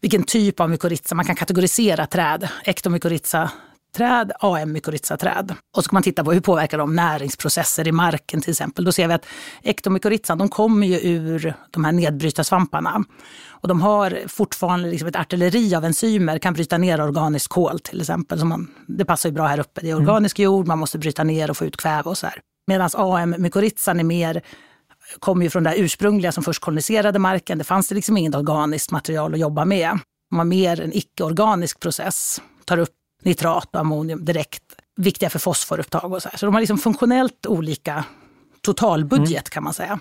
vilken 0.00 0.22
typ 0.22 0.60
av 0.60 0.70
mykorrhiza 0.70 1.14
man 1.14 1.24
kan 1.24 1.36
kategorisera 1.36 2.06
träd. 2.06 2.48
Ektomykorrhiza 2.64 3.50
träd, 3.96 4.32
AM-mykorrhizaträd. 4.40 5.54
Och 5.76 5.84
så 5.84 5.90
kan 5.90 5.96
man 5.96 6.02
titta 6.02 6.24
på 6.24 6.32
hur 6.32 6.40
påverkar 6.40 6.78
de 6.78 6.96
näringsprocesser 6.96 7.88
i 7.88 7.92
marken 7.92 8.40
till 8.40 8.50
exempel. 8.50 8.84
Då 8.84 8.92
ser 8.92 9.08
vi 9.08 9.14
att 9.14 9.26
ektomykorrhizan 9.62 10.38
de 10.38 10.48
kommer 10.48 10.86
ju 10.86 11.00
ur 11.00 11.54
de 11.70 11.84
här 11.84 11.92
nedbrytarsvamparna. 11.92 13.04
Och 13.48 13.68
de 13.68 13.80
har 13.80 14.18
fortfarande 14.26 14.88
liksom 14.88 15.08
ett 15.08 15.16
artilleri 15.16 15.74
av 15.74 15.84
enzymer, 15.84 16.38
kan 16.38 16.54
bryta 16.54 16.78
ner 16.78 17.00
organiskt 17.00 17.48
kol 17.48 17.80
till 17.80 18.00
exempel. 18.00 18.38
Så 18.38 18.46
man, 18.46 18.70
det 18.86 19.04
passar 19.04 19.28
ju 19.28 19.34
bra 19.34 19.46
här 19.46 19.60
uppe. 19.60 19.80
Det 19.80 19.90
är 19.90 19.94
mm. 19.94 20.08
organisk 20.08 20.38
jord, 20.38 20.66
man 20.66 20.78
måste 20.78 20.98
bryta 20.98 21.24
ner 21.24 21.50
och 21.50 21.56
få 21.56 21.64
ut 21.64 21.76
kväve 21.76 22.10
och 22.10 22.18
så 22.18 22.26
här. 22.26 22.40
Medan 22.66 22.90
AM-mykorrhizan 22.94 24.00
är 24.00 24.04
mer 24.04 24.42
kommer 25.18 25.44
ju 25.44 25.50
från 25.50 25.64
det 25.64 25.76
ursprungliga 25.76 26.32
som 26.32 26.44
först 26.44 26.62
koloniserade 26.62 27.18
marken. 27.18 27.58
Det 27.58 27.64
fanns 27.64 27.88
det 27.88 27.94
liksom 27.94 28.16
inget 28.16 28.34
organiskt 28.34 28.90
material 28.90 29.34
att 29.34 29.40
jobba 29.40 29.64
med. 29.64 29.98
Har 30.30 30.44
mer 30.44 30.80
en 30.80 30.92
icke-organisk 30.92 31.80
process. 31.80 32.40
Tar 32.64 32.78
upp 32.78 32.94
nitrat 33.26 33.68
och 33.72 33.80
ammonium 33.80 34.24
direkt. 34.24 34.62
Viktiga 34.96 35.30
för 35.30 35.38
fosforupptag 35.38 36.12
och 36.12 36.22
så 36.22 36.28
här. 36.28 36.38
Så 36.38 36.46
de 36.46 36.54
har 36.54 36.60
liksom 36.60 36.78
funktionellt 36.78 37.46
olika 37.46 38.04
totalbudget 38.60 39.30
mm. 39.30 39.50
kan 39.50 39.64
man 39.64 39.74
säga. 39.74 40.00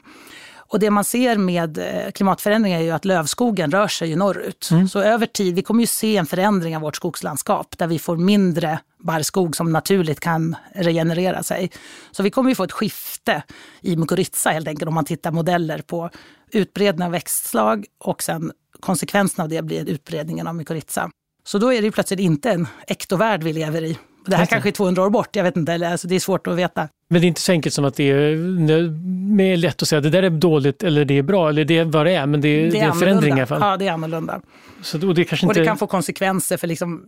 Och 0.68 0.80
det 0.80 0.90
man 0.90 1.04
ser 1.04 1.38
med 1.38 1.78
eh, 1.78 2.12
klimatförändringar 2.12 2.80
är 2.80 2.84
ju 2.84 2.92
att 2.92 3.06
lövskogen 3.06 3.72
rör 3.72 3.88
sig 3.88 4.10
ju 4.10 4.16
norrut. 4.16 4.70
Mm. 4.72 4.88
Så 4.88 5.00
över 5.00 5.26
tid, 5.26 5.56
vi 5.56 5.62
kommer 5.62 5.82
ju 5.82 5.88
se 5.88 6.18
en 6.18 6.26
förändring 6.26 6.76
av 6.76 6.82
vårt 6.82 6.96
skogslandskap 6.96 7.78
där 7.78 7.88
vi 7.88 8.00
får 8.00 8.18
mindre 8.18 8.80
barrskog 9.00 9.56
som 9.56 9.72
naturligt 9.72 10.20
kan 10.20 10.56
regenerera 10.74 11.44
sig. 11.44 11.72
Så 12.12 12.24
vi 12.24 12.30
kommer 12.30 12.50
ju 12.50 12.56
få 12.56 12.64
ett 12.64 12.72
skifte 12.72 13.44
i 13.82 13.96
mykorrhiza 13.96 14.50
helt 14.50 14.68
enkelt 14.68 14.88
om 14.88 14.94
man 14.94 15.06
tittar 15.06 15.32
modeller 15.32 15.82
på 15.82 16.10
utbredning 16.52 17.06
av 17.06 17.12
växtslag 17.12 17.86
och 18.00 18.24
sen 18.24 18.52
konsekvensen 18.80 19.44
av 19.44 19.50
det 19.50 19.62
blir 19.62 19.90
utbredningen 19.90 20.48
av 20.48 20.56
mykorrhiza. 20.56 21.12
Så 21.47 21.58
då 21.58 21.73
är 21.73 21.81
det 21.81 21.91
plötsligt 21.91 22.19
inte 22.19 22.51
en 22.51 22.67
ektovärld 22.88 23.43
vi 23.43 23.53
lever 23.53 23.81
i. 23.84 23.97
Det 24.25 24.36
här 24.36 24.45
kanske 24.45 24.69
är 24.69 24.71
200 24.71 25.03
år 25.03 25.10
bort, 25.10 25.36
jag 25.36 25.43
vet 25.43 25.58
inte, 25.58 25.73
eller, 25.73 25.91
alltså 25.91 26.08
det 26.08 26.15
är 26.15 26.19
svårt 26.19 26.47
att 26.47 26.55
veta. 26.55 26.89
Men 27.10 27.21
det 27.21 27.25
är 27.25 27.27
inte 27.27 27.41
så 27.41 27.51
enkelt 27.51 27.75
som 27.75 27.86
att 27.86 27.95
det 27.95 28.10
är 28.10 29.58
lätt 29.58 29.81
att 29.81 29.88
säga 29.88 29.97
att 29.97 30.03
det 30.03 30.10
där 30.10 30.23
är 30.23 30.29
dåligt 30.29 30.84
eller 30.84 31.05
det 31.05 31.17
är 31.17 31.23
bra, 31.23 31.49
eller 31.49 31.65
det 31.65 31.77
är 31.77 31.86
vad 31.86 32.05
det 32.05 32.12
är, 32.12 32.25
men 32.25 32.41
det 32.41 32.47
är, 32.47 32.62
det 32.62 32.67
är, 32.67 32.71
det 32.71 32.79
är 32.79 32.86
en 32.86 32.93
förändring 32.93 33.29
i 33.29 33.38
alla 33.38 33.45
fall. 33.45 33.62
Ja, 33.62 33.77
det 33.77 33.88
är 33.88 33.91
annorlunda. 33.91 34.41
Så 34.81 34.97
då, 34.97 35.13
det 35.13 35.25
kanske 35.25 35.45
inte... 35.45 35.60
Och 35.60 35.63
det 35.63 35.67
kan 35.67 35.77
få 35.77 35.88
konsekvenser 35.88 36.58
för 36.58 36.67
liksom, 36.67 37.05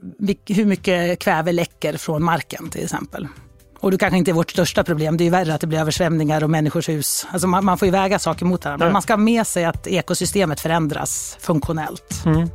hur 0.48 0.66
mycket 0.66 1.20
kväve 1.20 1.52
läcker 1.52 1.98
från 1.98 2.24
marken 2.24 2.70
till 2.70 2.84
exempel. 2.84 3.28
Och 3.80 3.92
det 3.92 3.98
kanske 3.98 4.18
inte 4.18 4.32
är 4.32 4.34
vårt 4.34 4.52
största 4.52 4.84
problem, 4.84 5.18
det 5.18 5.24
är 5.24 5.26
ju 5.26 5.32
värre 5.32 5.54
att 5.54 5.62
det 5.62 5.68
blir 5.68 5.80
översvämningar 5.80 6.44
och 6.44 6.50
människors 6.50 6.90
hus. 6.90 7.28
Alltså 7.32 7.48
man, 7.48 7.66
man 7.66 7.78
får 7.78 7.86
ju 7.86 7.92
väga 7.92 8.20
saker 8.20 8.46
mot 8.46 8.66
varandra. 8.66 8.86
Men 8.86 8.94
man 8.94 9.02
ska 9.02 9.14
ha 9.14 9.18
med 9.18 9.48
sig 9.48 9.66
att 9.66 9.88
ekosystemet 9.88 10.60
förändras 10.60 11.38
funktionellt. 11.40 12.24
Mm. 12.26 12.50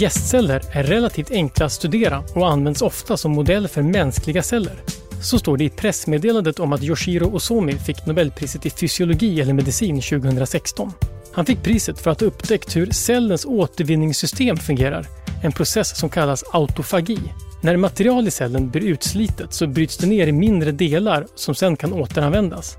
Gästceller 0.00 0.62
är 0.72 0.82
relativt 0.82 1.30
enkla 1.30 1.66
att 1.66 1.72
studera 1.72 2.24
och 2.34 2.50
används 2.50 2.82
ofta 2.82 3.16
som 3.16 3.32
modell 3.32 3.68
för 3.68 3.82
mänskliga 3.82 4.42
celler. 4.42 4.82
Så 5.22 5.38
står 5.38 5.56
det 5.56 5.64
i 5.64 5.70
pressmeddelandet 5.70 6.60
om 6.60 6.72
att 6.72 6.82
Yoshiro 6.82 7.36
Osomi 7.36 7.72
fick 7.72 8.06
Nobelpriset 8.06 8.66
i 8.66 8.70
fysiologi 8.70 9.40
eller 9.40 9.52
medicin 9.52 10.00
2016. 10.00 10.92
Han 11.32 11.46
fick 11.46 11.62
priset 11.62 11.98
för 11.98 12.10
att 12.10 12.20
ha 12.20 12.26
upptäckt 12.26 12.76
hur 12.76 12.90
cellens 12.90 13.44
återvinningssystem 13.44 14.56
fungerar, 14.56 15.06
en 15.42 15.52
process 15.52 15.98
som 15.98 16.10
kallas 16.10 16.44
autofagi. 16.52 17.18
När 17.62 17.76
material 17.76 18.28
i 18.28 18.30
cellen 18.30 18.70
blir 18.70 18.82
utslitet 18.82 19.52
så 19.52 19.66
bryts 19.66 19.96
det 19.96 20.06
ner 20.06 20.26
i 20.26 20.32
mindre 20.32 20.72
delar 20.72 21.26
som 21.34 21.54
sen 21.54 21.76
kan 21.76 21.92
återanvändas. 21.92 22.76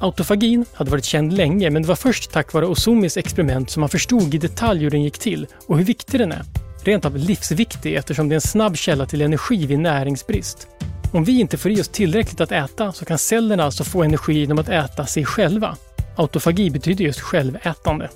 Autofagin 0.00 0.64
hade 0.74 0.90
varit 0.90 1.04
känd 1.04 1.32
länge 1.32 1.70
men 1.70 1.82
det 1.82 1.88
var 1.88 1.96
först 1.96 2.30
tack 2.30 2.52
vare 2.52 2.66
Osumis 2.66 3.16
experiment 3.16 3.70
som 3.70 3.80
man 3.80 3.88
förstod 3.88 4.34
i 4.34 4.38
detalj 4.38 4.80
hur 4.82 4.90
den 4.90 5.02
gick 5.02 5.18
till 5.18 5.46
och 5.66 5.78
hur 5.78 5.84
viktig 5.84 6.20
den 6.20 6.32
är. 6.32 6.42
Rent 6.84 7.04
av 7.04 7.16
livsviktig 7.16 7.94
eftersom 7.94 8.28
det 8.28 8.32
är 8.32 8.36
en 8.36 8.40
snabb 8.40 8.76
källa 8.76 9.06
till 9.06 9.22
energi 9.22 9.66
vid 9.66 9.78
näringsbrist. 9.78 10.68
Om 11.12 11.24
vi 11.24 11.40
inte 11.40 11.58
får 11.58 11.70
i 11.70 11.80
oss 11.80 11.88
tillräckligt 11.88 12.40
att 12.40 12.52
äta 12.52 12.92
så 12.92 13.04
kan 13.04 13.18
cellerna 13.18 13.64
alltså 13.64 13.84
få 13.84 14.02
energi 14.02 14.32
genom 14.32 14.58
att 14.58 14.68
äta 14.68 15.06
sig 15.06 15.24
själva. 15.24 15.76
Autofagi 16.16 16.70
betyder 16.70 17.04
just 17.04 17.20
självätande. 17.20 18.08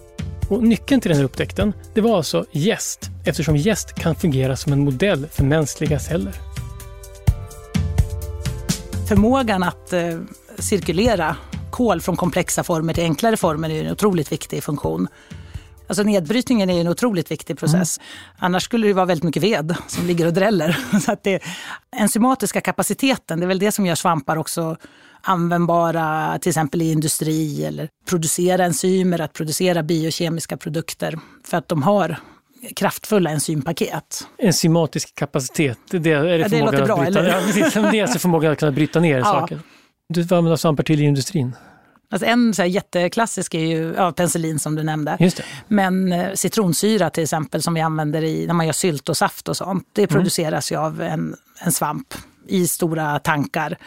Och 0.48 0.62
nyckeln 0.62 1.00
till 1.00 1.08
den 1.08 1.18
här 1.18 1.24
upptäckten, 1.24 1.72
det 1.94 2.00
var 2.00 2.16
alltså 2.16 2.44
jäst, 2.52 3.10
eftersom 3.24 3.56
jäst 3.56 3.94
kan 3.94 4.14
fungera 4.14 4.56
som 4.56 4.72
en 4.72 4.80
modell 4.80 5.26
för 5.26 5.44
mänskliga 5.44 5.98
celler. 5.98 6.34
Förmågan 9.08 9.62
att 9.62 9.92
eh, 9.92 10.18
cirkulera 10.58 11.36
kol 11.74 12.00
från 12.00 12.16
komplexa 12.16 12.64
former 12.64 12.94
till 12.94 13.02
enklare 13.02 13.36
former 13.36 13.70
är 13.70 13.84
en 13.84 13.92
otroligt 13.92 14.32
viktig 14.32 14.64
funktion. 14.64 15.08
Alltså 15.88 16.02
nedbrytningen 16.02 16.70
är 16.70 16.80
en 16.80 16.88
otroligt 16.88 17.30
viktig 17.30 17.58
process. 17.58 17.98
Mm. 17.98 18.08
Annars 18.38 18.62
skulle 18.62 18.86
det 18.86 18.92
vara 18.92 19.06
väldigt 19.06 19.24
mycket 19.24 19.42
ved 19.42 19.76
som 19.86 20.06
ligger 20.06 20.26
och 20.26 20.32
dräller. 20.32 20.78
Så 21.04 21.12
att 21.12 21.22
det, 21.22 21.42
enzymatiska 21.96 22.60
kapaciteten, 22.60 23.40
det 23.40 23.46
är 23.46 23.48
väl 23.48 23.58
det 23.58 23.72
som 23.72 23.86
gör 23.86 23.94
svampar 23.94 24.36
också 24.36 24.76
användbara 25.20 26.38
till 26.38 26.50
exempel 26.50 26.82
i 26.82 26.92
industri 26.92 27.64
eller 27.64 27.88
producera 28.08 28.64
enzymer, 28.64 29.20
att 29.20 29.32
producera 29.32 29.82
biokemiska 29.82 30.56
produkter. 30.56 31.18
För 31.44 31.56
att 31.56 31.68
de 31.68 31.82
har 31.82 32.16
kraftfulla 32.76 33.30
enzympaket. 33.30 34.26
Enzymatisk 34.38 35.14
kapacitet, 35.14 35.78
det 35.90 35.96
är, 35.96 36.22
det 36.22 36.36
ja, 36.36 36.48
det 36.48 36.60
låter 36.60 36.86
bra, 36.86 36.96
bryta, 36.96 37.20
eller 37.20 37.30
ja, 37.30 37.40
precis, 37.46 37.74
Det 37.74 37.98
är 37.98 38.02
alltså 38.02 38.18
förmågan 38.18 38.52
att 38.52 38.58
kunna 38.58 38.72
bryta 38.72 39.00
ner 39.00 39.18
ja. 39.18 39.24
saker. 39.24 39.60
Du 40.08 40.20
använder 40.20 40.56
svampar 40.56 40.84
till 40.84 41.00
i 41.00 41.04
industrin? 41.04 41.56
Alltså 42.10 42.26
en 42.26 42.54
så 42.54 42.62
här 42.62 42.68
jätteklassisk 42.68 43.54
är 43.54 43.58
ju 43.58 43.94
ja, 43.96 44.12
penicillin 44.12 44.58
som 44.58 44.74
du 44.74 44.82
nämnde. 44.82 45.16
Men 45.68 46.12
eh, 46.12 46.32
citronsyra 46.34 47.10
till 47.10 47.22
exempel 47.22 47.62
som 47.62 47.74
vi 47.74 47.80
använder 47.80 48.24
i, 48.24 48.46
när 48.46 48.54
man 48.54 48.66
gör 48.66 48.72
sylt 48.72 49.08
och 49.08 49.16
saft 49.16 49.48
och 49.48 49.56
sånt. 49.56 49.88
Det 49.92 50.02
mm. 50.02 50.08
produceras 50.08 50.72
ju 50.72 50.76
av 50.76 51.02
en, 51.02 51.36
en 51.58 51.72
svamp 51.72 52.14
i 52.48 52.66
stora 52.66 53.18
tankar. 53.18 53.78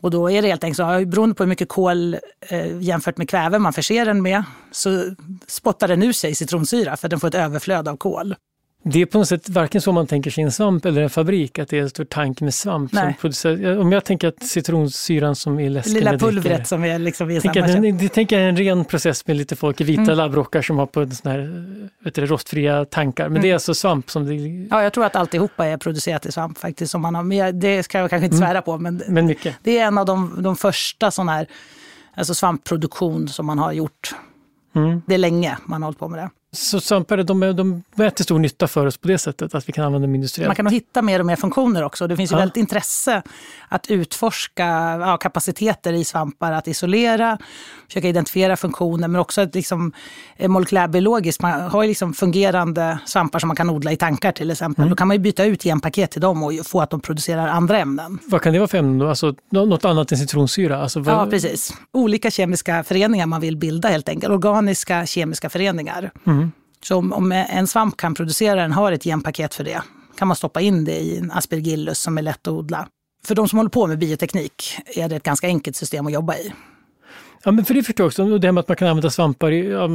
Och 0.00 0.10
då 0.10 0.30
är 0.30 0.42
det 0.42 0.48
helt 0.48 0.64
enkelt 0.64 0.76
så, 0.76 1.06
beroende 1.06 1.34
på 1.34 1.42
hur 1.42 1.48
mycket 1.48 1.68
kol 1.68 2.16
eh, 2.40 2.82
jämfört 2.82 3.16
med 3.16 3.28
kväve 3.28 3.58
man 3.58 3.72
förser 3.72 4.06
den 4.06 4.22
med, 4.22 4.44
så 4.70 5.14
spottar 5.46 5.88
den 5.88 6.02
ur 6.02 6.12
sig 6.12 6.34
citronsyra 6.34 6.96
för 6.96 7.08
den 7.08 7.20
får 7.20 7.28
ett 7.28 7.34
överflöd 7.34 7.88
av 7.88 7.96
kol. 7.96 8.34
Det 8.88 9.02
är 9.02 9.06
på 9.06 9.18
något 9.18 9.28
sätt 9.28 9.48
varken 9.48 9.80
så 9.80 9.92
man 9.92 10.06
tänker 10.06 10.30
sig 10.30 10.44
en 10.44 10.52
svamp 10.52 10.84
eller 10.84 11.02
en 11.02 11.10
fabrik, 11.10 11.58
att 11.58 11.68
det 11.68 11.78
är 11.78 11.82
en 11.82 11.90
stor 11.90 12.04
tank 12.04 12.40
med 12.40 12.54
svamp 12.54 12.92
Nej. 12.92 13.04
som 13.04 13.14
producerar. 13.14 13.78
Om 13.78 13.92
jag 13.92 14.04
tänker 14.04 14.28
att 14.28 14.42
citronsyran 14.42 15.36
som 15.36 15.60
är 15.60 15.70
läsken 15.70 15.94
Lilla 15.94 16.18
pulvret 16.18 16.68
som 16.68 16.84
är 16.84 16.98
liksom 16.98 17.30
i 17.30 17.40
samma 17.40 17.54
en, 17.54 17.98
Det 17.98 18.08
tänker 18.08 18.36
jag 18.36 18.44
är 18.44 18.48
en 18.48 18.56
ren 18.56 18.84
process 18.84 19.26
med 19.26 19.36
lite 19.36 19.56
folk 19.56 19.80
i 19.80 19.84
vita 19.84 20.02
mm. 20.02 20.16
labbrockar 20.16 20.62
som 20.62 20.78
har 20.78 20.86
på 20.86 21.10
såna 21.10 21.34
här 21.34 21.66
vet 22.04 22.14
du, 22.14 22.26
rostfria 22.26 22.84
tankar. 22.84 23.24
Men 23.24 23.32
mm. 23.32 23.42
det 23.42 23.50
är 23.50 23.54
alltså 23.54 23.74
svamp 23.74 24.10
som 24.10 24.26
det... 24.26 24.34
Ja, 24.70 24.82
jag 24.82 24.92
tror 24.92 25.04
att 25.04 25.16
alltihopa 25.16 25.66
är 25.66 25.76
producerat 25.76 26.26
i 26.26 26.32
svamp 26.32 26.58
faktiskt. 26.58 26.92
Som 26.92 27.02
man 27.02 27.14
har, 27.14 27.22
men 27.22 27.60
det 27.60 27.82
ska 27.82 27.98
jag 27.98 28.10
kanske 28.10 28.24
inte 28.24 28.36
mm. 28.36 28.48
svära 28.48 28.62
på, 28.62 28.78
men, 28.78 29.02
men 29.08 29.26
mycket. 29.26 29.56
det 29.62 29.78
är 29.78 29.86
en 29.86 29.98
av 29.98 30.06
de, 30.06 30.42
de 30.42 30.56
första 30.56 31.10
sådana 31.10 31.32
här 31.32 31.46
alltså 32.14 32.34
svampproduktion 32.34 33.28
som 33.28 33.46
man 33.46 33.58
har 33.58 33.72
gjort. 33.72 34.14
Mm. 34.76 35.02
Det 35.06 35.14
är 35.14 35.18
länge 35.18 35.56
man 35.64 35.82
har 35.82 35.86
hållit 35.86 35.98
på 35.98 36.08
med 36.08 36.18
det. 36.18 36.30
Så 36.56 36.80
svampar 36.80 37.16
de, 37.16 37.40
de 37.40 37.82
är 38.04 38.10
till 38.10 38.24
stor 38.24 38.38
nytta 38.38 38.68
för 38.68 38.86
oss 38.86 38.96
på 38.96 39.08
det 39.08 39.18
sättet, 39.18 39.54
att 39.54 39.68
vi 39.68 39.72
kan 39.72 39.84
använda 39.84 40.06
dem 40.06 40.14
industriellt. 40.14 40.48
Man 40.48 40.56
kan 40.56 40.64
nog 40.64 40.74
hitta 40.74 41.02
mer 41.02 41.20
och 41.20 41.26
mer 41.26 41.36
funktioner 41.36 41.82
också. 41.82 42.06
Det 42.06 42.16
finns 42.16 42.32
ju 42.32 42.34
ja. 42.34 42.38
väldigt 42.38 42.56
intresse 42.56 43.22
att 43.68 43.86
utforska 43.90 44.66
ja, 45.00 45.16
kapaciteter 45.16 45.92
i 45.92 46.04
svampar, 46.04 46.52
att 46.52 46.68
isolera, 46.68 47.38
försöka 47.86 48.08
identifiera 48.08 48.56
funktioner, 48.56 49.08
men 49.08 49.20
också 49.20 49.40
att 49.40 49.54
liksom, 49.54 49.92
eh, 50.36 50.48
molekylärbiologiskt, 50.48 51.42
man 51.42 51.60
har 51.60 51.82
ju 51.82 51.88
liksom 51.88 52.14
fungerande 52.14 52.98
svampar 53.04 53.38
som 53.38 53.48
man 53.48 53.56
kan 53.56 53.70
odla 53.70 53.92
i 53.92 53.96
tankar 53.96 54.32
till 54.32 54.50
exempel. 54.50 54.82
Mm. 54.82 54.90
Då 54.90 54.96
kan 54.96 55.08
man 55.08 55.14
ju 55.14 55.22
byta 55.22 55.44
ut 55.44 55.62
genpaket 55.62 56.10
till 56.10 56.20
dem 56.20 56.42
och 56.42 56.52
få 56.66 56.80
att 56.80 56.90
de 56.90 57.00
producerar 57.00 57.48
andra 57.48 57.78
ämnen. 57.78 58.18
Vad 58.26 58.42
kan 58.42 58.52
det 58.52 58.58
vara 58.58 58.68
för 58.68 58.78
ämnen 58.78 58.98
då? 58.98 59.08
Alltså, 59.08 59.34
något 59.50 59.84
annat 59.84 60.12
än 60.12 60.18
citronsyra? 60.18 60.82
Alltså, 60.82 61.00
vad... 61.00 61.14
Ja, 61.14 61.26
precis. 61.30 61.72
Olika 61.92 62.30
kemiska 62.30 62.84
föreningar 62.84 63.26
man 63.26 63.40
vill 63.40 63.56
bilda 63.56 63.88
helt 63.88 64.08
enkelt. 64.08 64.32
Organiska 64.32 65.06
kemiska 65.06 65.50
föreningar. 65.50 66.10
Mm. 66.26 66.45
Så 66.86 66.96
om, 66.96 67.12
om 67.12 67.32
en 67.32 67.66
svamp 67.66 67.96
kan 67.96 68.14
producera 68.14 68.62
den, 68.62 68.72
har 68.72 68.92
ett 68.92 69.04
genpaket 69.04 69.54
för 69.54 69.64
det, 69.64 69.82
kan 70.18 70.28
man 70.28 70.36
stoppa 70.36 70.60
in 70.60 70.84
det 70.84 70.98
i 70.98 71.18
en 71.18 71.30
aspergillus 71.30 71.98
som 71.98 72.18
är 72.18 72.22
lätt 72.22 72.46
att 72.46 72.52
odla. 72.52 72.88
För 73.24 73.34
de 73.34 73.48
som 73.48 73.56
håller 73.56 73.70
på 73.70 73.86
med 73.86 73.98
bioteknik 73.98 74.78
är 74.86 75.08
det 75.08 75.16
ett 75.16 75.22
ganska 75.22 75.46
enkelt 75.46 75.76
system 75.76 76.06
att 76.06 76.12
jobba 76.12 76.36
i. 76.36 76.52
Ja, 77.44 77.52
men 77.52 77.64
för 77.64 77.74
det 77.74 77.82
förstår 77.82 78.04
jag 78.04 78.06
också, 78.06 78.38
det 78.38 78.46
här 78.46 78.52
med 78.52 78.60
att 78.60 78.68
man 78.68 78.76
kan 78.76 78.88
använda 78.88 79.10
svampar 79.10 79.50
i 79.50 79.70
ja, 79.70 79.88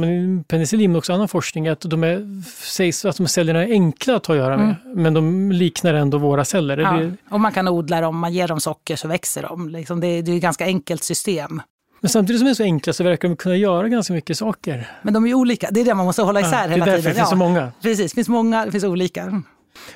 penicillin 0.48 0.90
och 0.90 0.98
också 0.98 1.12
annan 1.12 1.28
forskning, 1.28 1.68
att 1.68 1.80
de 1.80 2.04
är, 2.04 2.42
sägs 2.64 3.04
att 3.04 3.16
de 3.16 3.26
cellerna 3.26 3.62
är 3.64 3.70
enkla 3.70 4.16
att 4.16 4.26
ha 4.26 4.34
att 4.34 4.38
göra 4.38 4.56
med, 4.56 4.76
mm. 4.84 5.02
men 5.02 5.14
de 5.14 5.52
liknar 5.52 5.94
ändå 5.94 6.18
våra 6.18 6.44
celler. 6.44 6.78
Ja, 6.78 6.92
det... 6.92 7.16
och 7.30 7.40
man 7.40 7.52
kan 7.52 7.68
odla 7.68 8.00
dem, 8.00 8.18
man 8.18 8.32
ger 8.32 8.48
dem 8.48 8.60
socker 8.60 8.96
så 8.96 9.08
växer 9.08 9.42
de. 9.42 9.68
Liksom 9.68 10.00
det, 10.00 10.22
det 10.22 10.32
är 10.32 10.36
ett 10.36 10.42
ganska 10.42 10.64
enkelt 10.64 11.04
system. 11.04 11.62
Men 12.02 12.08
samtidigt 12.08 12.40
som 12.40 12.46
de 12.46 12.50
är 12.50 12.54
så 12.54 12.62
enkla 12.62 12.92
så 12.92 13.04
verkar 13.04 13.28
de 13.28 13.36
kunna 13.36 13.56
göra 13.56 13.88
ganska 13.88 14.12
mycket 14.12 14.38
saker. 14.38 14.90
Men 15.02 15.14
de 15.14 15.26
är 15.26 15.34
olika, 15.34 15.68
det 15.70 15.80
är 15.80 15.84
det 15.84 15.94
man 15.94 16.06
måste 16.06 16.22
hålla 16.22 16.40
isär 16.40 16.52
ja, 16.52 16.68
hela 16.68 16.70
tiden. 16.72 16.84
Det 16.84 16.90
är 16.90 16.96
därför 16.96 17.08
det 17.08 17.14
finns 17.14 17.30
så 17.30 17.36
många. 17.36 17.72
Precis, 17.82 18.12
det 18.12 18.14
finns 18.14 18.28
många, 18.28 18.64
det 18.64 18.72
finns 18.72 18.84
olika. 18.84 19.42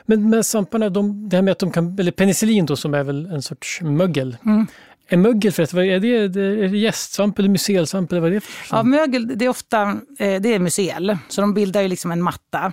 Men 0.04 0.30
med 0.30 0.46
svamparna, 0.46 0.88
de, 0.88 1.28
det 1.28 1.36
här 1.36 1.42
med 1.42 1.52
att 1.52 1.58
de 1.58 1.70
kan, 1.70 1.98
eller 1.98 2.12
penicillin 2.12 2.66
då 2.66 2.76
som 2.76 2.94
är 2.94 3.04
väl 3.04 3.26
en 3.26 3.42
sorts 3.42 3.80
mögel. 3.82 4.36
Mm. 4.44 4.66
Är 5.08 5.16
mögel 5.16 5.52
för 5.52 5.78
är 5.78 6.00
det, 6.00 6.08
är 6.08 6.28
det 6.68 6.78
gästsvamp 6.78 7.38
eller 7.38 7.48
mycelsvamp? 7.48 8.12
Eller 8.12 8.20
vad 8.20 8.30
är 8.30 8.34
det 8.34 8.40
för 8.40 8.76
ja, 8.76 8.82
mögel 8.82 9.38
det 9.38 9.44
är 9.44 9.48
ofta 9.48 9.82
eh, 10.18 10.40
det 10.40 10.54
är 10.54 10.58
mycel, 10.58 11.18
så 11.28 11.40
de 11.40 11.54
bildar 11.54 11.82
ju 11.82 11.88
liksom 11.88 12.10
en 12.10 12.22
matta. 12.22 12.72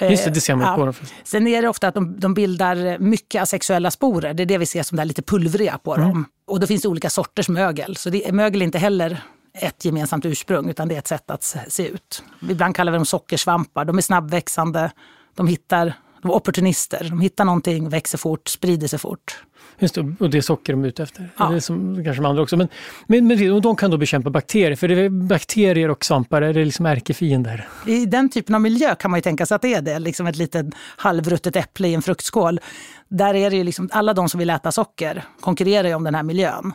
Just 0.00 0.24
det, 0.24 0.30
det 0.30 0.40
ser 0.40 0.54
man 0.54 0.66
ja. 0.66 0.76
på 0.76 0.84
dem. 0.84 0.94
Sen 1.24 1.46
är 1.46 1.62
det 1.62 1.68
ofta 1.68 1.88
att 1.88 1.94
de, 1.94 2.20
de, 2.20 2.34
bildar 2.34 2.98
mycket 2.98 3.42
asexuella 3.42 3.90
sporer. 3.90 4.34
Det 4.34 4.42
är 4.42 4.46
det 4.46 4.58
vi 4.58 4.66
ser 4.66 4.82
som 4.82 4.96
det 4.96 5.04
lite 5.04 5.22
pulvriga 5.22 5.78
på 5.78 5.94
mm. 5.94 6.08
dem. 6.08 6.24
Och 6.50 6.60
då 6.60 6.66
finns 6.66 6.82
det 6.82 6.88
olika 6.88 7.10
sorters 7.10 7.48
mögel. 7.48 7.96
Så 7.96 8.10
det, 8.10 8.32
mögel 8.32 8.62
är 8.62 8.66
inte 8.66 8.78
heller 8.78 9.22
ett 9.54 9.84
gemensamt 9.84 10.24
ursprung, 10.24 10.68
utan 10.68 10.88
det 10.88 10.94
är 10.94 10.98
ett 10.98 11.06
sätt 11.06 11.30
att 11.30 11.56
se 11.68 11.88
ut. 11.88 12.22
Ibland 12.50 12.76
kallar 12.76 12.92
vi 12.92 12.98
dem 12.98 13.06
sockersvampar. 13.06 13.84
De 13.84 13.98
är 13.98 14.02
snabbväxande. 14.02 14.90
De 15.34 15.46
hittar 15.46 15.94
de 16.22 16.30
är 16.30 16.34
opportunister. 16.34 17.06
De 17.10 17.20
hittar 17.20 17.44
någonting, 17.44 17.88
växer 17.88 18.18
fort, 18.18 18.48
sprider 18.48 18.88
sig 18.88 18.98
fort. 18.98 19.42
Just 19.80 19.94
det, 19.94 20.14
och 20.18 20.30
det 20.30 20.38
är 20.38 20.42
socker 20.42 20.72
de 20.72 20.84
är 20.84 20.88
ute 20.88 21.02
efter. 21.02 21.30
Ja. 21.38 21.44
Det 21.48 21.56
är 21.56 21.60
som 21.60 22.04
kanske 22.04 22.22
de 22.22 22.28
andra 22.28 22.42
också. 22.42 22.56
Men, 22.56 22.68
men, 23.06 23.26
men 23.26 23.60
de 23.60 23.76
kan 23.76 23.90
då 23.90 23.96
bekämpa 23.96 24.30
bakterier, 24.30 24.76
för 24.76 24.88
det 24.88 25.00
är 25.00 25.08
bakterier 25.08 25.90
och 25.90 26.04
svampar, 26.04 26.42
är 26.42 26.54
det 26.54 26.64
liksom 26.64 26.86
ärkefiender? 26.86 27.68
I 27.86 28.06
den 28.06 28.28
typen 28.28 28.54
av 28.54 28.60
miljö 28.60 28.94
kan 28.94 29.10
man 29.10 29.18
ju 29.18 29.22
tänka 29.22 29.46
sig 29.46 29.54
att 29.54 29.62
det 29.62 29.74
är 29.74 29.82
det, 29.82 29.98
liksom 29.98 30.26
ett 30.26 30.36
litet 30.36 30.66
halvruttet 30.96 31.56
äpple 31.56 31.88
i 31.88 31.94
en 31.94 32.02
fruktskål. 32.02 32.60
Där 33.08 33.34
är 33.34 33.50
det 33.50 33.56
ju 33.56 33.64
liksom, 33.64 33.88
alla 33.92 34.14
de 34.14 34.28
som 34.28 34.38
vill 34.38 34.50
äta 34.50 34.72
socker 34.72 35.24
konkurrerar 35.40 35.88
ju 35.88 35.94
om 35.94 36.04
den 36.04 36.14
här 36.14 36.22
miljön. 36.22 36.72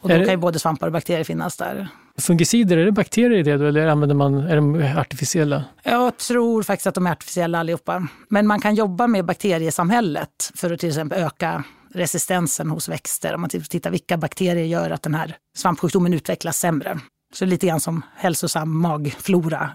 Och 0.00 0.08
då 0.08 0.16
det... 0.16 0.24
kan 0.24 0.34
ju 0.34 0.36
både 0.36 0.58
svampar 0.58 0.86
och 0.86 0.92
bakterier 0.92 1.24
finnas 1.24 1.56
där. 1.56 1.88
Fungicider, 2.18 2.76
är 2.76 2.84
det 2.84 2.92
bakterier 2.92 3.38
i 3.38 3.42
det 3.42 3.56
då, 3.56 3.66
eller 3.66 3.86
använder 3.86 4.16
man, 4.16 4.34
är 4.34 4.56
de 4.56 4.92
artificiella? 4.96 5.64
Jag 5.82 6.16
tror 6.16 6.62
faktiskt 6.62 6.86
att 6.86 6.94
de 6.94 7.06
är 7.06 7.12
artificiella 7.12 7.58
allihopa. 7.58 8.06
Men 8.28 8.46
man 8.46 8.60
kan 8.60 8.74
jobba 8.74 9.06
med 9.06 9.24
bakteriesamhället 9.24 10.50
för 10.54 10.72
att 10.72 10.80
till 10.80 10.88
exempel 10.88 11.22
öka 11.22 11.64
resistensen 11.94 12.70
hos 12.70 12.88
växter. 12.88 13.34
Om 13.34 13.40
man 13.40 13.50
tittar 13.50 13.90
vilka 13.90 14.16
bakterier 14.16 14.64
gör 14.64 14.90
att 14.90 15.02
den 15.02 15.14
här 15.14 15.36
svampsjukdomen 15.56 16.14
utvecklas 16.14 16.58
sämre. 16.58 17.00
Så 17.32 17.44
lite 17.44 17.66
grann 17.66 17.80
som 17.80 18.02
hälsosam 18.16 18.80
magflora 18.80 19.70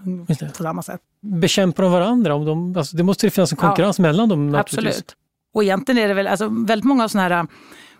på 0.56 0.62
samma 0.62 0.82
sätt. 0.82 1.00
Bekämpar 1.22 1.82
de 1.82 1.92
varandra? 1.92 2.34
Om 2.34 2.44
de, 2.44 2.76
alltså 2.76 2.96
det 2.96 3.02
måste 3.02 3.26
ju 3.26 3.30
finnas 3.30 3.52
en 3.52 3.58
konkurrens 3.58 3.98
ja, 3.98 4.02
mellan 4.02 4.28
dem. 4.28 4.54
Absolut. 4.54 5.16
Och 5.54 5.64
egentligen 5.64 6.04
är 6.04 6.08
det 6.08 6.14
väl 6.14 6.26
alltså, 6.26 6.48
väldigt 6.48 6.84
många 6.84 7.08
sådana 7.08 7.36
här 7.36 7.46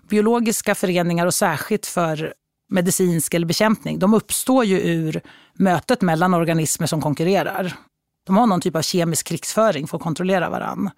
biologiska 0.08 0.74
föreningar 0.74 1.26
och 1.26 1.34
särskilt 1.34 1.86
för 1.86 2.34
medicinsk 2.68 3.34
eller 3.34 3.46
bekämpning, 3.46 3.98
de 3.98 4.14
uppstår 4.14 4.64
ju 4.64 4.80
ur 4.80 5.20
mötet 5.54 6.02
mellan 6.02 6.34
organismer 6.34 6.86
som 6.86 7.00
konkurrerar. 7.00 7.74
De 8.26 8.36
har 8.36 8.46
någon 8.46 8.60
typ 8.60 8.76
av 8.76 8.82
kemisk 8.82 9.26
krigsföring 9.26 9.86
för 9.86 9.96
att 9.96 10.02
kontrollera 10.02 10.50
varann. 10.50 10.90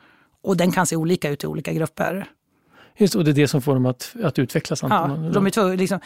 Och 0.43 0.57
den 0.57 0.73
kan 0.73 0.87
se 0.87 0.97
olika 0.97 1.31
ut 1.31 1.45
i 1.45 1.47
olika 1.47 1.73
grupper. 1.73 2.27
Just 2.99 3.15
och 3.15 3.25
det 3.25 3.31
är 3.31 3.35
det 3.35 3.49
som 3.49 3.63
får 3.63 3.75
dem 3.75 3.87
att, 3.87 4.15
att 4.23 4.39
utvecklas? 4.39 4.83
Ja, 4.83 5.19
de 5.33 5.47
är 5.47 5.51
två, 5.51 5.69
liksom, 5.69 6.01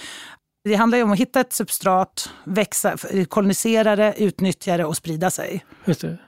det 0.65 0.75
handlar 0.75 0.99
ju 0.99 1.05
om 1.05 1.13
att 1.13 1.19
hitta 1.19 1.41
ett 1.41 1.53
substrat, 1.53 2.31
växa, 2.45 2.97
kolonisera 3.29 3.97
det, 3.97 4.15
utnyttja 4.19 4.77
det 4.77 4.85
och 4.85 4.97
sprida 4.97 5.31
sig. 5.31 5.65
Just 5.85 6.01
det. 6.01 6.19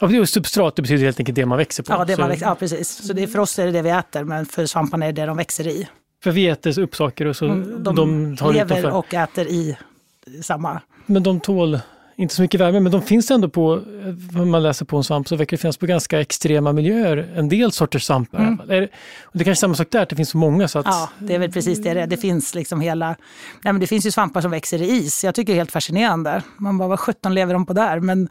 Ja, 0.00 0.26
substrat 0.26 0.76
det 0.76 0.82
betyder 0.82 1.04
helt 1.04 1.18
enkelt 1.20 1.36
det 1.36 1.46
man 1.46 1.58
växer 1.58 1.82
på. 1.82 1.92
Ja, 1.92 2.04
det 2.04 2.18
man 2.18 2.28
växer, 2.28 2.46
ja 2.46 2.54
precis. 2.54 3.06
Så 3.06 3.12
det, 3.12 3.28
för 3.28 3.38
oss 3.38 3.58
är 3.58 3.66
det 3.66 3.72
det 3.72 3.82
vi 3.82 3.90
äter, 3.90 4.24
men 4.24 4.46
för 4.46 4.66
svamparna 4.66 5.06
är 5.06 5.12
det 5.12 5.22
det 5.22 5.26
de 5.26 5.36
växer 5.36 5.66
i. 5.66 5.88
För 6.22 6.30
vi 6.30 6.48
äter 6.48 6.78
upp 6.78 6.96
saker 6.96 7.26
och 7.26 7.36
så 7.36 7.44
mm, 7.44 7.84
de, 7.84 7.96
de 8.36 8.52
lever 8.52 8.90
och 8.90 9.14
äter 9.14 9.46
i 9.46 9.76
samma. 10.42 10.80
Men 11.06 11.22
de 11.22 11.40
tål 11.40 11.78
inte 12.20 12.34
så 12.34 12.42
mycket 12.42 12.60
värme, 12.60 12.80
men 12.80 12.92
de 12.92 13.02
finns 13.02 13.30
ändå 13.30 13.48
på, 13.48 13.82
vad 14.32 14.46
man 14.46 14.62
läser 14.62 14.84
på 14.84 14.96
en 14.96 15.04
svamp, 15.04 15.28
så 15.28 15.36
verkar 15.36 15.56
det 15.56 15.60
finnas 15.60 15.76
på 15.76 15.86
ganska 15.86 16.20
extrema 16.20 16.72
miljöer, 16.72 17.32
en 17.36 17.48
del 17.48 17.72
sorters 17.72 18.04
svampar. 18.04 18.38
Mm. 18.38 18.60
Är 18.70 18.80
det, 18.80 18.88
och 19.22 19.32
det 19.32 19.40
är 19.40 19.44
kanske 19.44 19.60
samma 19.60 19.74
sak 19.74 19.88
där, 19.90 20.02
att 20.02 20.08
det 20.08 20.16
finns 20.16 20.30
så 20.30 20.38
många. 20.38 20.68
Så 20.68 20.78
att... 20.78 20.86
Ja, 20.86 21.10
det 21.18 21.34
är 21.34 21.38
väl 21.38 21.52
precis 21.52 21.82
det 21.82 21.94
det 21.94 22.06
Det 22.06 22.16
finns 22.16 22.54
liksom 22.54 22.80
hela... 22.80 23.06
Nej, 23.62 23.72
men 23.72 23.80
det 23.80 23.86
finns 23.86 24.06
ju 24.06 24.10
svampar 24.10 24.40
som 24.40 24.50
växer 24.50 24.82
i 24.82 24.90
is. 24.90 25.24
Jag 25.24 25.34
tycker 25.34 25.52
det 25.52 25.56
är 25.56 25.60
helt 25.60 25.72
fascinerande. 25.72 26.42
Man 26.56 26.78
bara, 26.78 26.88
vad 26.88 27.00
sjutton 27.00 27.34
lever 27.34 27.54
de 27.54 27.66
på 27.66 27.72
där? 27.72 28.00
Men 28.00 28.28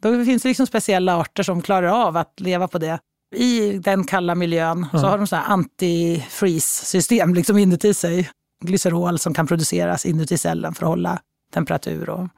då 0.00 0.24
finns 0.24 0.42
det 0.42 0.48
liksom 0.48 0.66
speciella 0.66 1.16
arter 1.16 1.42
som 1.42 1.62
klarar 1.62 2.06
av 2.06 2.16
att 2.16 2.40
leva 2.40 2.68
på 2.68 2.78
det. 2.78 2.98
I 3.34 3.78
den 3.78 4.04
kalla 4.04 4.34
miljön 4.34 4.86
så 4.90 4.98
har 4.98 5.18
de 5.18 5.26
så 5.26 5.36
anti-freeze-system 5.36 7.34
liksom 7.34 7.58
inuti 7.58 7.94
sig. 7.94 8.30
Glycerol 8.64 9.18
som 9.18 9.34
kan 9.34 9.46
produceras 9.46 10.06
inuti 10.06 10.38
cellen 10.38 10.74
för 10.74 10.86
att 10.86 10.90
hålla 10.90 11.18
temperatur. 11.54 12.10
Och... 12.10 12.28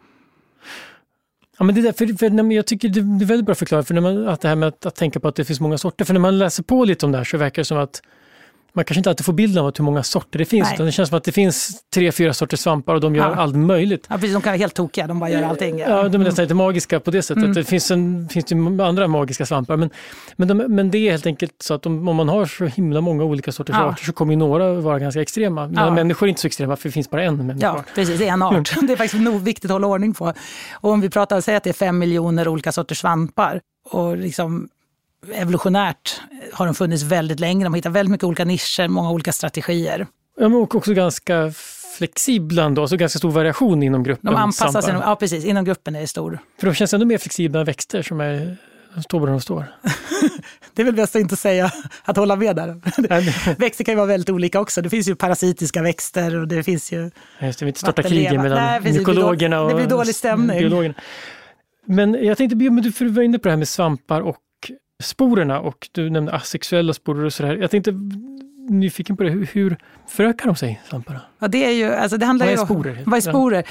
Ja, 1.58 1.64
men 1.64 1.74
det 1.74 1.82
där, 1.82 1.92
för, 1.92 2.06
för, 2.18 2.52
jag 2.52 2.66
tycker 2.66 2.88
det 2.88 3.24
är 3.24 3.26
väldigt 3.26 3.46
bra 3.46 3.54
förklarat, 3.54 3.86
för 3.86 3.94
när 3.94 4.00
man, 4.00 4.28
att 4.28 4.40
det 4.40 4.48
här 4.48 4.56
med 4.56 4.68
att, 4.68 4.86
att, 4.86 4.94
tänka 4.94 5.20
på 5.20 5.28
att 5.28 5.36
det 5.36 5.44
finns 5.44 5.60
många 5.60 5.78
sorter. 5.78 6.04
För 6.04 6.12
när 6.12 6.20
man 6.20 6.38
läser 6.38 6.62
på 6.62 6.84
lite 6.84 7.06
om 7.06 7.12
det 7.12 7.18
här 7.18 7.24
så 7.24 7.36
verkar 7.36 7.62
det 7.62 7.66
som 7.66 7.78
att 7.78 8.02
man 8.74 8.84
kanske 8.84 9.00
inte 9.00 9.10
alltid 9.10 9.26
får 9.26 9.32
bilden 9.32 9.64
av 9.64 9.72
hur 9.76 9.84
många 9.84 10.02
sorter 10.02 10.38
det 10.38 10.44
finns. 10.44 10.72
Utan 10.74 10.86
det 10.86 10.92
känns 10.92 11.08
som 11.08 11.18
att 11.18 11.24
det 11.24 11.32
finns 11.32 11.82
tre, 11.94 12.12
fyra 12.12 12.34
sorters 12.34 12.60
svampar 12.60 12.94
och 12.94 13.00
de 13.00 13.14
gör 13.14 13.30
ja. 13.30 13.34
allt 13.34 13.56
möjligt. 13.56 14.06
Ja, 14.10 14.14
precis, 14.14 14.32
de 14.32 14.42
kan 14.42 14.50
vara 14.50 14.58
helt 14.58 14.74
tokiga, 14.74 15.06
de 15.06 15.20
bara 15.20 15.30
gör 15.30 15.42
allting. 15.42 15.78
Ja, 15.78 15.88
ja 15.88 16.08
de 16.08 16.20
är 16.20 16.24
nästan 16.24 16.42
lite 16.42 16.54
magiska 16.54 17.00
på 17.00 17.10
det 17.10 17.22
sättet. 17.22 17.42
Mm. 17.42 17.54
Det 17.54 17.64
finns, 17.64 17.90
en, 17.90 18.28
finns 18.28 18.52
ju 18.52 18.82
andra 18.82 19.08
magiska 19.08 19.46
svampar. 19.46 19.76
Men, 19.76 19.90
men, 20.36 20.48
de, 20.48 20.54
men 20.54 20.90
det 20.90 20.98
är 20.98 21.10
helt 21.10 21.26
enkelt 21.26 21.52
så 21.60 21.74
att 21.74 21.86
om, 21.86 22.08
om 22.08 22.16
man 22.16 22.28
har 22.28 22.46
så 22.46 22.64
himla 22.64 23.00
många 23.00 23.24
olika 23.24 23.52
sorters 23.52 23.76
ja. 23.78 23.84
arter 23.84 24.04
så 24.04 24.12
kommer 24.12 24.36
några 24.36 24.74
vara 24.74 24.98
ganska 24.98 25.22
extrema. 25.22 25.66
Men 25.66 25.84
ja. 25.84 25.90
människor 25.90 26.26
är 26.26 26.28
inte 26.28 26.40
så 26.40 26.46
extrema 26.46 26.76
för 26.76 26.88
det 26.88 26.92
finns 26.92 27.10
bara 27.10 27.22
en 27.22 27.46
människa. 27.46 27.66
Ja, 27.66 27.84
precis, 27.94 28.20
en 28.20 28.42
art. 28.42 28.74
det 28.86 28.92
är 28.92 28.96
faktiskt 28.96 29.22
nog 29.22 29.42
viktigt 29.42 29.64
att 29.64 29.74
hålla 29.74 29.86
ordning 29.86 30.14
på. 30.14 30.32
Och 30.72 30.90
om 30.90 31.00
vi 31.00 31.10
pratar, 31.10 31.40
säg 31.40 31.56
att 31.56 31.64
det 31.64 31.70
är 31.70 31.74
fem 31.74 31.98
miljoner 31.98 32.48
olika 32.48 32.72
sorters 32.72 32.98
svampar 32.98 33.60
och 33.90 34.16
liksom 34.16 34.68
evolutionärt 35.34 36.20
har 36.52 36.66
de 36.66 36.74
funnits 36.74 37.02
väldigt 37.02 37.40
länge. 37.40 37.64
De 37.64 37.72
har 37.72 37.76
hittat 37.76 37.92
väldigt 37.92 38.10
mycket 38.10 38.24
olika 38.24 38.44
nischer, 38.44 38.88
många 38.88 39.10
olika 39.10 39.32
strategier. 39.32 40.06
Ja, 40.40 40.48
men 40.48 40.60
också 40.60 40.94
ganska 40.94 41.52
flexibla 41.98 42.64
ändå, 42.64 42.82
alltså 42.82 42.96
ganska 42.96 43.18
stor 43.18 43.30
variation 43.30 43.82
inom 43.82 44.02
gruppen. 44.02 44.32
De 44.32 44.40
anpassar 44.40 44.80
sig, 44.80 44.94
ja 45.02 45.16
precis, 45.16 45.44
inom 45.44 45.64
gruppen 45.64 45.96
är 45.96 46.00
det 46.00 46.06
stor. 46.06 46.38
För 46.60 46.66
de 46.66 46.74
känns 46.74 46.94
ändå 46.94 47.06
mer 47.06 47.18
flexibla 47.18 47.60
än 47.60 47.66
växter 47.66 48.02
som 48.02 48.20
är 48.20 48.56
står 49.02 49.20
där 49.20 49.26
de 49.26 49.40
står. 49.40 49.64
det 50.74 50.82
är 50.82 50.86
väl 50.86 50.94
bäst 50.94 51.16
att 51.16 51.20
inte 51.20 51.36
säga 51.36 51.70
att 52.04 52.16
hålla 52.16 52.36
med 52.36 52.56
där. 52.56 53.56
växter 53.58 53.84
kan 53.84 53.92
ju 53.92 53.96
vara 53.96 54.06
väldigt 54.06 54.30
olika 54.30 54.60
också. 54.60 54.82
Det 54.82 54.90
finns 54.90 55.08
ju 55.08 55.14
parasitiska 55.14 55.82
växter 55.82 56.36
och 56.40 56.48
det 56.48 56.62
finns 56.62 56.92
ju... 56.92 57.10
Just 57.40 57.58
det, 57.58 57.64
vi 57.64 57.68
inte 57.68 57.80
starta 57.80 58.02
krig 58.02 58.40
mellan 58.40 58.58
Nej, 58.58 58.80
mykologerna 58.80 59.60
och 59.60 59.68
Det 59.68 59.74
blir 59.74 59.86
dålig 59.86 60.14
stämning. 60.14 60.58
Biologerna. 60.58 60.94
Men 61.86 62.24
jag 62.24 62.38
tänkte, 62.38 62.56
men 62.56 62.92
du 62.98 63.08
var 63.08 63.22
inne 63.22 63.38
på 63.38 63.48
det 63.48 63.52
här 63.52 63.56
med 63.56 63.68
svampar 63.68 64.20
och 64.20 64.36
sporerna 65.02 65.60
och 65.60 65.88
du 65.92 66.10
nämnde 66.10 66.32
asexuella 66.32 66.92
sporer 66.92 67.24
och 67.24 67.32
sådär. 67.32 67.56
Jag 67.56 67.70
tänkte 67.70 67.92
nyfiken 68.68 69.16
på 69.16 69.22
det, 69.22 69.30
hur, 69.30 69.46
hur 69.52 69.76
förökar 70.08 70.46
de 70.46 70.56
sig, 70.56 70.80
svamparna? 70.88 71.20
Ja, 71.38 71.48
det 71.48 71.64
är 71.64 71.70
ju, 71.70 71.94
alltså 71.94 72.16
det 72.16 72.26
handlar 72.26 72.46
vad 72.46 72.52
är 72.52 72.64
sporer? 72.64 73.02
vad 73.06 73.16
är 73.16 73.20
sporer? 73.20 73.64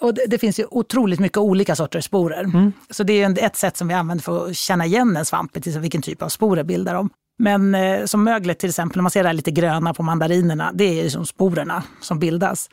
Och 0.00 0.14
det, 0.14 0.26
det, 0.26 0.38
finns 0.38 0.60
ju 0.60 0.64
otroligt 0.70 1.20
mycket 1.20 1.38
olika 1.38 1.76
sorters 1.76 2.04
sporer. 2.04 2.44
Mm. 2.44 2.72
Så 2.90 3.02
det 3.02 3.22
är 3.22 3.44
ett 3.44 3.56
sätt 3.56 3.76
som 3.76 3.88
vi 3.88 3.94
använder 3.94 4.22
för 4.22 4.46
att 4.46 4.56
känna 4.56 4.86
igen 4.86 5.16
en 5.16 5.24
svamp, 5.24 5.62
till 5.62 5.80
vilken 5.80 6.02
typ 6.02 6.22
av 6.22 6.28
sporer 6.28 6.64
bildar 6.64 6.94
de. 6.94 7.10
Men 7.38 7.74
eh, 7.74 8.04
som 8.04 8.24
möglet 8.24 8.58
till 8.58 8.68
exempel, 8.68 9.02
man 9.02 9.10
ser 9.10 9.22
det 9.22 9.28
här 9.28 9.34
lite 9.34 9.50
gröna 9.50 9.94
på 9.94 10.02
mandarinerna, 10.02 10.70
det 10.74 10.84
är 10.84 11.02
ju 11.02 11.10
som 11.10 11.26
sporerna 11.26 11.82
som 12.00 12.18
bildas. 12.18 12.70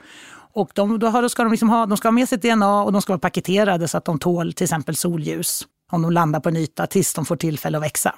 Och 0.54 0.72
de, 0.74 1.00
då, 1.00 1.08
har, 1.08 1.22
då 1.22 1.30
ska 1.30 1.44
de, 1.44 1.52
liksom 1.52 1.70
ha, 1.70 1.86
de 1.86 1.98
ska 1.98 2.08
ha 2.08 2.12
med 2.12 2.30
sitt 2.30 2.42
DNA 2.42 2.84
och 2.84 2.92
de 2.92 3.02
ska 3.02 3.14
vara 3.14 3.20
paketerade 3.20 3.88
så 3.88 3.98
att 3.98 4.06
de 4.06 4.20
tål 4.20 4.54
till 4.54 4.64
exempel 4.64 4.96
solljus 4.96 5.68
om 5.94 6.02
de 6.02 6.12
landar 6.12 6.40
på 6.40 6.50
en 6.50 6.58
yta 6.58 6.88
tills 6.88 7.14
de 7.14 7.26
får 7.26 7.36
tillfälle 7.36 7.78
att 7.78 7.84
växa. 7.84 8.16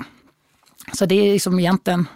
Så 0.93 1.05
det 1.05 1.15
är 1.15 1.33
liksom 1.33 1.59
egentligen, 1.59 2.07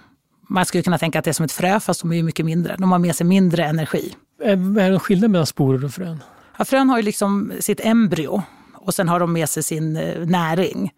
man 0.48 0.66
skulle 0.66 0.84
kunna 0.84 0.98
tänka 0.98 1.20
att 1.20 1.26
det 1.26 1.32
är 1.32 1.34
som 1.34 1.46
ett 1.46 1.52
frö 1.52 1.80
fast 1.80 2.02
de 2.02 2.14
är 2.14 2.24
mycket 2.24 2.46
mindre. 2.46 2.76
De 2.78 2.92
har 2.92 3.00
med 3.00 3.16
sig 3.16 3.26
mindre 3.26 3.66
energi. 3.66 4.16
Vad 4.38 4.78
är 4.78 4.92
det 4.92 5.00
skillnad 5.00 5.32
mellan 5.32 5.46
sporer 5.46 5.86
och 5.86 5.92
frön? 5.92 6.24
Ja, 6.58 6.66
frön 6.66 6.90
har 6.90 6.98
ju 6.98 7.04
liksom 7.04 7.54
sitt 7.60 7.80
embryo 7.86 8.44
och 8.74 8.94
sen 8.94 9.10
har 9.10 9.20
de 9.20 9.34
med 9.34 9.50
sig 9.50 9.64
sin 9.64 9.98
eh, 9.98 10.26
näring. 10.26 10.92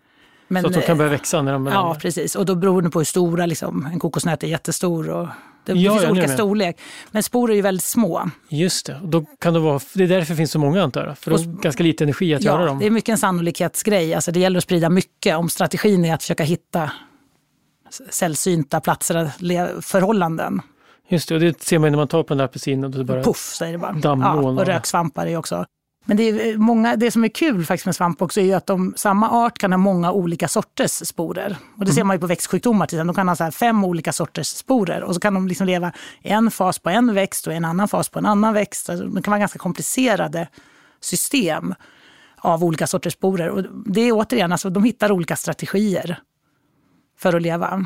Men, 0.48 0.64
så 0.64 0.68
att 0.68 0.74
de 0.74 0.82
kan 0.82 0.98
börja 0.98 1.12
växa 1.12 1.42
när 1.42 1.54
de 1.54 1.68
är 1.68 1.72
Ja, 1.72 1.98
precis. 2.02 2.36
Och 2.36 2.46
då 2.46 2.56
beror 2.56 2.82
det 2.82 2.90
på 2.90 3.00
hur 3.00 3.06
stora, 3.06 3.46
liksom, 3.46 3.86
en 3.86 4.00
kokosnöt 4.00 4.44
är 4.44 4.48
jättestor 4.48 5.10
och 5.10 5.28
det 5.66 5.74
ja, 5.74 5.94
finns 5.94 6.12
olika 6.12 6.28
storlek. 6.28 6.80
Men 7.12 7.24
sporer 7.24 7.52
är 7.52 7.56
ju 7.56 7.62
väldigt 7.62 7.84
små. 7.84 8.30
Just 8.50 8.86
det, 8.86 9.00
då 9.04 9.26
kan 9.40 9.54
det, 9.54 9.60
vara, 9.60 9.80
det 9.94 10.04
är 10.04 10.08
därför 10.08 10.34
det 10.34 10.38
finns 10.38 10.52
så 10.52 10.60
många 10.60 10.84
antar 10.84 11.06
jag. 11.06 11.18
För 11.18 11.32
det 11.32 11.42
är 11.42 11.62
ganska 11.62 11.84
lite 11.84 12.04
energi 12.04 12.36
att 12.36 12.44
ja, 12.44 12.52
göra 12.52 12.66
dem. 12.66 12.80
det 12.80 12.86
är 12.86 12.90
mycket 12.90 13.10
en 13.10 13.18
sannolikhetsgrej. 13.18 14.14
Alltså 14.14 14.32
det 14.32 14.40
gäller 14.40 14.58
att 14.58 14.64
sprida 14.64 14.90
mycket. 14.90 15.38
Om 15.38 15.50
strategin 15.50 16.06
är 16.06 16.14
att 16.14 16.22
försöka 16.22 16.44
hitta 16.44 16.92
sällsynta 18.10 18.82
platser, 18.82 19.32
förhållanden. 19.82 20.62
Just 21.08 21.30
det, 21.30 21.36
och 21.36 21.42
det 21.42 21.64
ser 21.64 21.80
man 21.80 21.92
när 21.92 21.98
man 21.98 22.08
tar 22.08 22.24
på 22.24 22.28
den 22.28 22.38
där 22.38 22.46
apelsinen. 22.46 23.06
Bara 23.06 23.24
Puff 23.24 23.38
säger 23.38 23.72
det 23.72 23.78
bara. 23.78 24.00
Ja, 24.04 24.34
och 24.34 24.66
röksvampar 24.66 25.28
är 25.28 25.38
också 25.38 25.66
men 26.06 26.18
det, 26.18 26.24
är 26.24 26.58
många, 26.58 26.96
det 26.96 27.12
som 27.12 27.24
är 27.24 27.28
kul 27.28 27.66
faktiskt 27.66 27.86
med 27.86 27.96
svamp 27.96 28.22
också 28.22 28.42
är 28.42 28.56
att 28.56 28.68
de, 28.68 28.94
samma 28.98 29.30
art 29.30 29.58
kan 29.58 29.72
ha 29.72 29.78
många 29.78 30.12
olika 30.12 30.48
sorters 30.48 30.92
sporer. 30.92 31.58
Och 31.78 31.86
det 31.86 31.92
ser 31.92 32.02
mm. 32.02 32.08
man 32.08 32.16
ju 32.16 32.20
på 32.20 32.28
växtsjukdomar. 32.28 32.88
Till 32.88 32.98
De 32.98 33.14
kan 33.14 33.28
ha 33.28 33.36
så 33.36 33.52
fem 33.52 33.84
olika 33.84 34.14
sorters 34.14 34.48
sporer 34.48 35.04
och 35.04 35.14
så 35.14 35.20
kan 35.20 35.34
de 35.34 35.48
liksom 35.48 35.68
leva 35.68 35.92
en 36.22 36.52
fas 36.52 36.80
på 36.80 36.90
en 36.90 37.14
växt 37.14 37.48
och 37.48 37.54
en 37.54 37.66
annan 37.66 37.88
fas 37.88 38.10
på 38.10 38.20
en 38.20 38.26
annan 38.26 38.54
växt. 38.54 38.90
Alltså, 38.90 39.06
det 39.06 39.22
kan 39.22 39.32
vara 39.32 39.40
ganska 39.40 39.60
komplicerade 39.60 40.48
system 41.02 41.74
av 42.38 42.64
olika 42.64 42.88
sorters 42.88 43.14
sporer. 43.14 43.50
Och 43.50 43.64
det 43.86 44.02
är 44.02 44.12
återigen, 44.12 44.52
alltså, 44.52 44.70
de 44.70 44.84
hittar 44.84 45.12
olika 45.12 45.36
strategier 45.36 46.20
för 47.18 47.36
att 47.36 47.42
leva. 47.42 47.86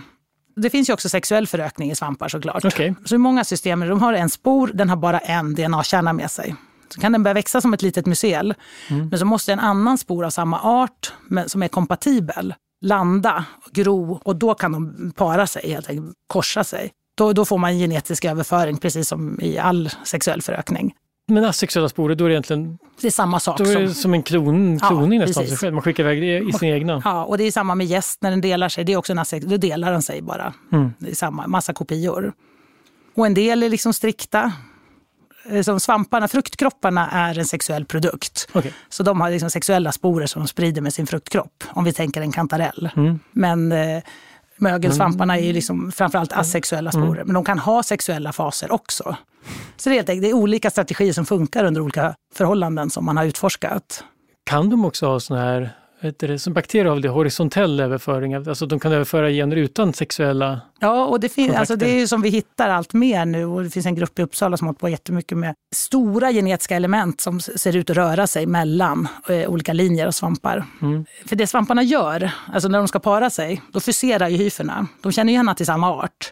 Det 0.56 0.70
finns 0.70 0.90
ju 0.90 0.94
också 0.94 1.10
sexuell 1.10 1.48
förökning 1.48 1.92
i 1.92 1.96
svampar 1.96 2.28
såklart. 2.28 2.66
Okay. 2.66 2.94
Så 3.06 3.16
i 3.16 3.18
många 3.18 3.44
system, 3.44 3.80
de 3.80 4.02
har 4.02 4.14
en 4.14 4.30
spor, 4.30 4.72
den 4.74 4.90
har 4.90 4.98
bara 4.98 5.20
en 5.20 5.56
DNA-kärna 5.56 6.14
med 6.14 6.32
sig. 6.32 6.56
Så 6.96 7.02
kan 7.02 7.12
den 7.12 7.24
börja 7.24 7.34
växa 7.34 7.62
som 7.62 7.74
ett 7.74 7.82
litet 7.82 8.06
mycel. 8.06 8.54
Mm. 8.90 9.08
Men 9.08 9.20
så 9.20 9.26
måste 9.26 9.54
en 9.54 9.60
annan 9.60 9.98
spor 9.98 10.26
av 10.26 10.30
samma 10.30 10.62
art, 10.62 11.14
men 11.28 11.50
som 11.50 11.64
är 11.64 11.68
kompatibel, 11.68 12.54
landa, 12.82 13.46
gro 13.72 14.20
och 14.24 14.36
då 14.36 14.54
kan 14.54 14.72
de 14.72 15.12
para 15.16 15.48
sig, 15.48 15.70
helt 15.70 15.90
enkelt 15.90 16.14
korsa 16.28 16.64
sig. 16.64 16.92
Då, 17.18 17.34
då 17.34 17.46
får 17.46 17.58
man 17.58 17.78
genetisk 17.78 18.26
överföring, 18.26 18.78
precis 18.78 19.08
som 19.08 19.40
i 19.42 19.58
all 19.58 19.90
sexuell 20.04 20.42
förökning. 20.42 20.94
Men 21.28 21.46
asexuella 21.46 21.90
sporer, 21.90 22.16
då 22.16 22.26
är 22.26 22.30
det 22.30 22.34
egentligen 22.34 22.78
det 23.02 23.08
är 23.08 23.12
samma 23.12 23.40
sak. 23.40 23.58
Då 23.58 23.64
är 23.64 23.80
det 23.80 23.88
som, 23.88 23.96
som 23.96 24.14
en 24.14 24.24
klon, 24.24 24.80
kloning 24.80 25.20
ja, 25.20 25.26
nästan 25.26 25.48
sig 25.48 25.58
själv. 25.58 25.74
Man 25.74 25.82
skickar 25.84 26.04
iväg 26.04 26.50
i 26.50 26.54
sin 26.54 26.70
egna. 26.70 27.02
Ja, 27.06 27.26
och 27.26 27.38
det 27.38 27.44
är 27.44 27.52
samma 27.52 27.76
med 27.76 27.88
gäst 27.88 28.22
när 28.22 28.30
den 28.30 28.42
delar 28.42 28.70
sig. 28.70 28.84
Det 28.84 28.94
är 28.94 28.98
också 28.98 29.12
en 29.12 29.20
asex, 29.20 29.46
då 29.46 29.58
delar 29.58 29.92
den 29.92 30.02
sig 30.02 30.22
bara. 30.22 30.54
Mm. 30.72 30.94
Det 31.00 31.12
är 31.12 31.16
samma, 31.16 31.48
massa 31.48 31.74
kopior. 31.74 32.34
Och 33.16 33.26
en 33.26 33.34
del 33.34 33.64
är 33.64 33.70
liksom 33.70 33.94
strikta. 33.94 34.54
Eh, 35.50 35.62
som 35.62 35.80
svamparna, 35.80 36.28
fruktkropparna 36.28 37.10
är 37.12 37.40
en 37.40 37.46
sexuell 37.46 37.86
produkt. 37.86 38.48
Okay. 38.54 38.72
Så 38.90 39.04
de 39.04 39.22
har 39.22 39.30
liksom 39.30 39.50
sexuella 39.50 39.92
sporer 39.92 40.26
som 40.26 40.42
de 40.42 40.48
sprider 40.48 40.82
med 40.82 40.94
sin 40.94 41.08
fruktkropp. 41.08 41.64
Om 41.70 41.84
vi 41.84 41.94
tänker 41.94 42.22
en 42.22 42.32
kantarell. 42.32 42.90
Mm. 42.96 43.20
Men 43.32 43.72
eh, 43.72 44.04
mögelsvamparna 44.58 45.38
är 45.38 45.44
ju 45.44 45.54
liksom 45.54 45.92
framförallt 45.92 46.32
mm. 46.32 46.42
asexuella 46.42 46.92
sporer. 46.92 47.22
Mm. 47.22 47.28
Men 47.28 47.34
de 47.34 47.44
kan 47.44 47.60
ha 47.60 47.84
sexuella 47.84 48.34
faser 48.34 48.72
också. 48.72 49.16
Så 49.78 49.90
det 49.90 49.96
är, 49.96 50.00
enkelt, 50.00 50.22
det 50.22 50.30
är 50.30 50.34
olika 50.34 50.70
strategier 50.70 51.14
som 51.14 51.26
funkar 51.26 51.64
under 51.64 51.82
olika 51.82 52.16
förhållanden 52.36 52.90
som 52.90 53.06
man 53.06 53.18
har 53.18 53.26
utforskat. 53.26 54.04
Kan 54.44 54.70
de 54.70 54.86
också 54.86 55.08
ha 55.08 55.20
såna 55.20 55.42
här 55.42 55.72
det, 56.18 56.40
som 56.40 56.54
bakterier 56.54 56.86
har 56.86 57.00
det 57.00 57.10
horisontell 57.10 57.80
överföring, 57.80 58.34
alltså 58.34 58.66
de 58.66 58.80
kan 58.80 58.92
överföra 58.92 59.30
gener 59.30 59.56
utan 59.56 59.94
sexuella 59.94 60.62
Ja, 60.80 61.06
och 61.06 61.20
det, 61.20 61.30
finns, 61.30 61.56
alltså 61.56 61.76
det 61.76 61.90
är 61.90 62.00
ju 62.00 62.08
som 62.08 62.22
vi 62.22 62.30
hittar 62.30 62.70
allt 62.70 62.94
mer 62.94 63.26
nu 63.26 63.46
och 63.46 63.64
det 63.64 63.70
finns 63.70 63.86
en 63.86 63.96
grupp 63.96 64.20
i 64.20 64.22
Uppsala 64.22 64.58
som 64.58 64.68
har 64.68 64.70
hållit 64.70 64.80
på 64.80 64.90
jättemycket 64.90 65.38
med 65.38 65.56
stora 65.76 66.32
genetiska 66.32 66.76
element 66.76 67.22
som 67.22 67.40
ser 67.40 67.76
ut 67.76 67.90
att 67.90 67.98
röra 67.98 68.28
sig 68.28 68.46
mellan 68.46 69.08
eh, 69.30 69.50
olika 69.50 69.74
linjer 69.74 70.08
av 70.08 70.12
svampar. 70.12 70.66
Mm. 70.82 71.06
För 71.26 71.36
det 71.36 71.48
svamparna 71.48 71.84
gör, 71.84 72.32
alltså 72.54 72.70
när 72.70 72.78
de 72.78 72.88
ska 72.88 73.00
para 73.00 73.30
sig, 73.30 73.62
då 73.72 73.80
fuserar 73.80 74.28
ju 74.28 74.38
hyferna. 74.38 74.88
De 75.02 75.12
känner 75.12 75.34
ju 75.34 75.38
gärna 75.38 75.56
till 75.56 75.66
samma 75.66 75.92
art. 75.92 76.32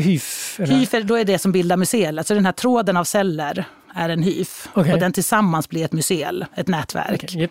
Hyfer? 0.00 0.66
Hyfer, 0.66 1.02
då 1.02 1.14
är 1.14 1.24
det 1.24 1.38
som 1.38 1.52
bildar 1.52 1.76
mycel. 1.76 2.18
Alltså 2.18 2.34
den 2.34 2.46
här 2.46 2.52
tråden 2.52 2.96
av 2.96 3.04
celler 3.04 3.66
är 3.96 4.08
en 4.08 4.22
hyf. 4.22 4.68
Okay. 4.74 4.92
Och 4.92 4.98
den 4.98 5.12
tillsammans 5.12 5.68
blir 5.68 5.84
ett 5.84 5.92
mycel, 5.92 6.44
ett 6.54 6.68
nätverk. 6.68 7.24
Okay, 7.24 7.40
yep. 7.40 7.50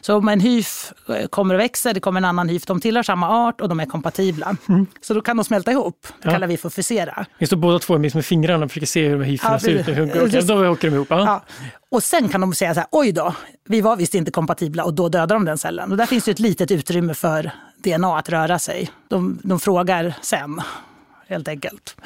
Så 0.00 0.16
om 0.16 0.28
en 0.28 0.40
hyf 0.40 0.92
eh, 1.08 1.26
kommer 1.26 1.54
och 1.54 1.60
växer, 1.60 1.94
det 1.94 2.00
kommer 2.00 2.20
en 2.20 2.24
annan 2.24 2.48
hyf, 2.48 2.66
de 2.66 2.80
tillhör 2.80 3.02
samma 3.02 3.28
art 3.28 3.60
och 3.60 3.68
de 3.68 3.80
är 3.80 3.86
kompatibla. 3.86 4.56
Mm. 4.68 4.86
Så 5.00 5.14
då 5.14 5.20
kan 5.20 5.36
de 5.36 5.44
smälta 5.44 5.70
ihop. 5.70 5.98
Det 6.02 6.12
ja. 6.22 6.30
kallar 6.30 6.46
vi 6.46 6.56
för 6.56 6.70
fusera. 6.70 7.26
Just 7.38 7.50
det, 7.50 7.56
båda 7.56 7.78
två 7.78 7.94
är 7.94 7.98
med 7.98 8.24
fingrarna 8.24 8.64
och 8.64 8.70
försöker 8.70 8.86
se 8.86 9.08
hur 9.08 9.18
de 9.18 9.24
här 9.24 9.52
ja, 9.52 9.58
ser 9.58 9.70
ut. 9.70 9.88
Hur, 9.88 10.42
då 10.42 10.68
åker 10.68 10.90
de 10.90 10.94
ihop. 10.94 11.08
Ja. 11.10 11.42
Och 11.90 12.02
sen 12.02 12.28
kan 12.28 12.40
de 12.40 12.54
säga 12.54 12.74
så 12.74 12.80
här, 12.80 12.88
oj 12.92 13.12
då, 13.12 13.34
vi 13.68 13.80
var 13.80 13.96
visst 13.96 14.14
inte 14.14 14.30
kompatibla 14.30 14.84
och 14.84 14.94
då 14.94 15.08
dödar 15.08 15.36
de 15.36 15.44
den 15.44 15.58
cellen. 15.58 15.90
Och 15.90 15.96
där 15.96 16.06
finns 16.06 16.24
det 16.24 16.30
ett 16.30 16.38
litet 16.38 16.70
utrymme 16.70 17.14
för 17.14 17.50
DNA 17.84 18.18
att 18.18 18.28
röra 18.28 18.58
sig. 18.58 18.90
De, 19.08 19.38
de 19.42 19.60
frågar 19.60 20.14
sen, 20.22 20.62
helt 21.30 21.48
enkelt. 21.48 21.96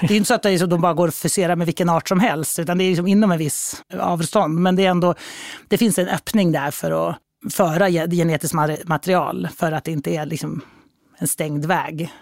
Det 0.00 0.14
är 0.14 0.16
inte 0.16 0.28
så 0.28 0.34
att 0.34 0.42
det 0.42 0.50
är 0.50 0.58
så 0.58 0.66
de 0.66 0.80
bara 0.80 0.94
går 0.94 1.08
att 1.08 1.14
fusera 1.14 1.56
med 1.56 1.66
vilken 1.66 1.88
art 1.88 2.08
som 2.08 2.20
helst, 2.20 2.58
utan 2.58 2.78
det 2.78 2.84
är 2.84 2.88
liksom 2.88 3.06
inom 3.06 3.32
en 3.32 3.38
viss 3.38 3.82
avstånd. 3.98 4.54
Men 4.54 4.76
det, 4.76 4.86
är 4.86 4.90
ändå, 4.90 5.14
det 5.68 5.78
finns 5.78 5.98
en 5.98 6.08
öppning 6.08 6.52
där 6.52 6.70
för 6.70 7.10
att 7.10 7.16
föra 7.52 7.90
genetiskt 7.90 8.54
material 8.84 9.48
för 9.56 9.72
att 9.72 9.84
det 9.84 9.92
inte 9.92 10.10
är 10.10 10.26
liksom 10.26 10.60
en 11.18 11.28
stängd 11.28 11.64
väg. 11.64 12.12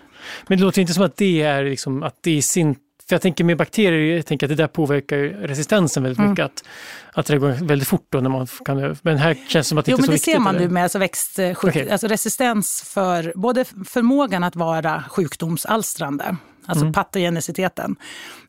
Men 0.47 0.59
det 0.59 0.65
låter 0.65 0.81
inte 0.81 0.93
som 0.93 1.05
att 1.05 1.17
det 1.17 1.43
är, 1.43 1.65
liksom, 1.65 2.03
att 2.03 2.17
det 2.21 2.31
i 2.31 2.43
sin 2.43 2.77
för 3.09 3.15
jag 3.15 3.23
tänker 3.23 3.45
med 3.45 3.57
bakterier, 3.57 4.17
jag 4.17 4.27
tänker 4.27 4.47
att 4.47 4.49
det 4.49 4.55
där 4.55 4.67
påverkar 4.67 5.17
resistensen 5.19 6.03
väldigt 6.03 6.19
mm. 6.19 6.31
mycket. 6.31 6.45
Att, 6.45 6.65
att 7.13 7.27
det 7.27 7.39
går 7.39 7.49
väldigt 7.49 7.89
fort 7.89 8.07
då 8.09 8.21
när 8.21 8.31
man 8.31 8.47
kan, 8.47 8.97
men 9.03 9.19
här 9.19 9.35
känns 9.35 9.67
det 9.67 9.69
som 9.69 9.79
att 9.79 9.85
det 9.85 9.91
jo, 9.91 9.97
inte 9.97 10.05
är 10.05 10.07
så 10.07 10.13
viktigt. 10.13 10.35
Jo, 10.35 10.41
men 10.41 10.53
det 10.53 10.59
ser 10.59 10.63
man 10.63 10.69
nu 10.69 10.75
med 10.75 10.83
alltså 10.83 10.99
växtsjuk, 10.99 11.65
okay. 11.65 11.89
alltså 11.89 12.07
resistens 12.07 12.83
för 12.95 13.33
både 13.37 13.65
förmågan 13.65 14.45
att 14.45 14.57
vara 14.57 15.05
sjukdomsalstrande, 15.09 16.37
alltså 16.67 16.85
mm. 16.85 16.93
patogeniciteten, 16.93 17.97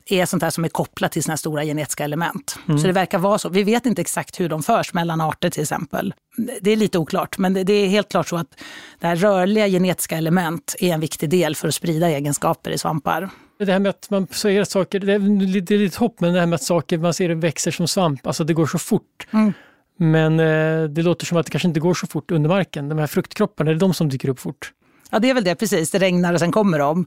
är 0.06 0.26
sånt 0.26 0.42
här 0.42 0.50
som 0.50 0.64
är 0.64 0.68
kopplat 0.68 1.12
till 1.12 1.22
sina 1.22 1.36
stora 1.36 1.64
genetiska 1.64 2.04
element. 2.04 2.58
Mm. 2.68 2.78
Så 2.78 2.86
det 2.86 2.92
verkar 2.92 3.18
vara 3.18 3.38
så. 3.38 3.48
Vi 3.48 3.62
vet 3.62 3.86
inte 3.86 4.00
exakt 4.00 4.40
hur 4.40 4.48
de 4.48 4.62
förs 4.62 4.94
mellan 4.94 5.20
arter 5.20 5.50
till 5.50 5.62
exempel. 5.62 6.14
Det 6.60 6.70
är 6.70 6.76
lite 6.76 6.98
oklart, 6.98 7.38
men 7.38 7.54
det 7.54 7.72
är 7.72 7.88
helt 7.88 8.08
klart 8.08 8.28
så 8.28 8.36
att 8.36 8.60
det 8.98 9.06
här 9.06 9.16
rörliga 9.16 9.68
genetiska 9.68 10.16
element 10.16 10.74
är 10.78 10.94
en 10.94 11.00
viktig 11.00 11.30
del 11.30 11.56
för 11.56 11.68
att 11.68 11.74
sprida 11.74 12.08
egenskaper 12.08 12.70
i 12.70 12.78
svampar. 12.78 13.30
Det 13.58 13.72
här 13.72 13.78
med 13.78 13.90
att 13.90 14.10
man 14.10 14.26
säger 14.26 14.62
att 14.62 14.70
saker, 14.70 15.00
det 15.00 15.12
är 15.12 15.18
lite, 15.46 15.74
lite 15.74 15.98
hopp, 15.98 16.20
men 16.20 16.32
det 16.32 16.40
här 16.40 16.46
med 16.46 16.54
att 16.54 16.62
saker 16.62 16.98
man 16.98 17.14
ser 17.14 17.30
växer 17.30 17.70
som 17.70 17.88
svamp, 17.88 18.26
alltså 18.26 18.44
det 18.44 18.54
går 18.54 18.66
så 18.66 18.78
fort. 18.78 19.26
Mm. 19.30 19.52
Men 19.96 20.40
eh, 20.40 20.88
det 20.88 21.02
låter 21.02 21.26
som 21.26 21.38
att 21.38 21.46
det 21.46 21.52
kanske 21.52 21.68
inte 21.68 21.80
går 21.80 21.94
så 21.94 22.06
fort 22.06 22.30
under 22.30 22.48
marken. 22.48 22.88
De 22.88 22.98
här 22.98 23.06
fruktkropparna, 23.06 23.70
är 23.70 23.74
det 23.74 23.80
de 23.80 23.94
som 23.94 24.08
dyker 24.08 24.28
upp 24.28 24.40
fort? 24.40 24.72
Ja, 25.10 25.18
det 25.18 25.30
är 25.30 25.34
väl 25.34 25.44
det, 25.44 25.54
precis. 25.54 25.90
Det 25.90 25.98
regnar 25.98 26.32
och 26.32 26.40
sen 26.40 26.52
kommer 26.52 26.78
de. 26.78 27.06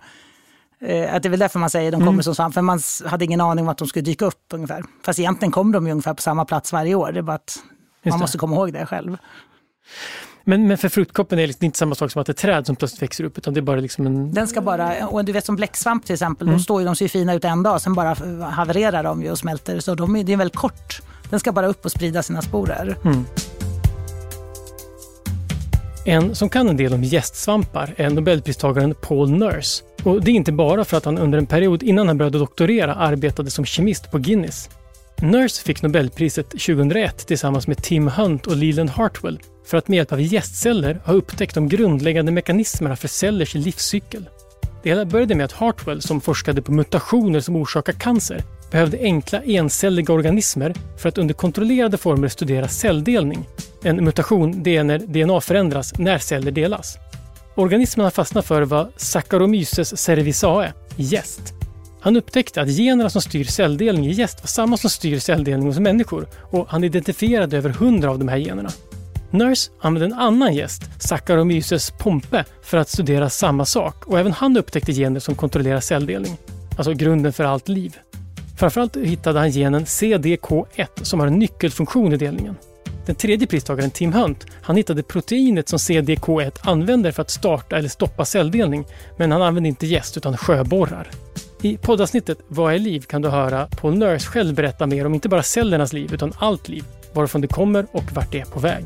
Eh, 0.81 1.15
att 1.15 1.23
det 1.23 1.27
är 1.27 1.29
väl 1.29 1.39
därför 1.39 1.59
man 1.59 1.69
säger 1.69 1.87
att 1.87 1.91
de 1.91 1.99
kommer 1.99 2.11
mm. 2.11 2.23
som 2.23 2.35
svamp, 2.35 2.53
för 2.53 2.61
man 2.61 2.79
hade 3.05 3.25
ingen 3.25 3.41
aning 3.41 3.65
om 3.65 3.69
att 3.69 3.77
de 3.77 3.87
skulle 3.87 4.05
dyka 4.05 4.25
upp 4.25 4.45
ungefär. 4.53 4.83
Fast 5.05 5.19
egentligen 5.19 5.51
kommer 5.51 5.73
de 5.73 5.85
ju 5.85 5.91
ungefär 5.91 6.13
på 6.13 6.21
samma 6.21 6.45
plats 6.45 6.73
varje 6.73 6.95
år, 6.95 7.11
det 7.11 7.19
är 7.19 7.23
bara 7.23 7.35
att 7.35 7.59
man 8.03 8.19
måste 8.19 8.37
komma 8.37 8.55
ihåg 8.55 8.73
det 8.73 8.85
själv. 8.85 9.17
Men, 10.51 10.67
men 10.67 10.77
för 10.77 10.89
fruktkoppen 10.89 11.39
är 11.39 11.43
det 11.43 11.47
liksom 11.47 11.65
inte 11.65 11.77
samma 11.77 11.95
sak 11.95 12.11
som 12.11 12.21
att 12.21 12.29
är 12.29 12.33
träd 12.33 12.65
som 12.65 12.75
plötsligt 12.75 13.01
växer 13.01 13.23
upp, 13.23 13.37
utan 13.37 13.53
det 13.53 13.59
är 13.59 13.61
bara 13.61 13.79
liksom 13.79 14.05
en... 14.05 14.33
Den 14.33 14.47
ska 14.47 14.61
bara, 14.61 15.07
och 15.07 15.25
du 15.25 15.31
vet 15.31 15.45
som 15.45 15.55
bläcksvamp 15.55 16.05
till 16.05 16.13
exempel, 16.13 16.47
mm. 16.47 16.57
de, 16.57 16.63
står 16.63 16.81
ju, 16.81 16.85
de 16.85 16.95
ser 16.95 17.05
ju 17.05 17.09
fina 17.09 17.33
ut 17.33 17.45
en 17.45 17.63
dag, 17.63 17.81
sen 17.81 17.93
bara 17.93 18.15
havererar 18.43 19.03
de 19.03 19.23
ju 19.23 19.31
och 19.31 19.37
smälter. 19.37 19.79
Så 19.79 19.95
de, 19.95 20.25
det 20.25 20.33
är 20.33 20.37
väldigt 20.37 20.57
kort. 20.57 21.01
Den 21.29 21.39
ska 21.39 21.51
bara 21.51 21.67
upp 21.67 21.85
och 21.85 21.91
sprida 21.91 22.23
sina 22.23 22.41
sporer. 22.41 22.97
Mm. 23.05 23.25
En 26.05 26.35
som 26.35 26.49
kan 26.49 26.69
en 26.69 26.77
del 26.77 26.93
om 26.93 27.03
gästsvampar 27.03 27.93
är 27.97 28.09
nobelpristagaren 28.09 28.95
Paul 29.01 29.31
Nurse. 29.31 29.83
Och 30.03 30.23
det 30.23 30.31
är 30.31 30.35
inte 30.35 30.51
bara 30.51 30.85
för 30.85 30.97
att 30.97 31.05
han 31.05 31.17
under 31.17 31.37
en 31.37 31.47
period 31.47 31.83
innan 31.83 32.07
han 32.07 32.17
började 32.17 32.39
doktorera 32.39 32.95
arbetade 32.95 33.51
som 33.51 33.65
kemist 33.65 34.11
på 34.11 34.17
Guinness. 34.17 34.69
Nurse 35.21 35.63
fick 35.63 35.81
Nobelpriset 35.81 36.49
2001 36.49 37.27
tillsammans 37.27 37.67
med 37.67 37.83
Tim 37.83 38.07
Hunt 38.07 38.47
och 38.47 38.55
Leland 38.55 38.89
Hartwell 38.89 39.39
för 39.65 39.77
att 39.77 39.87
med 39.87 39.97
hjälp 39.97 40.11
av 40.11 40.21
gästceller 40.21 41.01
ha 41.05 41.13
upptäckt 41.13 41.55
de 41.55 41.69
grundläggande 41.69 42.31
mekanismerna 42.31 42.95
för 42.95 43.07
cellers 43.07 43.53
livscykel. 43.53 44.29
Det 44.83 44.89
hela 44.89 45.05
började 45.05 45.35
med 45.35 45.45
att 45.45 45.51
Hartwell, 45.51 46.01
som 46.01 46.21
forskade 46.21 46.61
på 46.61 46.71
mutationer 46.71 47.39
som 47.39 47.55
orsakar 47.55 47.93
cancer, 47.93 48.43
behövde 48.71 48.97
enkla 48.97 49.41
encelliga 49.43 50.13
organismer 50.13 50.73
för 50.97 51.09
att 51.09 51.17
under 51.17 51.33
kontrollerade 51.33 51.97
former 51.97 52.27
studera 52.27 52.67
celldelning. 52.67 53.47
En 53.83 54.03
mutation 54.05 54.63
det 54.63 54.77
är 54.77 54.83
när 54.83 54.99
DNA 54.99 55.41
förändras 55.41 55.93
när 55.99 56.17
celler 56.17 56.51
delas. 56.51 56.97
Organismen 57.55 58.03
han 58.03 58.11
fastnade 58.11 58.47
för 58.47 58.61
var 58.61 58.91
Saccharomyces 58.97 59.97
cerevisiae, 59.97 60.73
gäst. 60.95 61.60
Han 62.01 62.15
upptäckte 62.15 62.61
att 62.61 62.69
generna 62.69 63.09
som 63.09 63.21
styr 63.21 63.43
celldelning 63.43 64.07
i 64.07 64.11
gäst 64.11 64.41
var 64.41 64.47
samma 64.47 64.77
som 64.77 64.89
styr 64.89 65.19
celldelning 65.19 65.67
hos 65.67 65.79
människor 65.79 66.27
och 66.51 66.67
han 66.69 66.83
identifierade 66.83 67.57
över 67.57 67.69
hundra 67.69 68.09
av 68.09 68.19
de 68.19 68.27
här 68.27 68.37
generna. 68.37 68.69
Nurse 69.31 69.71
använde 69.81 70.05
en 70.05 70.21
annan 70.21 70.53
gäst, 70.53 70.83
Saccharomyces 70.99 71.91
pompe, 71.91 72.45
för 72.63 72.77
att 72.77 72.89
studera 72.89 73.29
samma 73.29 73.65
sak 73.65 74.07
och 74.07 74.19
även 74.19 74.31
han 74.31 74.57
upptäckte 74.57 74.93
gener 74.93 75.19
som 75.19 75.35
kontrollerar 75.35 75.79
celldelning. 75.79 76.37
Alltså 76.77 76.93
grunden 76.93 77.33
för 77.33 77.43
allt 77.43 77.67
liv. 77.67 77.97
Framförallt 78.57 78.95
hittade 78.97 79.39
han 79.39 79.51
genen 79.51 79.85
CDK1 79.85 81.03
som 81.03 81.19
har 81.19 81.27
en 81.27 81.39
nyckelfunktion 81.39 82.13
i 82.13 82.17
delningen. 82.17 82.55
Den 83.05 83.15
tredje 83.15 83.47
pristagaren 83.47 83.91
Tim 83.91 84.13
Hunt, 84.13 84.45
han 84.61 84.75
hittade 84.75 85.03
proteinet 85.03 85.69
som 85.69 85.79
CDK1 85.79 86.59
använder 86.61 87.11
för 87.11 87.21
att 87.21 87.29
starta 87.29 87.77
eller 87.77 87.89
stoppa 87.89 88.25
celldelning, 88.25 88.85
men 89.17 89.31
han 89.31 89.41
använde 89.41 89.69
inte 89.69 89.87
gäst 89.87 90.17
utan 90.17 90.37
sjöborrar. 90.37 91.09
I 91.63 91.77
poddavsnittet 91.77 92.37
Vad 92.47 92.73
är 92.73 92.79
liv? 92.79 93.01
kan 93.01 93.21
du 93.21 93.29
höra 93.29 93.67
Paul 93.67 93.97
Nurse 93.97 94.27
själv 94.27 94.55
berätta 94.55 94.87
mer 94.87 95.05
om 95.05 95.13
inte 95.13 95.29
bara 95.29 95.43
cellernas 95.43 95.93
liv 95.93 96.13
utan 96.13 96.33
allt 96.37 96.69
liv, 96.69 96.83
varifrån 97.13 97.41
det 97.41 97.47
kommer 97.47 97.87
och 97.91 98.03
vart 98.13 98.31
det 98.31 98.39
är 98.39 98.45
på 98.45 98.59
väg. 98.59 98.85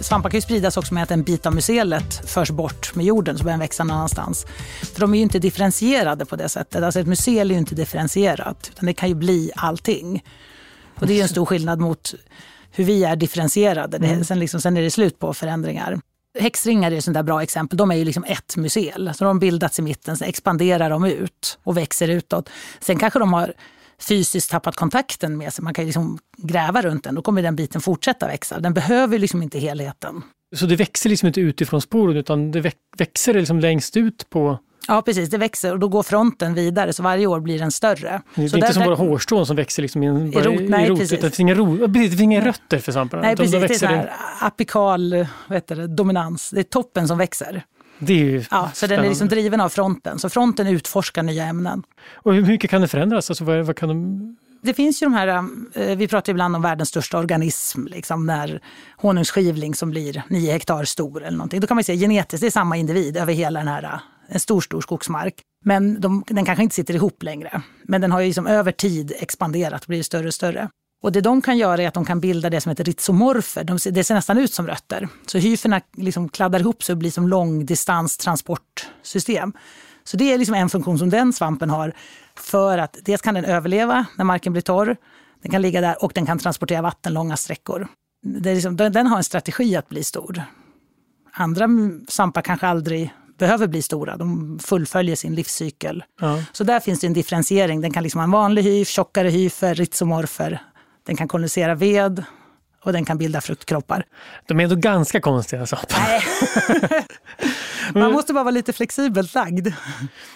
Svampar 0.00 0.30
kan 0.30 0.38
ju 0.38 0.42
spridas 0.42 0.76
också 0.76 0.94
med 0.94 1.02
att 1.02 1.10
en 1.10 1.22
bit 1.22 1.46
av 1.46 1.54
mycelet 1.54 2.14
förs 2.14 2.50
bort 2.50 2.94
med 2.94 3.06
jorden 3.06 3.38
så 3.38 3.44
börjar 3.44 3.52
den 3.52 3.60
växa 3.60 3.84
någon 3.84 3.96
annanstans. 3.96 4.46
För 4.82 5.00
de 5.00 5.14
är 5.14 5.18
ju 5.18 5.22
inte 5.22 5.38
differentierade 5.38 6.24
på 6.26 6.36
det 6.36 6.48
sättet. 6.48 6.82
Alltså 6.82 7.00
ett 7.00 7.06
mycel 7.06 7.50
är 7.50 7.54
ju 7.54 7.58
inte 7.58 7.74
differentierat, 7.74 8.70
utan 8.72 8.86
det 8.86 8.92
kan 8.92 9.08
ju 9.08 9.14
bli 9.14 9.50
allting. 9.56 10.24
Och 10.94 11.06
det 11.06 11.18
är 11.18 11.22
en 11.22 11.28
stor 11.28 11.46
skillnad 11.46 11.80
mot 11.80 12.14
hur 12.70 12.84
vi 12.84 13.04
är 13.04 13.16
differentierade. 13.16 13.96
Mm. 13.96 14.24
sen, 14.24 14.38
liksom, 14.38 14.60
sen 14.60 14.76
är 14.76 14.82
det 14.82 14.90
slut 14.90 15.18
på 15.18 15.34
förändringar. 15.34 16.00
Häxringar 16.38 16.92
är 16.92 16.96
ett 16.96 17.04
sånt 17.04 17.14
där 17.14 17.22
bra 17.22 17.42
exempel. 17.42 17.76
De 17.76 17.90
är 17.90 17.94
ju 17.94 18.04
liksom 18.04 18.24
ett 18.24 18.56
mycel. 18.56 19.10
Så 19.14 19.24
de 19.24 19.26
har 19.26 19.40
bildats 19.40 19.78
i 19.78 19.82
mitten, 19.82 20.16
sen 20.16 20.28
expanderar 20.28 20.90
de 20.90 21.04
ut 21.04 21.58
och 21.62 21.76
växer 21.76 22.08
utåt. 22.08 22.50
Sen 22.80 22.98
kanske 22.98 23.18
de 23.18 23.32
har 23.32 23.52
fysiskt 24.00 24.50
tappat 24.50 24.76
kontakten 24.76 25.38
med 25.38 25.52
sig. 25.52 25.64
Man 25.64 25.74
kan 25.74 25.84
liksom 25.86 26.18
gräva 26.36 26.82
runt 26.82 27.04
den, 27.04 27.14
då 27.14 27.22
kommer 27.22 27.42
den 27.42 27.56
biten 27.56 27.80
fortsätta 27.80 28.26
växa. 28.26 28.60
Den 28.60 28.74
behöver 28.74 29.18
liksom 29.18 29.42
inte 29.42 29.58
helheten. 29.58 30.22
Så 30.56 30.66
det 30.66 30.76
växer 30.76 31.10
liksom 31.10 31.26
inte 31.26 31.40
utifrån 31.40 31.80
sporen 31.80 32.16
utan 32.16 32.50
det 32.50 32.72
växer 32.98 33.34
liksom 33.34 33.60
längst 33.60 33.96
ut 33.96 34.30
på 34.30 34.58
Ja, 34.86 35.02
precis. 35.02 35.30
Det 35.30 35.38
växer 35.38 35.72
och 35.72 35.78
då 35.78 35.88
går 35.88 36.02
fronten 36.02 36.54
vidare, 36.54 36.92
så 36.92 37.02
varje 37.02 37.26
år 37.26 37.40
blir 37.40 37.58
den 37.58 37.70
större. 37.70 38.22
Det 38.34 38.44
är 38.44 38.48
så 38.48 38.56
inte 38.56 38.66
där, 38.66 38.74
som 38.74 38.84
bara 38.84 38.94
hårstrån 38.94 39.46
som 39.46 39.56
växer 39.56 39.82
liksom 39.82 40.02
i, 40.02 40.06
en, 40.06 40.30
bara 40.30 40.44
rot, 40.44 40.60
nej, 40.68 40.86
i 40.86 40.88
rot, 40.88 41.00
utan 41.00 41.30
det 41.30 41.36
finns 41.36 41.58
ro, 41.58 41.86
det 41.86 42.00
finns 42.00 42.20
inga 42.20 42.44
rötter 42.44 42.78
för 42.78 42.92
svamparna. 42.92 43.22
Nej, 43.22 43.36
precis. 43.36 43.52
De 43.52 43.58
det 43.58 43.74
är 43.74 44.02
så 44.02 44.08
apikal 44.40 45.10
det, 45.66 45.86
dominans. 45.86 46.50
Det 46.50 46.60
är 46.60 46.64
toppen 46.64 47.08
som 47.08 47.18
växer. 47.18 47.64
Det 47.98 48.12
är 48.12 48.16
ju 48.16 48.44
ja, 48.50 48.70
så 48.74 48.86
den 48.86 49.04
är 49.04 49.08
liksom 49.08 49.28
driven 49.28 49.60
av 49.60 49.68
fronten. 49.68 50.18
Så 50.18 50.28
fronten 50.28 50.66
utforskar 50.66 51.22
nya 51.22 51.44
ämnen. 51.44 51.82
Och 52.14 52.34
hur 52.34 52.46
mycket 52.46 52.70
kan 52.70 52.80
det 52.80 52.88
förändras? 52.88 53.30
Alltså, 53.30 53.44
vad, 53.44 53.66
vad 53.66 53.76
kan 53.76 53.88
de... 53.88 54.36
Det 54.62 54.74
finns 54.74 55.02
ju 55.02 55.06
de 55.06 55.12
här, 55.14 55.44
eh, 55.74 55.96
vi 55.96 56.08
pratar 56.08 56.30
ibland 56.32 56.56
om 56.56 56.62
världens 56.62 56.88
största 56.88 57.18
organism, 57.18 57.86
liksom 57.86 58.26
när 58.26 58.60
honungsskivling 58.96 59.74
som 59.74 59.90
blir 59.90 60.22
nio 60.28 60.52
hektar 60.52 60.84
stor 60.84 61.24
eller 61.24 61.36
någonting. 61.36 61.60
Då 61.60 61.66
kan 61.66 61.74
man 61.74 61.84
säga 61.84 61.98
genetiskt, 61.98 62.40
det 62.40 62.46
är 62.46 62.50
samma 62.50 62.76
individ 62.76 63.16
över 63.16 63.32
hela 63.32 63.58
den 63.58 63.68
här, 63.68 64.00
en 64.28 64.40
stor, 64.40 64.60
stor 64.60 64.80
skogsmark. 64.80 65.34
Men 65.64 66.00
de, 66.00 66.24
den 66.26 66.44
kanske 66.44 66.62
inte 66.62 66.74
sitter 66.74 66.94
ihop 66.94 67.22
längre. 67.22 67.62
Men 67.82 68.00
den 68.00 68.12
har 68.12 68.20
ju 68.20 68.26
liksom 68.26 68.46
över 68.46 68.72
tid 68.72 69.12
expanderat 69.18 69.82
och 69.82 69.88
blivit 69.88 70.06
större 70.06 70.26
och 70.26 70.34
större. 70.34 70.68
Och 71.02 71.12
det 71.12 71.20
de 71.20 71.42
kan 71.42 71.58
göra 71.58 71.82
är 71.82 71.88
att 71.88 71.94
de 71.94 72.04
kan 72.04 72.20
bilda 72.20 72.50
det 72.50 72.60
som 72.60 72.70
heter 72.70 72.84
rhizomorfer. 72.84 73.64
De, 73.64 73.78
det 73.90 74.04
ser 74.04 74.14
nästan 74.14 74.38
ut 74.38 74.54
som 74.54 74.66
rötter. 74.66 75.08
Så 75.26 75.38
hyferna 75.38 75.80
liksom 75.96 76.28
kladdar 76.28 76.60
ihop 76.60 76.82
sig 76.82 76.92
och 76.92 76.98
blir 76.98 77.10
som 77.10 77.28
långdistanstransportsystem. 77.28 79.52
Så 80.04 80.16
det 80.16 80.32
är 80.32 80.38
liksom 80.38 80.54
en 80.54 80.68
funktion 80.68 80.98
som 80.98 81.10
den 81.10 81.32
svampen 81.32 81.70
har. 81.70 81.92
För 82.36 82.78
att 82.78 82.96
dels 83.02 83.22
kan 83.22 83.34
den 83.34 83.44
överleva 83.44 84.06
när 84.16 84.24
marken 84.24 84.52
blir 84.52 84.62
torr, 84.62 84.96
den 85.42 85.50
kan 85.50 85.62
ligga 85.62 85.80
där 85.80 86.04
och 86.04 86.12
den 86.14 86.26
kan 86.26 86.38
transportera 86.38 86.82
vatten 86.82 87.14
långa 87.14 87.36
sträckor. 87.36 87.88
Det 88.22 88.50
är 88.50 88.54
liksom, 88.54 88.76
den 88.76 89.06
har 89.06 89.16
en 89.16 89.24
strategi 89.24 89.76
att 89.76 89.88
bli 89.88 90.04
stor. 90.04 90.42
Andra 91.32 91.68
svampar 92.08 92.42
kanske 92.42 92.66
aldrig 92.66 93.14
behöver 93.38 93.66
bli 93.66 93.82
stora. 93.82 94.16
De 94.16 94.58
fullföljer 94.62 95.16
sin 95.16 95.34
livscykel. 95.34 96.04
Ja. 96.20 96.42
Så 96.52 96.64
där 96.64 96.80
finns 96.80 97.00
det 97.00 97.06
en 97.06 97.12
differentiering. 97.12 97.80
Den 97.80 97.92
kan 97.92 98.02
liksom 98.02 98.18
ha 98.18 98.24
en 98.24 98.30
vanlig 98.30 98.62
hyf, 98.62 98.88
tjockare 98.88 99.28
hyfer, 99.28 99.74
rhizomorfer. 99.74 100.62
Den 101.06 101.16
kan 101.16 101.28
kondensera 101.28 101.74
ved 101.74 102.24
och 102.82 102.92
den 102.92 103.04
kan 103.04 103.18
bilda 103.18 103.40
fruktkroppar. 103.40 104.04
De 104.46 104.60
är 104.60 104.64
ändå 104.64 104.76
ganska 104.76 105.20
konstiga 105.20 105.66
saker. 105.66 105.96
Man 107.98 108.12
måste 108.12 108.32
bara 108.32 108.44
vara 108.44 108.54
lite 108.54 108.72
flexibelt 108.72 109.34
lagd. 109.34 109.68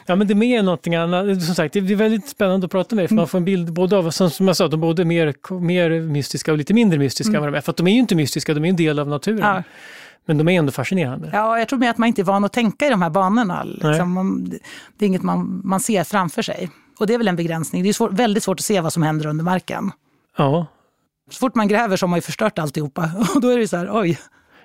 Ja 0.07 0.17
men 0.17 0.27
det 0.27 0.33
är 0.33 0.37
mer 0.37 0.62
någonting 0.62 0.95
annat. 0.95 1.43
Som 1.43 1.55
sagt, 1.55 1.73
det 1.73 1.79
är 1.79 1.95
väldigt 1.97 2.29
spännande 2.29 2.65
att 2.65 2.71
prata 2.71 2.97
med 2.97 3.09
för 3.09 3.15
man 3.15 3.29
får 3.29 3.38
en 3.38 3.45
bild 3.45 3.73
både 3.73 3.97
av, 3.97 4.11
som 4.11 4.47
jag 4.47 4.57
sa, 4.57 4.69
de 4.69 4.81
både 4.81 5.05
mer, 5.05 5.61
mer 5.61 6.01
mystiska 6.01 6.53
och 6.53 6.59
lite 6.59 6.75
mindre 6.75 6.98
mystiska 6.98 7.29
mm. 7.31 7.37
än 7.37 7.42
vad 7.42 7.53
de 7.53 7.57
är. 7.57 7.61
För 7.61 7.71
att 7.71 7.77
de 7.77 7.87
är 7.87 7.92
ju 7.92 7.98
inte 7.98 8.15
mystiska, 8.15 8.55
de 8.55 8.65
är 8.65 8.69
en 8.69 8.77
del 8.77 8.98
av 8.98 9.09
naturen. 9.09 9.38
Ja. 9.38 9.63
Men 10.25 10.38
de 10.38 10.48
är 10.48 10.58
ändå 10.58 10.73
fascinerande. 10.73 11.31
Ja, 11.33 11.58
jag 11.58 11.68
tror 11.68 11.79
mer 11.79 11.90
att 11.90 11.98
man 11.98 12.06
inte 12.06 12.23
är 12.23 12.25
van 12.25 12.44
att 12.44 12.52
tänka 12.52 12.87
i 12.87 12.90
de 12.90 13.02
här 13.02 13.10
banorna. 13.10 13.64
Liksom. 13.64 14.12
Man, 14.12 14.44
det 14.98 15.04
är 15.04 15.06
inget 15.06 15.23
man, 15.23 15.60
man 15.64 15.81
ser 15.81 16.04
framför 16.04 16.42
sig. 16.42 16.70
Och 16.98 17.06
det 17.06 17.14
är 17.14 17.18
väl 17.18 17.29
en 17.29 17.37
begränsning. 17.37 17.83
Det 17.83 17.88
är 17.88 17.92
svår, 17.92 18.10
väldigt 18.10 18.42
svårt 18.42 18.60
att 18.60 18.64
se 18.64 18.81
vad 18.81 18.92
som 18.92 19.02
händer 19.02 19.27
under 19.27 19.44
marken. 19.44 19.92
Ja. 20.37 20.66
Så 21.31 21.38
fort 21.38 21.54
man 21.54 21.68
gräver 21.68 21.96
så 21.96 22.06
har 22.06 22.08
man 22.08 22.16
ju 22.16 22.23
förstört 22.23 22.58
alltihopa. 22.58 23.10
Och 23.35 23.40
då 23.40 23.48
är 23.48 23.58
det 23.58 23.68
så 23.68 23.77
här, 23.77 23.88
oj. 23.92 24.18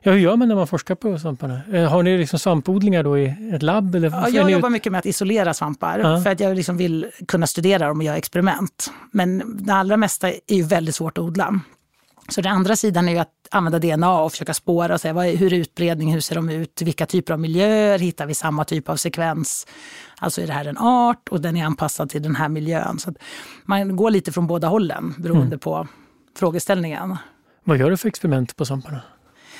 Ja, 0.03 0.11
hur 0.11 0.19
gör 0.19 0.35
man 0.35 0.47
när 0.47 0.55
man 0.55 0.67
forskar 0.67 0.95
på 0.95 1.19
svamparna? 1.19 1.61
Eh, 1.73 1.89
har 1.89 2.03
ni 2.03 2.17
liksom 2.17 2.39
svampodlingar 2.39 3.03
då 3.03 3.17
i 3.17 3.51
ett 3.53 3.63
labb? 3.63 3.95
Eller 3.95 4.09
ja, 4.09 4.29
jag 4.29 4.51
jobbar 4.51 4.69
mycket 4.69 4.91
med 4.91 4.99
att 4.99 5.05
isolera 5.05 5.53
svampar 5.53 5.99
ja. 5.99 6.21
för 6.21 6.29
att 6.29 6.39
jag 6.39 6.55
liksom 6.55 6.77
vill 6.77 7.07
kunna 7.27 7.47
studera 7.47 7.87
dem 7.87 7.97
och 7.97 8.03
göra 8.03 8.17
experiment. 8.17 8.91
Men 9.11 9.57
det 9.65 9.73
allra 9.73 9.97
mesta 9.97 10.29
är 10.29 10.55
ju 10.55 10.63
väldigt 10.63 10.95
svårt 10.95 11.17
att 11.17 11.23
odla. 11.23 11.59
Så 12.29 12.41
den 12.41 12.51
andra 12.51 12.75
sidan 12.75 13.07
är 13.07 13.13
ju 13.13 13.19
att 13.19 13.29
använda 13.51 13.79
DNA 13.79 14.21
och 14.21 14.31
försöka 14.31 14.53
spåra 14.53 14.93
och 14.93 15.01
säga 15.01 15.13
vad 15.13 15.25
är, 15.25 15.37
hur 15.37 15.53
är 15.53 15.57
utbredningen, 15.57 16.13
hur 16.13 16.21
ser 16.21 16.35
de 16.35 16.49
ut, 16.49 16.81
vilka 16.81 17.05
typer 17.05 17.33
av 17.33 17.39
miljöer, 17.39 17.99
hittar 17.99 18.25
vi 18.25 18.33
samma 18.33 18.65
typ 18.65 18.89
av 18.89 18.95
sekvens? 18.95 19.67
Alltså 20.19 20.41
är 20.41 20.47
det 20.47 20.53
här 20.53 20.65
en 20.65 20.77
art 20.77 21.29
och 21.29 21.41
den 21.41 21.57
är 21.57 21.65
anpassad 21.65 22.09
till 22.09 22.21
den 22.21 22.35
här 22.35 22.49
miljön. 22.49 22.99
Så 22.99 23.13
man 23.65 23.95
går 23.95 24.11
lite 24.11 24.31
från 24.31 24.47
båda 24.47 24.67
hållen 24.67 25.13
beroende 25.17 25.45
mm. 25.45 25.59
på 25.59 25.87
frågeställningen. 26.37 27.17
Vad 27.63 27.77
gör 27.77 27.89
du 27.89 27.97
för 27.97 28.07
experiment 28.07 28.55
på 28.55 28.65
svamparna? 28.65 29.01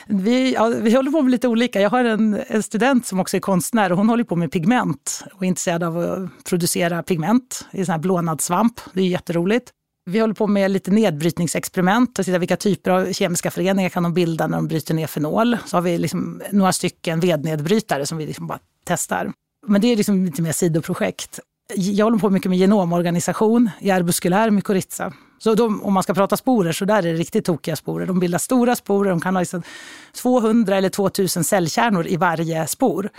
Vi, 0.07 0.53
ja, 0.53 0.67
vi 0.67 0.95
håller 0.95 1.11
på 1.11 1.21
med 1.21 1.31
lite 1.31 1.47
olika. 1.47 1.81
Jag 1.81 1.89
har 1.89 2.03
en, 2.03 2.41
en, 2.47 2.63
student 2.63 3.05
som 3.05 3.19
också 3.19 3.37
är 3.37 3.41
konstnär 3.41 3.91
och 3.91 3.97
hon 3.97 4.09
håller 4.09 4.23
på 4.23 4.35
med 4.35 4.51
pigment 4.51 5.23
och 5.33 5.43
är 5.43 5.47
intresserad 5.47 5.83
av 5.83 5.97
att 5.97 6.43
producera 6.43 7.03
pigment 7.03 7.65
i 7.71 7.85
sån 7.85 7.91
här 7.91 7.99
blånadssvamp. 7.99 8.79
Det 8.93 9.01
är 9.01 9.07
jätteroligt. 9.07 9.71
Vi 10.09 10.19
håller 10.19 10.33
på 10.33 10.47
med 10.47 10.71
lite 10.71 10.91
nedbrytningsexperiment 10.91 12.19
och 12.19 12.25
tittar 12.25 12.39
vilka 12.39 12.57
typer 12.57 12.91
av 12.91 13.13
kemiska 13.13 13.51
föreningar 13.51 13.89
kan 13.89 14.03
de 14.03 14.13
bilda 14.13 14.47
när 14.47 14.57
de 14.57 14.67
bryter 14.67 14.93
ner 14.93 15.07
fenol. 15.07 15.57
Så 15.65 15.77
har 15.77 15.81
vi 15.81 15.97
liksom 15.97 16.41
några 16.51 16.73
stycken 16.73 17.19
vednedbrytare 17.19 18.05
som 18.05 18.17
vi 18.17 18.25
liksom 18.25 18.47
bara 18.47 18.59
testar. 18.85 19.31
Men 19.67 19.81
det 19.81 19.87
är 19.87 19.95
liksom 19.95 20.25
lite 20.25 20.41
mer 20.41 20.51
sidoprojekt. 20.51 21.39
Jag 21.75 22.05
håller 22.05 22.17
på 22.17 22.29
mycket 22.29 22.49
med 22.49 22.59
genomorganisation 22.59 23.69
i 23.79 23.91
arbuskulär 23.91 24.49
mykorrhiza. 24.49 25.13
Så 25.39 25.55
de, 25.55 25.83
om 25.83 25.93
man 25.93 26.03
ska 26.03 26.13
prata 26.13 26.37
sporer 26.37 26.71
så 26.71 26.85
där 26.85 26.97
är 26.97 27.01
det 27.01 27.13
riktigt 27.13 27.45
tokiga 27.45 27.75
sporer. 27.75 28.05
De 28.05 28.19
bildar 28.19 28.39
stora 28.39 28.75
sporer, 28.75 29.09
de 29.09 29.21
kan 29.21 29.35
ha 29.35 29.41
liksom 29.41 29.63
200 30.21 30.77
eller 30.77 30.89
2000 30.89 31.43
cellkärnor 31.43 32.07
i 32.07 32.17
varje 32.17 32.67
spor. 32.67 33.09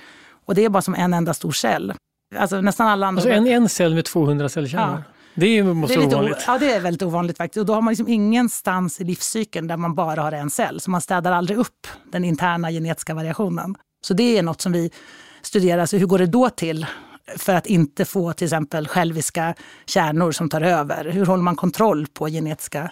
Och 0.46 0.54
det 0.54 0.64
är 0.64 0.68
bara 0.68 0.82
som 0.82 0.94
en 0.94 1.14
enda 1.14 1.34
stor 1.34 1.52
cell. 1.52 1.94
Alltså 2.36 2.60
nästan 2.60 2.88
alla 2.88 3.06
andra... 3.06 3.20
Alltså 3.20 3.34
en, 3.34 3.46
en 3.46 3.68
cell 3.68 3.94
med 3.94 4.04
200 4.04 4.48
cellkärnor? 4.48 5.02
Ja. 5.08 5.17
Det 5.40 5.62
måste 5.62 5.96
det 5.96 6.02
är 6.02 6.06
vara 6.06 6.16
ovanligt. 6.16 6.44
Ja, 6.46 6.58
det 6.58 6.72
är 6.72 6.80
väldigt 6.80 7.02
ovanligt 7.02 7.36
faktiskt. 7.36 7.60
Och 7.60 7.66
då 7.66 7.74
har 7.74 7.82
man 7.82 7.90
liksom 7.90 8.08
ingenstans 8.08 9.00
i 9.00 9.04
livscykeln 9.04 9.66
där 9.66 9.76
man 9.76 9.94
bara 9.94 10.22
har 10.22 10.32
en 10.32 10.50
cell. 10.50 10.80
Så 10.80 10.90
man 10.90 11.00
städar 11.00 11.32
aldrig 11.32 11.58
upp 11.58 11.86
den 12.12 12.24
interna 12.24 12.70
genetiska 12.70 13.14
variationen. 13.14 13.74
Så 14.00 14.14
det 14.14 14.38
är 14.38 14.42
något 14.42 14.60
som 14.60 14.72
vi 14.72 14.90
studerar. 15.42 15.86
Så 15.86 15.96
hur 15.96 16.06
går 16.06 16.18
det 16.18 16.26
då 16.26 16.50
till 16.50 16.86
för 17.36 17.54
att 17.54 17.66
inte 17.66 18.04
få 18.04 18.32
till 18.32 18.44
exempel 18.44 18.88
själviska 18.88 19.54
kärnor 19.86 20.32
som 20.32 20.48
tar 20.48 20.60
över? 20.60 21.10
Hur 21.10 21.26
håller 21.26 21.42
man 21.42 21.56
kontroll 21.56 22.06
på 22.06 22.28
genetiska 22.28 22.90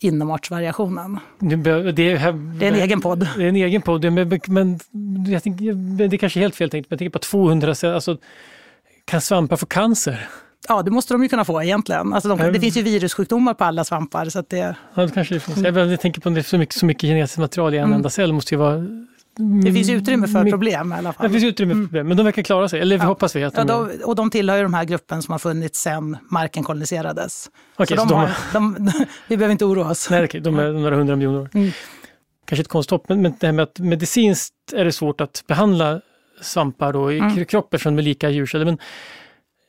inomartsvariationen. 0.00 1.18
Det, 1.38 1.92
det, 1.92 2.16
här, 2.16 2.32
det 2.32 2.66
är 2.66 2.72
en 2.72 2.80
egen 2.80 3.00
podd. 3.00 3.28
Det 3.36 3.44
är 3.44 3.48
en 3.48 3.56
egen 3.56 3.82
podd, 3.82 4.12
men, 4.12 4.40
men 4.46 4.78
jag 5.28 5.42
tänker, 5.42 5.74
det 6.08 6.16
är 6.16 6.18
kanske 6.18 6.40
helt 6.40 6.56
fel 6.56 6.70
tänkt, 6.70 6.90
men 6.90 6.94
jag 6.94 6.98
tänker 6.98 7.18
på 7.18 7.18
200, 7.18 7.74
alltså, 7.82 8.18
kan 9.04 9.20
svampar 9.20 9.56
få 9.56 9.66
cancer? 9.66 10.28
Ja, 10.68 10.82
det 10.82 10.90
måste 10.90 11.14
de 11.14 11.22
ju 11.22 11.28
kunna 11.28 11.44
få 11.44 11.62
egentligen. 11.62 12.12
Alltså 12.12 12.28
de, 12.28 12.52
det 12.52 12.60
finns 12.60 12.76
ju 12.76 12.82
virussjukdomar 12.82 13.54
på 13.54 13.64
alla 13.64 13.84
svampar. 13.84 14.28
Så 14.28 14.44
det... 14.48 14.76
Ja, 14.94 15.02
det 15.02 15.10
kanske 15.10 15.34
det 15.34 15.40
finns. 15.40 15.58
Jag 15.58 16.00
tänker 16.00 16.20
på 16.20 16.28
det, 16.28 16.42
så 16.42 16.58
mycket, 16.58 16.74
så 16.74 16.86
mycket 16.86 17.02
genetiskt 17.02 17.38
material 17.38 17.74
i 17.74 17.78
en 17.78 17.84
mm. 17.84 17.96
enda 17.96 18.10
cell 18.10 18.32
måste 18.32 18.54
ju 18.54 18.58
vara 18.58 18.86
det 19.38 19.72
finns 19.72 19.90
utrymme 19.90 20.28
för 20.28 20.50
problem 20.50 20.92
i 20.92 20.96
alla 20.96 21.12
fall. 21.12 21.26
Det 21.26 21.32
finns 21.32 21.44
utrymme 21.44 21.72
för 21.72 21.76
mm. 21.76 21.88
problem, 21.88 22.08
men 22.08 22.16
de 22.16 22.22
verkar 22.22 22.42
klara 22.42 22.68
sig. 22.68 22.80
Eller 22.80 22.98
ja. 22.98 23.04
hoppas 23.04 23.36
vi 23.36 23.44
att 23.44 23.54
de... 23.54 23.68
Ja, 23.68 23.88
de, 23.90 24.04
och 24.04 24.16
de 24.16 24.30
tillhör 24.30 24.56
ju 24.56 24.62
de 24.62 24.74
här 24.74 24.84
gruppen 24.84 25.22
som 25.22 25.32
har 25.32 25.38
funnits 25.38 25.80
sedan 25.80 26.16
marken 26.30 26.64
koloniserades. 26.64 27.50
Okay, 27.78 27.96
så, 27.96 28.02
så 28.02 28.08
de, 28.08 28.14
har, 28.14 28.30
de, 28.52 28.90
vi 29.28 29.36
behöver 29.36 29.52
inte 29.52 29.64
oroa 29.64 29.90
oss. 29.90 30.10
Nej, 30.10 30.24
okay, 30.24 30.40
de 30.40 30.58
är 30.58 30.72
några 30.72 30.96
hundra 30.96 31.16
miljoner 31.16 31.40
år. 31.40 31.50
Mm. 31.54 31.70
Kanske 32.44 32.60
ett 32.60 32.68
konsthopp, 32.68 33.08
men, 33.08 33.22
men 33.22 33.34
det 33.40 33.46
här 33.46 33.52
med 33.52 33.62
att 33.62 33.78
medicinskt 33.78 34.54
är 34.72 34.84
det 34.84 34.92
svårt 34.92 35.20
att 35.20 35.44
behandla 35.46 36.00
svampar 36.40 36.92
då 36.92 37.12
i 37.12 37.18
mm. 37.18 37.44
kroppen 37.44 37.80
från 37.80 37.94
med 37.94 38.04
lika 38.04 38.30
djurceller. 38.30 38.64
Men 38.64 38.78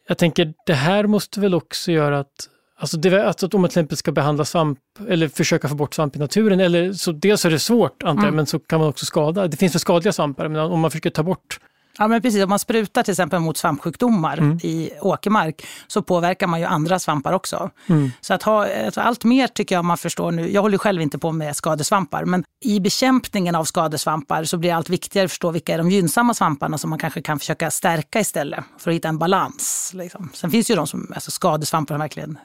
jag 0.07 0.17
tänker, 0.17 0.53
det 0.65 0.73
här 0.73 1.07
måste 1.07 1.39
väl 1.39 1.53
också 1.53 1.91
göra 1.91 2.19
att 2.19 2.49
Alltså, 2.79 2.97
det, 2.97 3.27
alltså 3.27 3.47
om 3.53 3.61
man 3.61 3.69
till 3.69 3.79
exempel 3.79 3.97
ska 3.97 4.11
behandla 4.11 4.45
svamp 4.45 4.79
eller 5.09 5.27
försöka 5.27 5.67
få 5.67 5.75
bort 5.75 5.93
svamp 5.93 6.15
i 6.15 6.19
naturen, 6.19 6.59
eller, 6.59 6.93
så 6.93 7.11
dels 7.11 7.45
är 7.45 7.49
det 7.49 7.59
svårt 7.59 8.03
antar 8.03 8.23
jag, 8.23 8.23
mm. 8.23 8.35
men 8.35 8.45
så 8.45 8.59
kan 8.59 8.79
man 8.79 8.89
också 8.89 9.05
skada. 9.05 9.47
Det 9.47 9.57
finns 9.57 9.75
väl 9.75 9.79
skadliga 9.79 10.13
svampar, 10.13 10.47
men 10.47 10.61
om 10.61 10.79
man 10.79 10.91
försöker 10.91 11.09
ta 11.09 11.23
bort 11.23 11.59
Ja, 11.97 12.07
men 12.07 12.21
precis. 12.21 12.43
Om 12.43 12.49
man 12.49 12.59
sprutar 12.59 13.03
till 13.03 13.11
exempel 13.11 13.39
mot 13.39 13.57
svampsjukdomar 13.57 14.37
mm. 14.37 14.59
i 14.63 14.91
åkermark 15.01 15.67
så 15.87 16.01
påverkar 16.01 16.47
man 16.47 16.59
ju 16.59 16.65
andra 16.65 16.99
svampar 16.99 17.33
också. 17.33 17.69
Mm. 17.87 18.11
Så 18.21 18.33
att 18.33 18.43
ha, 18.43 18.85
alltså 18.85 19.01
allt 19.01 19.23
mer 19.23 19.47
tycker 19.47 19.75
jag 19.75 19.85
man 19.85 19.97
förstår 19.97 20.31
nu. 20.31 20.51
Jag 20.51 20.61
håller 20.61 20.77
själv 20.77 21.01
inte 21.01 21.17
på 21.17 21.31
med 21.31 21.55
skadesvampar, 21.55 22.25
men 22.25 22.43
i 22.65 22.79
bekämpningen 22.79 23.55
av 23.55 23.63
skadesvampar 23.63 24.43
så 24.43 24.57
blir 24.57 24.69
det 24.69 24.75
allt 24.75 24.89
viktigare 24.89 25.25
att 25.25 25.31
förstå 25.31 25.51
vilka 25.51 25.73
är 25.73 25.77
de 25.77 25.91
gynnsamma 25.91 26.33
svamparna 26.33 26.77
som 26.77 26.89
man 26.89 26.99
kanske 26.99 27.21
kan 27.21 27.39
försöka 27.39 27.71
stärka 27.71 28.19
istället 28.19 28.63
för 28.77 28.91
att 28.91 28.95
hitta 28.95 29.07
en 29.07 29.17
balans. 29.17 29.91
Liksom. 29.93 30.29
Sen 30.33 30.51
finns 30.51 30.71
ju 30.71 30.75
de 30.75 30.87
som, 30.87 31.11
alltså 31.15 31.31
skadesvampar 31.31 31.95
som 31.95 31.99
verkligen 31.99 32.37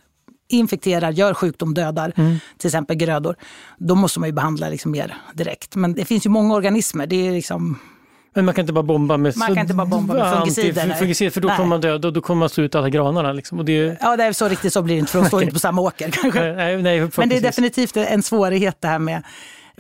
infekterar, 0.49 1.11
gör 1.11 1.35
sjukdom, 1.35 1.75
dödar 1.75 2.13
mm. 2.17 2.39
till 2.59 2.69
exempel 2.69 2.97
grödor. 2.97 3.37
Då 3.79 3.95
måste 3.95 4.21
man 4.21 4.29
ju 4.29 4.33
behandla 4.33 4.69
liksom 4.69 4.91
mer 4.91 5.17
direkt. 5.35 5.77
Men 5.77 5.95
det 5.95 6.05
finns 6.05 6.27
ju 6.27 6.31
många 6.31 6.55
organismer. 6.55 7.07
Det 7.07 7.29
är 7.29 7.33
liksom 7.33 7.79
men 8.35 8.45
man 8.45 8.55
kan 8.55 8.63
inte 8.63 8.73
bara 8.73 8.83
bomba 8.83 9.17
med, 9.17 9.37
man 9.37 9.49
kan 9.49 9.59
inte 9.59 9.75
bara 9.75 9.87
bomba 9.87 10.15
med 10.15 10.33
fungicider. 10.33 10.95
fungicider 10.95 11.31
för 11.31 11.41
då 11.41 11.49
nej. 11.49 11.57
kommer 11.57 11.69
man 11.69 11.81
dö, 11.81 11.99
då, 11.99 12.11
då 12.11 12.21
kommer 12.21 12.39
man 12.39 12.49
slå 12.49 12.65
ut 12.65 12.75
alla 12.75 12.89
granarna. 12.89 13.33
Liksom. 13.33 13.59
Och 13.59 13.65
det... 13.65 13.97
Ja, 14.01 14.17
det 14.17 14.25
är 14.25 14.33
så 14.33 14.49
riktigt 14.49 14.73
så 14.73 14.83
blir 14.83 14.95
det 14.95 14.99
inte, 14.99 15.13
för 15.13 15.19
de 15.21 15.29
står 15.29 15.43
inte 15.43 15.55
på 15.55 15.61
samma 15.61 15.83
åker. 15.83 16.11
Kanske. 16.23 16.53
Nej, 16.53 16.83
nej, 16.83 17.09
Men 17.17 17.29
det 17.29 17.37
är 17.37 17.41
definitivt 17.41 17.97
en 17.97 18.23
svårighet 18.23 18.77
det 18.81 18.89
här 18.89 18.99
med 18.99 19.23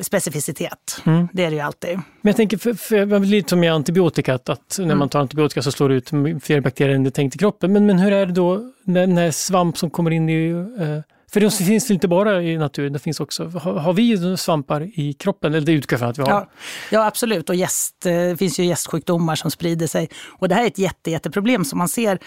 specificitet. 0.00 1.02
Mm. 1.04 1.28
Det 1.32 1.44
är 1.44 1.50
det 1.50 1.56
ju 1.56 1.62
alltid. 1.62 1.94
Men 1.94 2.30
jag 2.30 2.36
tänker, 2.36 2.56
för, 2.56 2.74
för, 2.74 3.20
lite 3.20 3.50
som 3.50 3.60
med 3.60 3.72
antibiotika, 3.72 4.34
att, 4.34 4.48
att 4.48 4.76
när 4.78 4.84
mm. 4.84 4.98
man 4.98 5.08
tar 5.08 5.20
antibiotika 5.20 5.62
så 5.62 5.72
slår 5.72 5.88
det 5.88 5.94
ut 5.94 6.10
fler 6.42 6.60
bakterier 6.60 6.94
än 6.94 7.02
det 7.02 7.08
är 7.08 7.10
tänkt 7.10 7.34
i 7.34 7.38
kroppen. 7.38 7.72
Men, 7.72 7.86
men 7.86 7.98
hur 7.98 8.12
är 8.12 8.26
det 8.26 8.32
då 8.32 8.60
när, 8.84 9.06
när 9.06 9.30
svamp 9.30 9.78
som 9.78 9.90
kommer 9.90 10.10
in 10.10 10.28
i 10.28 10.50
eh, 10.80 10.98
för 11.32 11.40
det 11.40 11.50
finns 11.50 11.90
inte 11.90 12.08
bara 12.08 12.42
i 12.42 12.58
naturen, 12.58 12.92
det 12.92 12.98
finns 12.98 13.20
också. 13.20 13.48
Har, 13.48 13.92
vi 13.92 14.36
svampar 14.36 14.90
i 14.94 15.12
kroppen? 15.12 15.54
Eller 15.54 15.66
det 15.66 15.72
utgår 15.72 15.96
från 15.96 16.08
att 16.08 16.18
vi 16.18 16.22
har. 16.22 16.30
Ja, 16.30 16.50
ja 16.90 17.06
absolut. 17.06 17.48
Och 17.48 17.54
gäst, 17.54 17.96
det 18.02 18.30
eh, 18.30 18.36
finns 18.36 18.60
ju 18.60 18.64
gästsjukdomar 18.64 19.36
som 19.36 19.50
sprider 19.50 19.86
sig. 19.86 20.08
Och 20.38 20.48
det 20.48 20.54
här 20.54 20.62
är 20.62 20.66
ett 20.66 20.78
jätte, 20.78 21.10
jätteproblem 21.10 21.64
som 21.64 21.78
man 21.78 21.88
ser. 21.88 22.18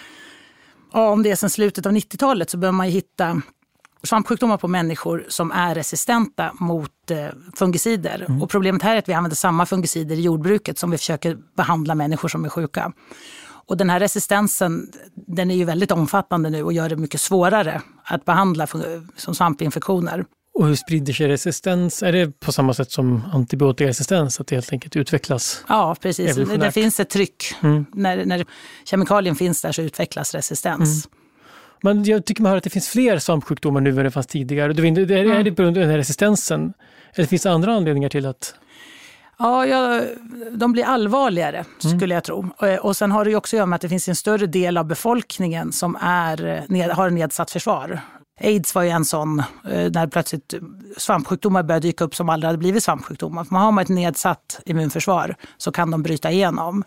Ja, 0.93 1.09
om 1.09 1.23
det 1.23 1.31
är 1.31 1.35
sedan 1.35 1.49
slutet 1.49 1.85
av 1.85 1.91
90-talet 1.91 2.49
så 2.49 2.57
behöver 2.57 2.77
man 2.77 2.87
hitta 2.87 3.41
svampsjukdomar 4.03 4.57
på 4.57 4.67
människor 4.67 5.25
som 5.27 5.51
är 5.51 5.75
resistenta 5.75 6.51
mot 6.59 7.11
eh, 7.11 7.27
fungicider. 7.55 8.25
Mm. 8.27 8.41
Och 8.41 8.49
problemet 8.49 8.81
här 8.81 8.95
är 8.95 8.99
att 8.99 9.09
vi 9.09 9.13
använder 9.13 9.35
samma 9.35 9.65
fungicider 9.65 10.15
i 10.15 10.21
jordbruket 10.21 10.79
som 10.79 10.91
vi 10.91 10.97
försöker 10.97 11.37
behandla 11.57 11.95
människor 11.95 12.29
som 12.29 12.45
är 12.45 12.49
sjuka. 12.49 12.91
Och 13.67 13.77
den 13.77 13.89
här 13.89 13.99
resistensen 13.99 14.91
den 15.15 15.51
är 15.51 15.55
ju 15.55 15.65
väldigt 15.65 15.91
omfattande 15.91 16.49
nu 16.49 16.63
och 16.63 16.73
gör 16.73 16.89
det 16.89 16.95
mycket 16.95 17.21
svårare 17.21 17.81
att 18.03 18.25
behandla 18.25 18.67
som 19.15 19.35
svampinfektioner. 19.35 20.25
Och 20.53 20.67
hur 20.67 20.75
sprider 20.75 21.13
sig 21.13 21.27
resistens? 21.27 22.03
Är 22.03 22.11
det 22.11 22.39
på 22.39 22.51
samma 22.51 22.73
sätt 22.73 22.91
som 22.91 23.23
antibiotikaresistens, 23.33 24.39
att 24.39 24.47
det 24.47 24.55
helt 24.55 24.71
enkelt 24.71 24.95
utvecklas? 24.95 25.63
Ja, 25.67 25.95
precis. 26.01 26.35
Det 26.35 26.71
finns 26.71 26.99
ett 26.99 27.09
tryck. 27.09 27.55
Mm. 27.63 27.85
När, 27.93 28.25
när 28.25 28.45
kemikalien 28.85 29.35
finns 29.35 29.61
där 29.61 29.71
så 29.71 29.81
utvecklas 29.81 30.35
resistens. 30.35 31.05
Mm. 31.05 31.19
Men 31.81 32.03
jag 32.03 32.25
tycker 32.25 32.41
man 32.41 32.49
hör 32.49 32.57
att 32.57 32.63
det 32.63 32.69
finns 32.69 32.87
fler 32.87 33.19
svampsjukdomar 33.19 33.81
nu 33.81 33.89
än 33.89 33.95
det 33.95 34.11
fanns 34.11 34.27
tidigare. 34.27 34.71
Är 34.71 35.05
det, 35.05 35.15
är 35.15 35.43
det 35.43 35.51
på 35.51 35.61
grund 35.61 35.77
av 35.77 35.81
den 35.81 35.89
här 35.89 35.97
resistensen? 35.97 36.73
Eller 37.15 37.27
finns 37.27 37.41
det 37.41 37.51
andra 37.51 37.73
anledningar 37.73 38.09
till 38.09 38.25
att 38.25 38.55
Ja, 39.37 39.65
ja, 39.65 40.01
de 40.51 40.71
blir 40.71 40.83
allvarligare 40.83 41.65
mm. 41.83 41.97
skulle 41.97 42.13
jag 42.13 42.23
tro. 42.23 42.49
Och, 42.57 42.85
och 42.85 42.97
sen 42.97 43.11
har 43.11 43.25
det 43.25 43.35
också 43.35 43.55
att 43.55 43.57
göra 43.57 43.65
med 43.65 43.75
att 43.75 43.81
det 43.81 43.89
finns 43.89 44.07
en 44.07 44.15
större 44.15 44.45
del 44.45 44.77
av 44.77 44.85
befolkningen 44.85 45.71
som 45.71 45.97
är, 46.01 46.63
ned, 46.67 46.89
har 46.89 47.09
nedsatt 47.09 47.51
försvar. 47.51 48.01
Aids 48.41 48.75
var 48.75 48.83
ju 48.83 48.89
en 48.89 49.05
sån, 49.05 49.39
eh, 49.39 49.91
när 49.91 50.07
plötsligt 50.07 50.53
svampsjukdomar 50.97 51.63
började 51.63 51.87
dyka 51.87 52.03
upp 52.03 52.15
som 52.15 52.29
aldrig 52.29 52.47
hade 52.47 52.57
blivit 52.57 52.83
svampsjukdomar. 52.83 53.43
För 53.43 53.55
har 53.55 53.71
man 53.71 53.81
ett 53.81 53.89
nedsatt 53.89 54.59
immunförsvar 54.65 55.35
så 55.57 55.71
kan 55.71 55.91
de 55.91 56.03
bryta 56.03 56.31
igenom. 56.31 56.83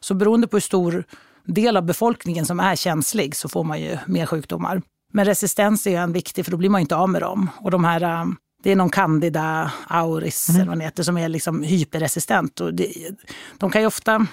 Så 0.00 0.14
beroende 0.14 0.48
på 0.48 0.56
hur 0.56 0.60
stor 0.60 1.04
del 1.44 1.76
av 1.76 1.82
befolkningen 1.82 2.46
som 2.46 2.60
är 2.60 2.76
känslig 2.76 3.36
så 3.36 3.48
får 3.48 3.64
man 3.64 3.80
ju 3.80 3.98
mer 4.06 4.26
sjukdomar. 4.26 4.82
Men 5.12 5.24
resistens 5.24 5.86
är 5.86 6.00
en 6.00 6.12
viktig, 6.12 6.44
för 6.44 6.52
då 6.52 6.56
blir 6.56 6.70
man 6.70 6.80
inte 6.80 6.96
av 6.96 7.08
med 7.08 7.22
dem. 7.22 7.50
Och 7.60 7.70
de 7.70 7.84
här 7.84 8.02
eh, 8.02 8.24
det 8.62 8.72
är 8.72 8.76
någon 8.76 8.90
candida 8.90 9.72
auris 9.86 10.48
mm. 10.48 10.60
eller 10.60 10.70
vad 10.70 10.82
heter, 10.82 11.02
som 11.02 11.18
är 11.18 11.28
liksom 11.28 11.62
hyperresistent. 11.62 12.60
Och 12.60 12.74
det, 12.74 12.92
de 13.58 13.70
kan 13.70 13.80
ju 13.80 13.86
ofta 13.86 14.26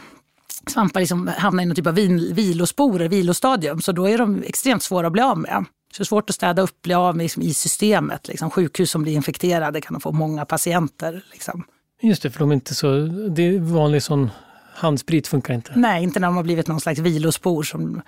svampar 0.67 0.99
liksom 0.99 1.27
hamna 1.37 1.63
i 1.63 1.65
någon 1.65 1.75
typ 1.75 1.87
av 1.87 1.93
vilosporer, 2.33 3.09
vilostadium, 3.09 3.81
så 3.81 3.91
då 3.91 4.09
är 4.09 4.17
de 4.17 4.43
extremt 4.43 4.83
svåra 4.83 5.07
att 5.07 5.13
bli 5.13 5.21
av 5.21 5.37
med. 5.37 5.65
Så 5.91 5.97
det 5.97 6.03
är 6.03 6.05
svårt 6.05 6.29
att 6.29 6.35
städa 6.35 6.61
upp, 6.61 6.81
bli 6.81 6.93
av 6.93 7.15
med 7.15 7.23
liksom, 7.23 7.43
i 7.43 7.53
systemet. 7.53 8.27
Liksom. 8.27 8.49
Sjukhus 8.49 8.91
som 8.91 9.03
blir 9.03 9.13
infekterade 9.13 9.81
kan 9.81 10.01
få 10.01 10.11
många 10.11 10.45
patienter. 10.45 11.23
Liksom. 11.31 11.63
Just 12.01 12.23
det, 12.23 12.31
för 12.31 12.39
de 12.39 12.49
är 12.49 12.53
inte 12.53 12.75
så, 12.75 12.91
det 13.35 13.43
är 13.43 13.59
vanlig 13.59 14.03
sån 14.03 14.29
handsprit 14.75 15.27
funkar 15.27 15.53
inte. 15.53 15.71
Nej, 15.75 16.03
inte 16.03 16.19
när 16.19 16.27
de 16.27 16.35
har 16.35 16.43
blivit 16.43 16.67
någon 16.67 16.81
slags 16.81 16.99
vilospor. 16.99 17.63
Som, 17.63 18.01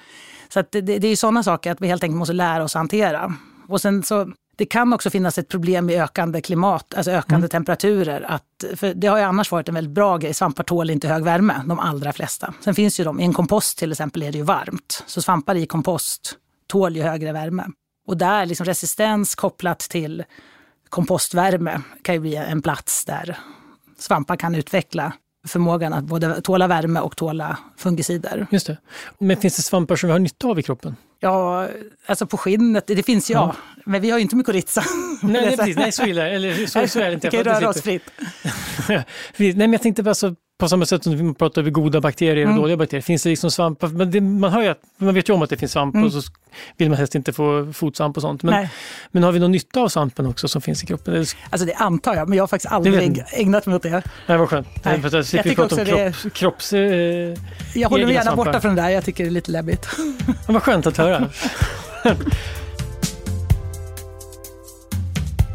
så 0.49 0.63
det, 0.71 0.81
det, 0.81 1.07
är 1.07 1.15
sådana 1.15 1.43
saker 1.43 1.71
att 1.71 1.81
vi 1.81 1.87
helt 1.87 2.03
enkelt 2.03 2.17
måste 2.17 2.33
lära 2.33 2.63
oss 2.63 2.75
att 2.75 2.79
hantera. 2.79 3.33
Och 3.67 3.81
sen 3.81 4.03
så 4.03 4.31
Det 4.57 4.65
kan 4.65 4.93
också 4.93 5.09
finnas 5.09 5.37
ett 5.37 5.47
problem 5.47 5.85
med 5.85 6.03
ökande 6.03 6.41
klimat, 6.41 6.93
alltså 6.93 7.11
ökande 7.11 7.35
mm. 7.35 7.49
temperaturer. 7.49 8.21
Att, 8.21 8.63
för 8.75 8.93
det 8.93 9.07
har 9.07 9.17
ju 9.17 9.23
annars 9.23 9.51
varit 9.51 9.67
en 9.69 9.75
väldigt 9.75 9.93
bra 9.93 10.17
grej. 10.17 10.33
Svampar 10.33 10.63
tål 10.63 10.89
inte 10.89 11.07
hög 11.07 11.23
värme, 11.23 11.61
de 11.65 11.79
allra 11.79 12.13
flesta. 12.13 12.53
Sen 12.61 12.75
finns 12.75 12.99
ju 12.99 13.03
de, 13.03 13.19
i 13.19 13.23
en 13.23 13.33
kompost 13.33 13.77
till 13.77 13.91
exempel 13.91 14.23
är 14.23 14.31
det 14.31 14.37
ju 14.37 14.43
varmt. 14.43 15.03
Så 15.07 15.21
svampar 15.21 15.55
i 15.55 15.65
kompost 15.65 16.35
tål 16.67 16.95
ju 16.95 17.01
högre 17.01 17.31
värme. 17.31 17.65
Och 18.07 18.17
där 18.17 18.45
liksom 18.45 18.65
resistens 18.65 19.35
kopplat 19.35 19.79
till 19.79 20.23
kompostvärme 20.89 21.81
kan 22.01 22.15
ju 22.15 22.21
bli 22.21 22.35
en 22.35 22.61
plats 22.61 23.05
där 23.05 23.37
svampar 23.97 24.35
kan 24.35 24.55
utveckla 24.55 25.13
förmågan 25.47 25.93
att 25.93 26.03
både 26.03 26.41
tåla 26.41 26.67
värme 26.67 26.99
och 26.99 27.15
tåla 27.15 27.57
fungicider. 27.77 28.47
Just 28.51 28.67
det. 28.67 28.77
Men 29.19 29.37
finns 29.37 29.55
det 29.55 29.61
svampar 29.61 29.95
som 29.95 30.07
vi 30.07 30.11
har 30.11 30.19
nytta 30.19 30.47
av 30.47 30.59
i 30.59 30.63
kroppen? 30.63 30.95
Ja, 31.19 31.67
alltså 32.05 32.27
på 32.27 32.37
skinnet, 32.37 32.87
det 32.87 33.03
finns 33.03 33.29
ja. 33.29 33.37
ja. 33.37 33.81
Men 33.85 34.01
vi 34.01 34.09
har 34.09 34.17
ju 34.17 34.21
inte 34.21 34.35
mykorrhiza. 34.35 34.83
Nej, 35.21 35.31
nej, 35.41 35.57
precis, 35.57 35.75
nej 35.75 35.91
så 35.91 36.05
illa 36.05 36.29
eller 36.29 36.65
så, 36.65 36.87
så 36.87 36.99
är 36.99 37.07
det 37.07 37.13
inte. 37.13 37.29
Vi 37.29 37.37
kan 37.37 37.43
röra 37.43 37.69
oss 37.69 37.81
fritt. 37.81 38.11
nej, 39.37 39.53
men 39.55 39.73
jag 39.73 39.81
tänkte 39.81 40.03
bara 40.03 40.15
så 40.15 40.35
på 40.57 40.69
samma 40.69 40.85
sätt 40.85 41.03
som 41.03 41.17
vi 41.17 41.33
pratar 41.33 41.63
om 41.63 41.73
goda 41.73 42.01
bakterier 42.01 42.45
och 42.45 42.51
mm. 42.51 42.61
dåliga 42.61 42.77
bakterier. 42.77 43.01
Finns 43.01 43.23
det 43.23 43.29
liksom 43.29 43.51
svampar? 43.51 43.87
Men 43.87 44.11
det, 44.11 44.21
man, 44.21 44.51
hör 44.51 44.61
ju 44.61 44.67
att, 44.67 44.81
man 44.97 45.13
vet 45.13 45.29
ju 45.29 45.33
om 45.33 45.41
att 45.41 45.49
det 45.49 45.57
finns 45.57 45.71
svamp 45.71 45.95
mm. 45.95 46.05
och 46.05 46.13
så 46.13 46.21
vill 46.77 46.89
man 46.89 46.97
helst 46.97 47.15
inte 47.15 47.33
få 47.33 47.73
fotsvamp 47.73 48.17
och 48.17 48.21
sånt. 48.21 48.43
Men, 48.43 48.67
men 49.11 49.23
har 49.23 49.31
vi 49.31 49.39
någon 49.39 49.51
nytta 49.51 49.81
av 49.81 49.87
svampen 49.87 50.25
också 50.25 50.47
som 50.47 50.61
finns 50.61 50.83
i 50.83 50.85
kroppen? 50.85 51.25
Alltså 51.49 51.65
det 51.65 51.73
antar 51.73 52.15
jag, 52.15 52.29
men 52.29 52.37
jag 52.37 52.43
har 52.43 52.47
faktiskt 52.47 52.73
aldrig 52.73 53.23
ägnat 53.31 53.65
mig 53.65 53.75
åt 53.75 53.83
det. 53.83 54.03
Nej, 54.27 54.37
vad 54.37 54.49
skönt. 54.49 54.67
Nej. 54.83 55.01
Att 55.05 55.33
jag 55.33 55.43
vi 55.43 55.55
prata 55.55 55.75
om 55.75 55.85
kropp, 55.85 55.99
det... 56.23 56.33
kropps... 56.33 56.73
Eh, 56.73 56.79
jag 57.73 57.89
håller 57.89 58.05
mig 58.05 58.13
gärna 58.13 58.25
svampar. 58.25 58.45
borta 58.45 58.61
från 58.61 58.75
det 58.75 58.81
där, 58.81 58.89
jag 58.89 59.05
tycker 59.05 59.23
det 59.23 59.29
är 59.29 59.31
lite 59.31 59.51
läbbigt. 59.51 59.87
Ja, 60.27 60.53
vad 60.53 60.63
skönt 60.63 60.87
att 60.87 60.97
höra. 60.97 61.29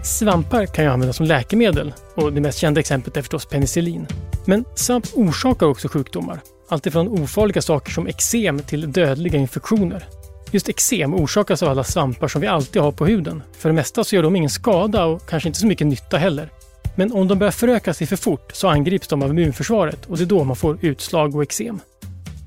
Svampar 0.04 0.66
kan 0.66 0.84
ju 0.84 0.90
användas 0.90 1.16
som 1.16 1.26
läkemedel 1.26 1.94
och 2.14 2.32
det 2.32 2.40
mest 2.40 2.58
kända 2.58 2.80
exemplet 2.80 3.16
är 3.16 3.22
förstås 3.22 3.46
penicillin. 3.46 4.06
Men 4.44 4.64
svamp 4.74 5.06
orsakar 5.14 5.66
också 5.66 5.88
sjukdomar. 5.88 6.40
Alltifrån 6.68 7.08
ofarliga 7.08 7.62
saker 7.62 7.92
som 7.92 8.06
eksem 8.06 8.58
till 8.58 8.92
dödliga 8.92 9.38
infektioner. 9.38 10.04
Just 10.50 10.68
eksem 10.68 11.14
orsakas 11.14 11.62
av 11.62 11.68
alla 11.68 11.84
svampar 11.84 12.28
som 12.28 12.40
vi 12.40 12.46
alltid 12.46 12.82
har 12.82 12.92
på 12.92 13.06
huden. 13.06 13.42
För 13.58 13.68
det 13.68 13.74
mesta 13.74 14.04
så 14.04 14.16
gör 14.16 14.22
de 14.22 14.36
ingen 14.36 14.50
skada 14.50 15.04
och 15.04 15.28
kanske 15.28 15.48
inte 15.48 15.60
så 15.60 15.66
mycket 15.66 15.86
nytta 15.86 16.16
heller. 16.18 16.50
Men 16.96 17.12
om 17.12 17.28
de 17.28 17.38
börjar 17.38 17.52
föröka 17.52 17.94
sig 17.94 18.06
för 18.06 18.16
fort 18.16 18.50
så 18.52 18.68
angrips 18.68 19.08
de 19.08 19.22
av 19.22 19.30
immunförsvaret 19.30 20.06
och 20.06 20.16
det 20.16 20.24
är 20.24 20.26
då 20.26 20.44
man 20.44 20.56
får 20.56 20.78
utslag 20.80 21.36
och 21.36 21.42
eksem. 21.42 21.80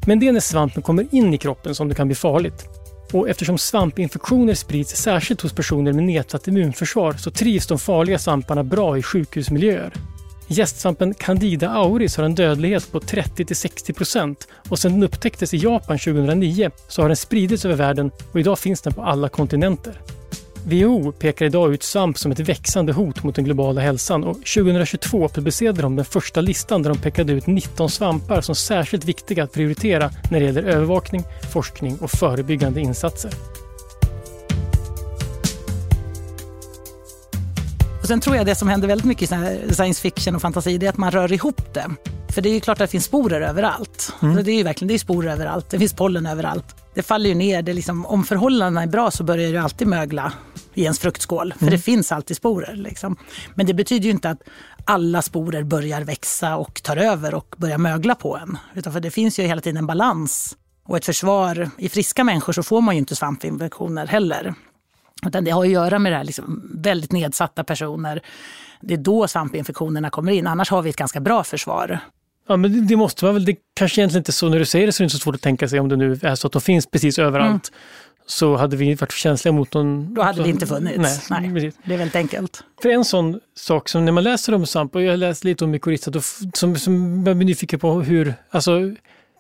Men 0.07 0.19
det 0.19 0.27
är 0.27 0.31
när 0.31 0.39
svampen 0.39 0.83
kommer 0.83 1.07
in 1.11 1.33
i 1.33 1.37
kroppen 1.37 1.75
som 1.75 1.89
det 1.89 1.95
kan 1.95 2.07
bli 2.07 2.15
farligt. 2.15 2.65
Och 3.13 3.29
eftersom 3.29 3.57
svampinfektioner 3.57 4.53
sprids 4.53 4.95
särskilt 4.95 5.41
hos 5.41 5.53
personer 5.53 5.93
med 5.93 6.03
nedsatt 6.03 6.47
immunförsvar 6.47 7.13
så 7.13 7.31
trivs 7.31 7.67
de 7.67 7.79
farliga 7.79 8.19
svamparna 8.19 8.63
bra 8.63 8.97
i 8.97 9.03
sjukhusmiljöer. 9.03 9.93
Gästsvampen 10.47 11.13
Candida 11.13 11.69
auris 11.69 12.17
har 12.17 12.23
en 12.23 12.35
dödlighet 12.35 12.91
på 12.91 12.99
30-60% 12.99 14.35
och 14.69 14.79
sedan 14.79 14.91
den 14.91 15.03
upptäcktes 15.03 15.53
i 15.53 15.57
Japan 15.57 15.99
2009 15.99 16.71
så 16.87 17.01
har 17.01 17.09
den 17.09 17.15
spridits 17.15 17.65
över 17.65 17.75
världen 17.75 18.11
och 18.31 18.39
idag 18.39 18.59
finns 18.59 18.81
den 18.81 18.93
på 18.93 19.01
alla 19.01 19.29
kontinenter. 19.29 20.01
WHO 20.67 21.11
pekar 21.11 21.45
idag 21.45 21.73
ut 21.73 21.83
svamp 21.83 22.17
som 22.17 22.31
ett 22.31 22.39
växande 22.39 22.93
hot 22.93 23.23
mot 23.23 23.35
den 23.35 23.45
globala 23.45 23.81
hälsan 23.81 24.23
och 24.23 24.35
2022 24.35 25.29
publicerade 25.29 25.81
de 25.81 25.95
den 25.95 26.05
första 26.05 26.41
listan 26.41 26.83
där 26.83 26.89
de 26.89 26.99
pekade 26.99 27.33
ut 27.33 27.47
19 27.47 27.89
svampar 27.89 28.41
som 28.41 28.55
särskilt 28.55 29.05
viktiga 29.05 29.43
att 29.43 29.53
prioritera 29.53 30.11
när 30.31 30.39
det 30.39 30.45
gäller 30.45 30.63
övervakning, 30.63 31.23
forskning 31.53 31.97
och 31.97 32.11
förebyggande 32.11 32.81
insatser. 32.81 33.31
Och 38.05 38.09
sen 38.09 38.19
tror 38.19 38.35
jag 38.35 38.45
det 38.45 38.55
som 38.55 38.67
händer 38.67 38.87
väldigt 38.87 39.05
mycket 39.05 39.31
i 39.31 39.73
science 39.73 40.01
fiction 40.01 40.35
och 40.35 40.41
fantasi, 40.41 40.77
det 40.77 40.85
är 40.85 40.89
att 40.89 40.97
man 40.97 41.11
rör 41.11 41.33
ihop 41.33 41.73
det. 41.73 41.85
För 42.29 42.41
det 42.41 42.49
är 42.49 42.53
ju 42.53 42.59
klart 42.59 42.75
att 42.75 42.79
det 42.79 42.91
finns 42.91 43.05
sporer 43.05 43.41
överallt. 43.41 44.13
Mm. 44.21 44.43
Det 44.43 44.51
är 44.51 44.55
ju 44.55 44.63
verkligen 44.63 44.87
det 44.87 44.93
är 44.93 44.97
sporer 44.97 45.31
överallt. 45.31 45.69
Det 45.69 45.79
finns 45.79 45.93
pollen 45.93 46.25
överallt. 46.25 46.75
Det 46.95 47.03
faller 47.03 47.29
ju 47.29 47.35
ner. 47.35 47.61
Det 47.61 47.73
liksom, 47.73 48.05
om 48.05 48.23
förhållandena 48.23 48.83
är 48.83 48.87
bra 48.87 49.11
så 49.11 49.23
börjar 49.23 49.51
det 49.51 49.61
alltid 49.61 49.87
mögla 49.87 50.33
i 50.73 50.83
ens 50.83 50.99
fruktskål. 50.99 51.53
För 51.53 51.61
mm. 51.61 51.71
det 51.71 51.77
finns 51.77 52.11
alltid 52.11 52.37
sporer. 52.37 52.75
Liksom. 52.75 53.17
Men 53.55 53.65
det 53.65 53.73
betyder 53.73 54.05
ju 54.05 54.11
inte 54.11 54.29
att 54.29 54.41
alla 54.85 55.21
sporer 55.21 55.63
börjar 55.63 56.01
växa 56.01 56.55
och 56.55 56.83
tar 56.83 56.97
över 56.97 57.33
och 57.33 57.55
börjar 57.57 57.77
mögla 57.77 58.15
på 58.15 58.37
en. 58.37 58.57
Utan 58.75 58.93
för 58.93 58.99
det 58.99 59.11
finns 59.11 59.39
ju 59.39 59.43
hela 59.43 59.61
tiden 59.61 59.77
en 59.77 59.87
balans 59.87 60.57
och 60.87 60.97
ett 60.97 61.05
försvar. 61.05 61.69
I 61.77 61.89
friska 61.89 62.23
människor 62.23 62.53
så 62.53 62.63
får 62.63 62.81
man 62.81 62.95
ju 62.95 62.99
inte 62.99 63.15
svampinfektioner 63.15 64.07
heller. 64.07 64.55
Utan 65.25 65.43
det 65.43 65.51
har 65.51 65.65
att 65.65 65.71
göra 65.71 65.99
med 65.99 66.11
det 66.11 66.15
här 66.15 66.23
liksom 66.23 66.71
väldigt 66.73 67.11
nedsatta 67.11 67.63
personer. 67.63 68.21
Det 68.81 68.93
är 68.93 68.97
då 68.97 69.27
svampinfektionerna 69.27 70.09
kommer 70.09 70.31
in. 70.31 70.47
Annars 70.47 70.69
har 70.69 70.81
vi 70.81 70.89
ett 70.89 70.95
ganska 70.95 71.19
bra 71.19 71.43
försvar. 71.43 71.99
Ja, 72.47 72.57
men 72.57 72.87
det 72.87 72.95
måste 72.95 73.25
vara 73.25 73.33
väl, 73.33 73.45
det 73.45 73.55
kanske 73.73 74.01
egentligen 74.01 74.21
inte 74.21 74.31
så 74.31 74.49
när 74.49 74.59
du 74.59 74.65
säger 74.65 74.85
det 74.85 74.91
så 74.91 75.03
är 75.03 75.03
det 75.03 75.05
inte 75.05 75.17
så 75.17 75.23
svårt 75.23 75.35
att 75.35 75.41
tänka 75.41 75.67
sig 75.67 75.79
om 75.79 75.89
det 75.89 75.95
nu 75.95 76.19
är 76.21 76.35
så 76.35 76.47
att 76.47 76.53
de 76.53 76.61
finns 76.61 76.85
precis 76.85 77.19
överallt. 77.19 77.69
Mm. 77.69 77.79
Så 78.27 78.55
hade 78.55 78.75
vi 78.75 78.95
varit 78.95 79.11
känsliga 79.11 79.51
mot 79.51 79.73
någon... 79.73 80.13
Då 80.13 80.21
hade 80.21 80.37
så, 80.37 80.43
det 80.43 80.49
inte 80.49 80.67
funnits. 80.67 81.29
Nej, 81.29 81.49
Nej 81.49 81.73
det 81.85 81.93
är 81.93 81.97
väldigt 81.97 82.15
enkelt. 82.15 82.63
För 82.81 82.89
en 82.89 83.05
sån 83.05 83.39
sak 83.55 83.89
som 83.89 84.05
när 84.05 84.11
man 84.11 84.23
läser 84.23 84.53
om 84.53 84.65
svamp, 84.65 84.95
och 84.95 85.01
jag 85.01 85.11
har 85.11 85.17
läst 85.17 85.43
lite 85.43 85.63
om 85.63 85.71
mykorrhiza, 85.71 86.11
som, 86.53 86.75
som 86.75 87.23
jag 87.27 87.37
blir 87.37 87.47
nyfiken 87.47 87.79
på 87.79 88.01
hur, 88.01 88.33
alltså 88.49 88.79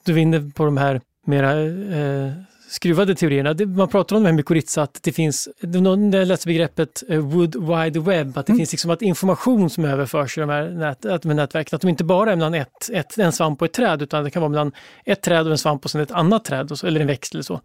du 0.05 0.13
är 0.13 0.17
inne 0.17 0.51
på 0.55 0.65
de 0.65 0.77
här 0.77 1.01
mera 1.25 1.61
eh, 1.61 2.31
skruvade 2.69 3.15
teorierna. 3.15 3.55
Man 3.65 3.87
pratar 3.87 4.15
om 4.15 4.23
det 4.23 4.27
här 4.27 4.33
med 4.33 4.35
mykorrhiza, 4.35 4.81
att 4.81 4.99
det 5.03 5.11
finns, 5.11 5.49
jag 5.59 6.27
läste 6.27 6.47
begreppet 6.47 7.03
eh, 7.09 7.19
wood 7.19 7.55
wide 7.55 7.99
web, 7.99 8.37
att 8.37 8.45
det 8.45 8.51
mm. 8.51 8.57
finns 8.57 8.71
liksom 8.71 8.91
att 8.91 9.01
information 9.01 9.69
som 9.69 9.85
överförs 9.85 10.37
i 10.37 10.41
de 10.41 10.49
här 10.49 10.69
nät, 10.69 11.23
nätverken, 11.23 11.75
att 11.75 11.81
de 11.81 11.87
inte 11.87 12.03
bara 12.03 12.31
är 12.31 12.35
mellan 12.35 12.53
ett, 12.53 12.89
ett, 12.93 13.17
en 13.17 13.31
svamp 13.31 13.61
och 13.61 13.65
ett 13.65 13.73
träd, 13.73 14.01
utan 14.01 14.23
det 14.23 14.31
kan 14.31 14.41
vara 14.41 14.49
mellan 14.49 14.71
ett 15.05 15.21
träd 15.21 15.45
och 15.45 15.51
en 15.51 15.57
svamp 15.57 15.85
och 15.85 15.91
sen 15.91 16.01
ett 16.01 16.11
annat 16.11 16.45
träd, 16.45 16.71
eller 16.83 16.99
en 16.99 17.07
växt 17.07 17.33
eller 17.33 17.43
så. 17.43 17.61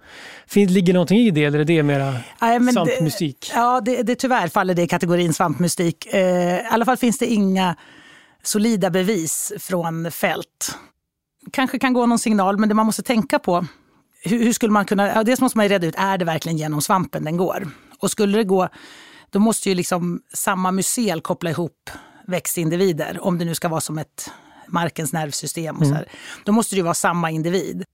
Finns, 0.46 0.70
ligger 0.70 0.92
någonting 0.92 1.18
i 1.18 1.30
det 1.30 1.44
eller 1.44 1.58
är 1.58 1.64
det 1.64 1.82
mera 1.82 2.14
Nej, 2.40 2.72
svampmystik? 2.72 3.50
Det, 3.52 3.60
ja, 3.60 3.80
det, 3.80 4.02
det, 4.02 4.14
tyvärr 4.14 4.48
faller 4.48 4.74
det 4.74 4.82
i 4.82 4.88
kategorin 4.88 5.34
svampmystik. 5.34 6.06
Eh, 6.14 6.20
I 6.56 6.66
alla 6.70 6.84
fall 6.84 6.96
finns 6.96 7.18
det 7.18 7.26
inga 7.26 7.76
solida 8.42 8.90
bevis 8.90 9.52
från 9.58 10.10
fält. 10.10 10.76
Kanske 11.52 11.78
kan 11.78 11.92
gå 11.92 12.06
någon 12.06 12.18
signal, 12.18 12.58
men 12.58 12.68
det 12.68 12.74
man 12.74 12.86
måste 12.86 13.02
tänka 13.02 13.38
på 13.38 13.66
hur, 14.22 14.44
hur, 14.44 14.52
skulle 14.52 14.72
man 14.72 14.84
kunna, 14.84 15.08
ja, 15.08 15.22
dels 15.22 15.40
måste 15.40 15.58
man 15.58 15.64
ju 15.64 15.72
reda 15.72 15.86
ut, 15.86 15.94
är 15.98 16.18
det 16.18 16.24
verkligen 16.24 16.58
genom 16.58 16.82
svampen 16.82 17.24
den 17.24 17.36
går? 17.36 17.68
Och 17.98 18.10
skulle 18.10 18.38
det 18.38 18.44
gå, 18.44 18.68
då 19.30 19.38
måste 19.38 19.68
ju 19.68 19.74
liksom 19.74 20.20
samma 20.34 20.70
mycel 20.70 21.20
koppla 21.20 21.50
ihop 21.50 21.90
växtindivider, 22.26 23.18
om 23.20 23.38
det 23.38 23.44
nu 23.44 23.54
ska 23.54 23.68
vara 23.68 23.80
som 23.80 23.98
ett 23.98 24.30
markens 24.66 25.12
nervsystem. 25.12 25.76
Och 25.76 25.86
så 25.86 25.94
här. 25.94 26.02
Mm. 26.02 26.14
Då 26.44 26.52
måste 26.52 26.74
det 26.74 26.76
ju 26.76 26.82
vara 26.82 26.94
samma 26.94 27.30
individ. 27.30 27.84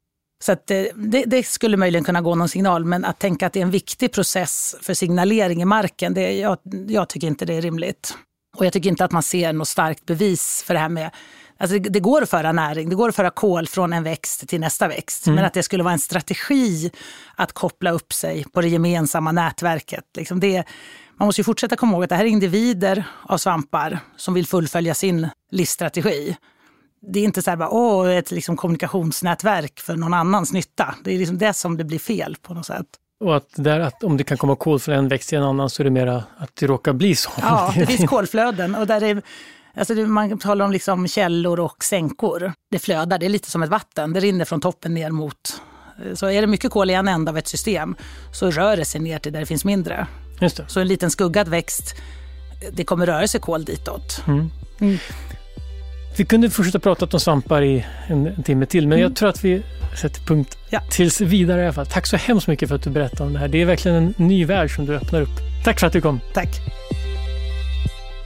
Så 0.45 0.53
att 0.53 0.67
det, 0.67 0.93
det, 1.27 1.47
skulle 1.47 1.77
möjligen 1.77 2.05
kunna 2.05 2.21
gå 2.21 2.35
någon 2.35 2.49
signal, 2.49 2.85
men 2.85 3.05
att 3.05 3.19
tänka 3.19 3.47
att 3.47 3.53
det 3.53 3.61
är 3.61 3.63
en 3.63 3.71
viktig 3.71 4.13
process 4.13 4.77
för 4.81 4.95
signalering 4.95 5.63
i 5.63 5.65
marken, 5.65 6.15
det, 6.15 6.33
jag, 6.33 6.59
jag 6.89 7.09
tycker 7.09 7.27
inte 7.27 7.45
det 7.45 7.55
är 7.55 7.63
rimligt. 7.63 8.17
Och 8.57 8.67
jag 8.67 8.73
tycker 8.73 8.91
inte 8.91 9.05
att 9.05 9.13
man 9.13 9.23
ser 9.23 9.53
något 9.53 9.69
starkt 9.69 10.07
bevis 10.07 10.65
för 10.67 10.75
det 10.75 10.81
här 10.81 10.89
med 10.89 11.11
Alltså 11.59 11.79
det, 11.79 11.89
det, 11.89 12.01
går 12.01 12.23
att 12.23 12.31
föra 12.31 12.53
näring, 12.53 12.89
det 12.89 12.95
går 12.95 13.09
att 13.09 13.17
föra 13.17 13.31
kol 13.31 13.67
från 13.67 13.93
en 13.93 14.03
växt 14.03 14.49
till 14.49 14.61
nästa 14.61 14.89
växt. 14.89 15.27
Mm. 15.27 15.35
Men 15.35 15.45
att 15.45 15.55
det 15.55 15.63
skulle 15.63 15.83
vara 15.83 15.93
en 15.93 15.99
strategi 15.99 16.91
att 17.35 17.53
koppla 17.53 17.91
upp 17.91 18.13
sig 18.13 18.45
på 18.53 18.61
det 18.61 18.69
gemensamma 18.69 19.33
nätverket. 19.33 20.05
Liksom 20.17 20.41
det, 20.41 20.65
man 21.19 21.27
måste 21.27 21.41
ju 21.41 21.45
fortsätta 21.45 21.77
komma 21.77 21.93
ihåg 21.93 22.05
att 22.05 22.09
det 22.09 22.17
här 22.17 22.25
är 22.25 22.29
individer 22.29 23.05
av 23.23 23.39
svampar 23.39 23.99
som 24.17 24.35
vill 24.35 24.47
fullfölja 24.47 24.95
sin 24.95 25.29
livsstrategi. 25.51 26.37
Det 27.13 27.21
är 27.21 27.25
inte 27.25 27.43
så 27.43 27.51
här 27.51 27.57
bara, 27.57 27.71
åh, 27.71 28.17
ett 28.17 28.31
liksom 28.31 28.57
kommunikationsnätverk 28.57 29.81
för 29.81 29.97
någon 29.97 30.15
annans 30.15 30.53
nytta. 30.53 30.95
Det 31.05 31.15
är 31.15 31.19
liksom 31.19 31.39
det 31.39 31.53
som 31.53 31.77
det 31.77 31.85
blir 31.85 31.99
fel 31.99 32.37
på 32.43 32.55
något 32.55 32.67
sätt. 32.67 32.87
Och 33.21 33.37
att, 33.37 33.49
där, 33.55 33.81
att 33.81 34.05
om 34.05 34.17
det 34.17 34.25
kan 34.25 34.39
komma 34.39 34.57
kol 34.57 34.81
från 34.81 34.95
en 34.95 35.09
växt 35.09 35.29
till 35.29 35.39
en 35.39 35.45
annan 35.45 35.71
så 35.71 35.83
är 35.83 35.85
det 35.85 35.91
mera 35.91 36.25
att 36.39 36.57
det 36.57 36.67
råkar 36.67 36.93
bli 36.93 37.15
så. 37.15 37.31
Ja, 37.41 37.73
det 37.77 37.87
finns 37.87 38.11
kolflöden 38.11 38.75
och 38.75 38.87
där 38.87 39.03
är 39.03 39.23
Alltså 39.77 39.95
man 39.95 40.39
talar 40.39 40.65
om 40.65 40.73
liksom 40.73 41.09
källor 41.09 41.61
och 41.61 41.85
sänkor. 41.85 42.53
Det 42.71 42.79
flödar, 42.79 43.19
det 43.19 43.27
är 43.27 43.31
lite 43.31 43.51
som 43.51 43.63
ett 43.63 43.71
vatten. 43.71 44.13
Det 44.13 44.21
rinner 44.21 44.45
från 44.45 44.61
toppen 44.61 44.95
ner 44.95 45.11
mot... 45.11 45.61
Så 46.15 46.27
är 46.27 46.41
det 46.41 46.47
mycket 46.47 46.71
kol 46.71 46.91
i 46.91 46.95
en 46.95 47.09
ända 47.09 47.33
av 47.33 47.39
ett 47.39 47.49
system 47.49 47.97
så 48.33 48.51
rör 48.51 48.77
det 48.77 48.85
sig 48.85 49.01
ner 49.01 49.19
till 49.19 49.33
där 49.33 49.41
det 49.41 49.47
finns 49.47 49.65
mindre. 49.65 50.07
Just 50.41 50.57
det. 50.57 50.65
Så 50.69 50.81
en 50.81 50.89
liten 50.89 51.11
skuggad 51.11 51.49
växt, 51.49 51.95
det 52.73 52.85
kommer 52.85 53.07
röra 53.07 53.29
sig 53.29 53.41
kol 53.41 53.65
ditåt. 53.65 54.23
Mm. 54.27 54.51
Mm. 54.81 54.99
Vi 56.17 56.25
kunde 56.25 56.51
fortsätta 56.51 56.79
prata 56.79 57.07
om 57.13 57.21
svampar 57.21 57.63
i 57.63 57.87
en, 58.07 58.27
en 58.27 58.43
timme 58.43 58.67
till, 58.67 58.89
men 58.89 58.99
mm. 58.99 59.09
jag 59.09 59.17
tror 59.17 59.29
att 59.29 59.45
vi 59.45 59.63
sätter 60.01 60.21
punkt 60.21 60.59
ja. 60.71 60.81
tills 60.91 61.21
vidare 61.21 61.61
i 61.61 61.65
alla 61.65 61.73
fall. 61.73 61.87
Tack 61.87 62.07
så 62.07 62.17
hemskt 62.17 62.49
mycket 62.49 62.69
för 62.69 62.77
att 62.77 62.83
du 62.83 62.91
berättade 62.91 63.25
om 63.25 63.33
det 63.33 63.39
här. 63.39 63.49
Det 63.49 63.63
är 63.63 63.67
verkligen 63.67 63.97
en 63.97 64.15
ny 64.17 64.45
värld 64.45 64.75
som 64.77 64.87
du 64.87 64.97
öppnar 64.97 65.21
upp. 65.21 65.65
Tack 65.65 65.81
för 65.81 65.87
att 65.87 65.93
du 65.93 66.01
kom. 66.01 66.21
Tack. 66.35 66.49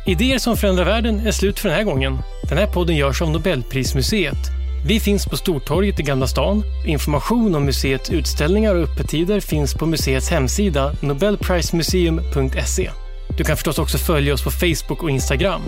Idéer 0.06 0.38
som 0.38 0.56
förändrar 0.56 0.84
världen 0.84 1.26
är 1.26 1.32
slut 1.32 1.58
för 1.58 1.68
den 1.68 1.78
här 1.78 1.84
gången. 1.84 2.18
Den 2.48 2.58
här 2.58 2.66
podden 2.66 2.96
görs 2.96 3.22
av 3.22 3.30
Nobelprismuseet. 3.30 4.60
Vi 4.86 5.00
finns 5.00 5.26
på 5.26 5.36
Stortorget 5.36 6.00
i 6.00 6.02
Gamla 6.02 6.26
stan. 6.26 6.62
Information 6.86 7.54
om 7.54 7.64
museets 7.64 8.10
utställningar 8.10 8.74
och 8.74 8.82
öppettider 8.82 9.40
finns 9.40 9.74
på 9.74 9.86
museets 9.86 10.30
hemsida 10.30 10.92
nobelprismuseum.se. 11.00 12.90
Du 13.38 13.44
kan 13.44 13.56
förstås 13.56 13.78
också 13.78 13.98
följa 13.98 14.34
oss 14.34 14.44
på 14.44 14.50
Facebook 14.50 15.02
och 15.02 15.10
Instagram. 15.10 15.62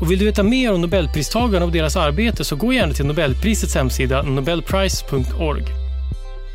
Och 0.00 0.10
vill 0.10 0.18
du 0.18 0.24
veta 0.24 0.42
mer 0.42 0.72
om 0.72 0.80
Nobelpristagarna 0.80 1.64
och 1.64 1.72
deras 1.72 1.96
arbete 1.96 2.44
så 2.44 2.56
gå 2.56 2.72
gärna 2.72 2.92
till 2.92 3.06
Nobelprisets 3.06 3.74
hemsida 3.74 4.22
nobelprice.org. 4.22 5.83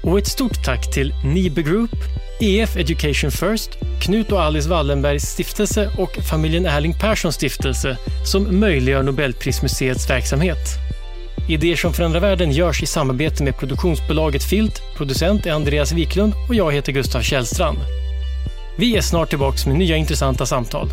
Och 0.03 0.17
ett 0.17 0.27
stort 0.27 0.63
tack 0.63 0.91
till 0.93 1.13
Nibe 1.25 1.61
Group, 1.61 1.95
EF 2.39 2.77
Education 2.77 3.31
First, 3.31 3.69
Knut 4.01 4.31
och 4.31 4.41
Alice 4.41 4.69
Wallenbergs 4.69 5.23
stiftelse 5.23 5.91
och 5.97 6.15
familjen 6.29 6.65
Erling 6.65 6.93
Perssons 6.93 7.35
stiftelse 7.35 7.97
som 8.25 8.59
möjliggör 8.59 9.03
Nobelprismuseets 9.03 10.09
verksamhet. 10.09 10.89
Idéer 11.49 11.75
som 11.75 11.93
förändrar 11.93 12.19
världen 12.19 12.51
görs 12.51 12.83
i 12.83 12.85
samarbete 12.85 13.43
med 13.43 13.57
produktionsbolaget 13.57 14.43
Filt, 14.43 14.81
producent 14.97 15.45
är 15.45 15.51
Andreas 15.51 15.91
Wiklund 15.91 16.33
och 16.49 16.55
jag 16.55 16.71
heter 16.73 16.91
Gustav 16.91 17.21
Källstrand. 17.21 17.77
Vi 18.77 18.97
är 18.97 19.01
snart 19.01 19.29
tillbaka 19.29 19.69
med 19.69 19.77
nya 19.77 19.95
intressanta 19.95 20.45
samtal. 20.45 20.89